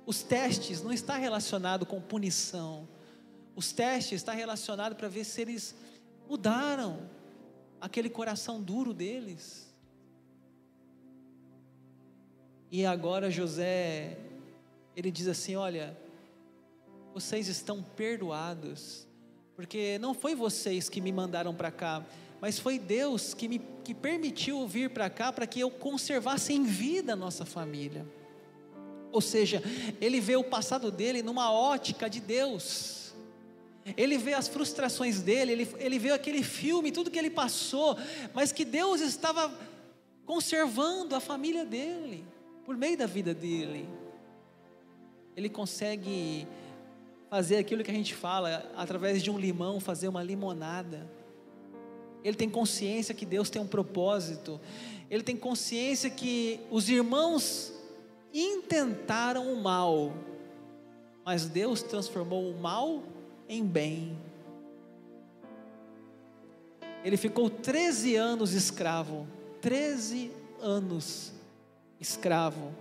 Os 0.04 0.24
testes 0.24 0.82
não 0.82 0.92
está 0.92 1.14
relacionado 1.14 1.86
com 1.86 2.00
punição. 2.00 2.88
Os 3.54 3.70
testes 3.70 4.14
está 4.14 4.32
relacionado 4.32 4.96
para 4.96 5.06
ver 5.06 5.22
se 5.22 5.40
eles 5.40 5.72
mudaram 6.28 7.21
aquele 7.82 8.08
coração 8.08 8.62
duro 8.62 8.94
deles. 8.94 9.68
E 12.70 12.86
agora 12.86 13.28
José, 13.28 14.16
ele 14.96 15.10
diz 15.10 15.26
assim: 15.26 15.56
Olha, 15.56 15.98
vocês 17.12 17.48
estão 17.48 17.82
perdoados, 17.82 19.06
porque 19.56 19.98
não 19.98 20.14
foi 20.14 20.36
vocês 20.36 20.88
que 20.88 21.00
me 21.00 21.10
mandaram 21.10 21.52
para 21.52 21.72
cá, 21.72 22.06
mas 22.40 22.56
foi 22.56 22.78
Deus 22.78 23.34
que 23.34 23.48
me 23.48 23.60
que 23.82 23.92
permitiu 23.92 24.64
vir 24.68 24.90
para 24.90 25.10
cá 25.10 25.32
para 25.32 25.44
que 25.44 25.58
eu 25.58 25.68
conservasse 25.68 26.52
em 26.52 26.62
vida 26.62 27.14
a 27.14 27.16
nossa 27.16 27.44
família. 27.44 28.06
Ou 29.10 29.20
seja, 29.20 29.60
ele 30.00 30.20
vê 30.20 30.36
o 30.36 30.44
passado 30.44 30.88
dele 30.88 31.20
numa 31.20 31.52
ótica 31.52 32.08
de 32.08 32.20
Deus. 32.20 33.01
Ele 33.96 34.16
vê 34.16 34.34
as 34.34 34.48
frustrações 34.48 35.20
dele, 35.20 35.52
ele, 35.52 35.68
ele 35.78 35.98
vê 35.98 36.10
aquele 36.10 36.42
filme, 36.42 36.92
tudo 36.92 37.10
que 37.10 37.18
ele 37.18 37.30
passou, 37.30 37.96
mas 38.32 38.52
que 38.52 38.64
Deus 38.64 39.00
estava 39.00 39.52
conservando 40.24 41.16
a 41.16 41.20
família 41.20 41.64
dele, 41.64 42.24
por 42.64 42.76
meio 42.76 42.96
da 42.96 43.06
vida 43.06 43.34
dele. 43.34 43.88
Ele 45.36 45.48
consegue 45.48 46.46
fazer 47.28 47.56
aquilo 47.56 47.82
que 47.82 47.90
a 47.90 47.94
gente 47.94 48.14
fala, 48.14 48.70
através 48.76 49.22
de 49.22 49.30
um 49.30 49.38
limão, 49.38 49.80
fazer 49.80 50.06
uma 50.06 50.22
limonada 50.22 51.10
ele 52.24 52.36
tem 52.36 52.48
consciência 52.48 53.14
que 53.14 53.26
Deus 53.26 53.50
tem 53.50 53.60
um 53.60 53.66
propósito, 53.66 54.60
ele 55.10 55.22
tem 55.22 55.36
consciência 55.36 56.08
que 56.08 56.60
os 56.70 56.88
irmãos 56.88 57.72
intentaram 58.32 59.52
o 59.52 59.60
mal, 59.60 60.14
mas 61.24 61.46
Deus 61.46 61.82
transformou 61.82 62.50
o 62.50 62.58
mal 62.58 63.02
em 63.52 63.64
bem. 63.64 64.16
Ele 67.04 67.16
ficou 67.18 67.50
13 67.50 68.16
anos 68.16 68.54
escravo, 68.54 69.26
13 69.60 70.32
anos 70.60 71.32
escravo. 72.00 72.72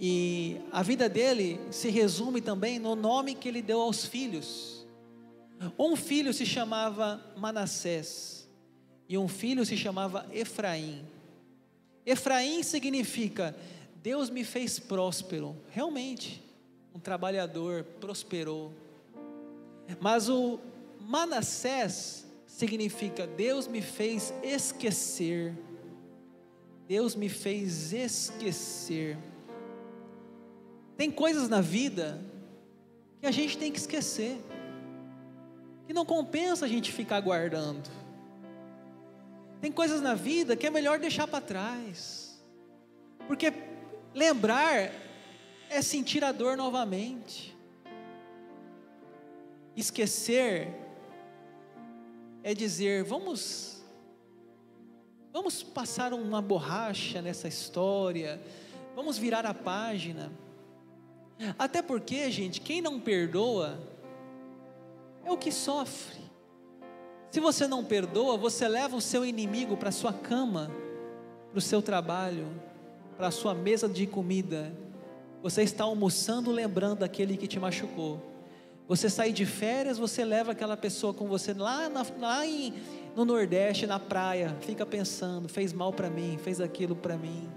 E 0.00 0.60
a 0.72 0.82
vida 0.82 1.08
dele 1.08 1.60
se 1.70 1.90
resume 1.90 2.40
também 2.40 2.78
no 2.78 2.94
nome 2.94 3.34
que 3.34 3.48
ele 3.48 3.60
deu 3.60 3.80
aos 3.80 4.06
filhos. 4.06 4.86
Um 5.78 5.94
filho 5.94 6.32
se 6.32 6.46
chamava 6.46 7.20
Manassés 7.36 8.48
e 9.08 9.18
um 9.18 9.28
filho 9.28 9.64
se 9.64 9.76
chamava 9.76 10.26
Efraim. 10.32 11.04
Efraim 12.04 12.62
significa 12.62 13.54
Deus 14.02 14.30
me 14.30 14.44
fez 14.44 14.78
próspero. 14.78 15.56
Realmente, 15.70 16.42
um 16.94 16.98
trabalhador 16.98 17.84
prosperou. 18.00 18.72
Mas 20.00 20.28
o 20.28 20.58
Manassés 21.00 22.26
significa 22.46 23.26
Deus 23.26 23.66
me 23.66 23.82
fez 23.82 24.32
esquecer. 24.42 25.54
Deus 26.88 27.14
me 27.14 27.28
fez 27.28 27.92
esquecer. 27.92 29.18
Tem 30.96 31.10
coisas 31.10 31.48
na 31.48 31.60
vida 31.60 32.20
que 33.20 33.26
a 33.26 33.30
gente 33.30 33.58
tem 33.58 33.70
que 33.70 33.78
esquecer 33.78 34.38
que 35.86 35.92
não 35.92 36.04
compensa 36.04 36.64
a 36.64 36.68
gente 36.68 36.92
ficar 36.92 37.20
guardando. 37.20 37.88
Tem 39.60 39.70
coisas 39.70 40.00
na 40.00 40.14
vida 40.14 40.56
que 40.56 40.66
é 40.66 40.70
melhor 40.70 40.98
deixar 40.98 41.26
para 41.26 41.40
trás, 41.40 42.38
porque 43.26 43.52
lembrar 44.12 44.90
é 45.70 45.82
sentir 45.82 46.24
a 46.24 46.32
dor 46.32 46.56
novamente, 46.56 47.55
esquecer 49.76 50.74
é 52.42 52.54
dizer, 52.54 53.04
vamos, 53.04 53.84
vamos 55.32 55.62
passar 55.62 56.14
uma 56.14 56.40
borracha 56.40 57.20
nessa 57.20 57.46
história, 57.48 58.40
vamos 58.94 59.18
virar 59.18 59.44
a 59.44 59.52
página. 59.52 60.32
Até 61.58 61.82
porque, 61.82 62.30
gente, 62.30 62.60
quem 62.60 62.80
não 62.80 62.98
perdoa, 62.98 63.78
é 65.24 65.30
o 65.30 65.36
que 65.36 65.52
sofre. 65.52 66.20
Se 67.30 67.40
você 67.40 67.66
não 67.66 67.84
perdoa, 67.84 68.36
você 68.36 68.66
leva 68.66 68.96
o 68.96 69.00
seu 69.00 69.24
inimigo 69.24 69.76
para 69.76 69.90
a 69.90 69.92
sua 69.92 70.12
cama, 70.12 70.70
para 71.50 71.58
o 71.58 71.60
seu 71.60 71.82
trabalho, 71.82 72.46
para 73.16 73.26
a 73.26 73.32
sua 73.32 73.52
mesa 73.52 73.88
de 73.88 74.06
comida. 74.06 74.72
Você 75.42 75.62
está 75.62 75.84
almoçando 75.84 76.50
lembrando 76.50 77.00
daquele 77.00 77.36
que 77.36 77.46
te 77.46 77.58
machucou. 77.58 78.35
Você 78.88 79.10
sai 79.10 79.32
de 79.32 79.44
férias, 79.44 79.98
você 79.98 80.24
leva 80.24 80.52
aquela 80.52 80.76
pessoa 80.76 81.12
com 81.12 81.26
você 81.26 81.52
lá, 81.52 81.88
na, 81.88 82.06
lá 82.18 82.46
em, 82.46 82.72
no 83.16 83.24
Nordeste, 83.24 83.86
na 83.86 83.98
praia, 83.98 84.56
fica 84.60 84.86
pensando: 84.86 85.48
fez 85.48 85.72
mal 85.72 85.92
para 85.92 86.08
mim, 86.08 86.38
fez 86.42 86.60
aquilo 86.60 86.94
para 86.94 87.16
mim. 87.16 87.48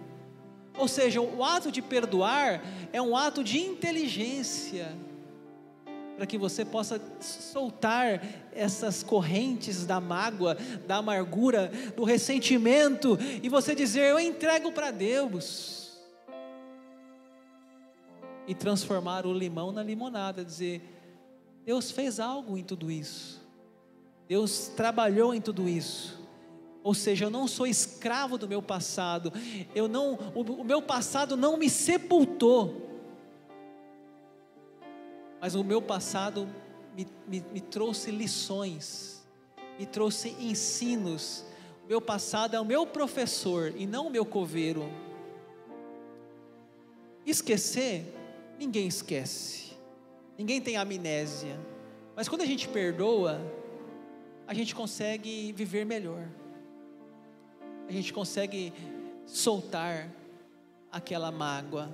Ou 0.78 0.88
seja, 0.88 1.22
o 1.22 1.44
ato 1.44 1.72
de 1.72 1.82
perdoar 1.82 2.64
é 2.92 3.02
um 3.02 3.16
ato 3.16 3.44
de 3.44 3.60
inteligência 3.60 4.96
para 6.16 6.26
que 6.26 6.38
você 6.38 6.66
possa 6.66 7.00
soltar 7.22 8.22
essas 8.52 9.04
correntes 9.04 9.86
da 9.86 10.02
mágoa, 10.02 10.58
da 10.86 10.98
amargura, 10.98 11.72
do 11.96 12.04
ressentimento 12.04 13.18
e 13.44 13.48
você 13.48 13.76
dizer: 13.76 14.02
Eu 14.02 14.20
entrego 14.20 14.72
para 14.72 14.90
Deus. 14.90 15.78
E 18.48 18.56
transformar 18.56 19.28
o 19.28 19.34
limão 19.34 19.72
na 19.72 19.84
limonada, 19.84 20.44
dizer: 20.44 20.99
Deus 21.66 21.92
fez 21.92 22.20
algo 22.20 22.58
em 22.58 22.64
tudo 22.64 22.92
isso. 22.92 23.40
Deus 24.28 24.68
trabalhou 24.76 25.34
em 25.34 25.42
tudo 25.42 25.68
isso. 25.68 26.20
Ou 26.84 26.94
seja, 26.94 27.26
eu 27.26 27.30
não 27.30 27.48
sou 27.48 27.68
escravo 27.68 28.38
do 28.38 28.48
meu 28.48 28.62
passado. 28.62 29.34
Eu 29.76 29.88
não, 29.88 30.14
o, 30.34 30.42
o 30.42 30.64
meu 30.64 30.82
passado 30.82 31.36
não 31.36 31.58
me 31.58 31.70
sepultou 31.70 32.90
mas 35.40 35.56
o 35.56 35.64
meu 35.64 35.82
passado 35.82 36.48
me, 36.96 37.08
me, 37.28 37.46
me 37.54 37.62
trouxe 37.62 38.12
lições, 38.12 39.26
me 39.78 39.86
trouxe 39.86 40.36
ensinos. 40.40 41.46
O 41.86 41.88
meu 41.88 42.02
passado 42.02 42.56
é 42.56 42.60
o 42.60 42.66
meu 42.66 42.86
professor 42.86 43.74
e 43.76 43.88
não 43.88 44.08
o 44.08 44.10
meu 44.10 44.26
coveiro. 44.26 44.90
Esquecer, 47.26 48.14
ninguém 48.58 48.88
esquece, 48.88 49.69
ninguém 50.40 50.62
tem 50.62 50.78
amnésia, 50.78 51.60
mas 52.16 52.30
quando 52.30 52.44
a 52.44 52.46
gente 52.46 52.66
perdoa, 52.70 53.42
a 54.48 54.54
gente 54.54 54.74
consegue 54.74 55.52
viver 55.52 55.86
melhor, 55.86 56.30
a 57.86 57.92
gente 57.92 58.14
consegue 58.14 58.72
soltar 59.26 60.10
aquela 60.90 61.30
mágoa 61.30 61.92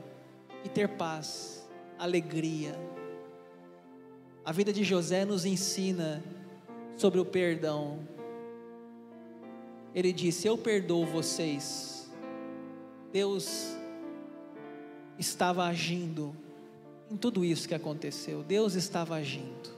e 0.64 0.70
ter 0.70 0.90
paz, 0.90 1.68
alegria. 1.98 2.76
A 4.46 4.52
vida 4.52 4.72
de 4.72 4.84
José 4.84 5.26
nos 5.26 5.44
ensina 5.44 6.24
sobre 6.96 7.20
o 7.20 7.26
perdão. 7.26 8.00
ele 9.96 10.14
disse: 10.14 10.46
Eu 10.46 10.56
perdoo 10.56 11.04
vocês. 11.04 12.12
Deus 13.12 13.76
estava 15.18 15.66
agindo 15.66 16.45
em 17.16 17.18
tudo 17.18 17.46
isso 17.46 17.68
que 17.68 17.74
aconteceu. 17.74 18.44
Deus 18.44 18.76
estava 18.76 19.16
agindo. 19.16 19.75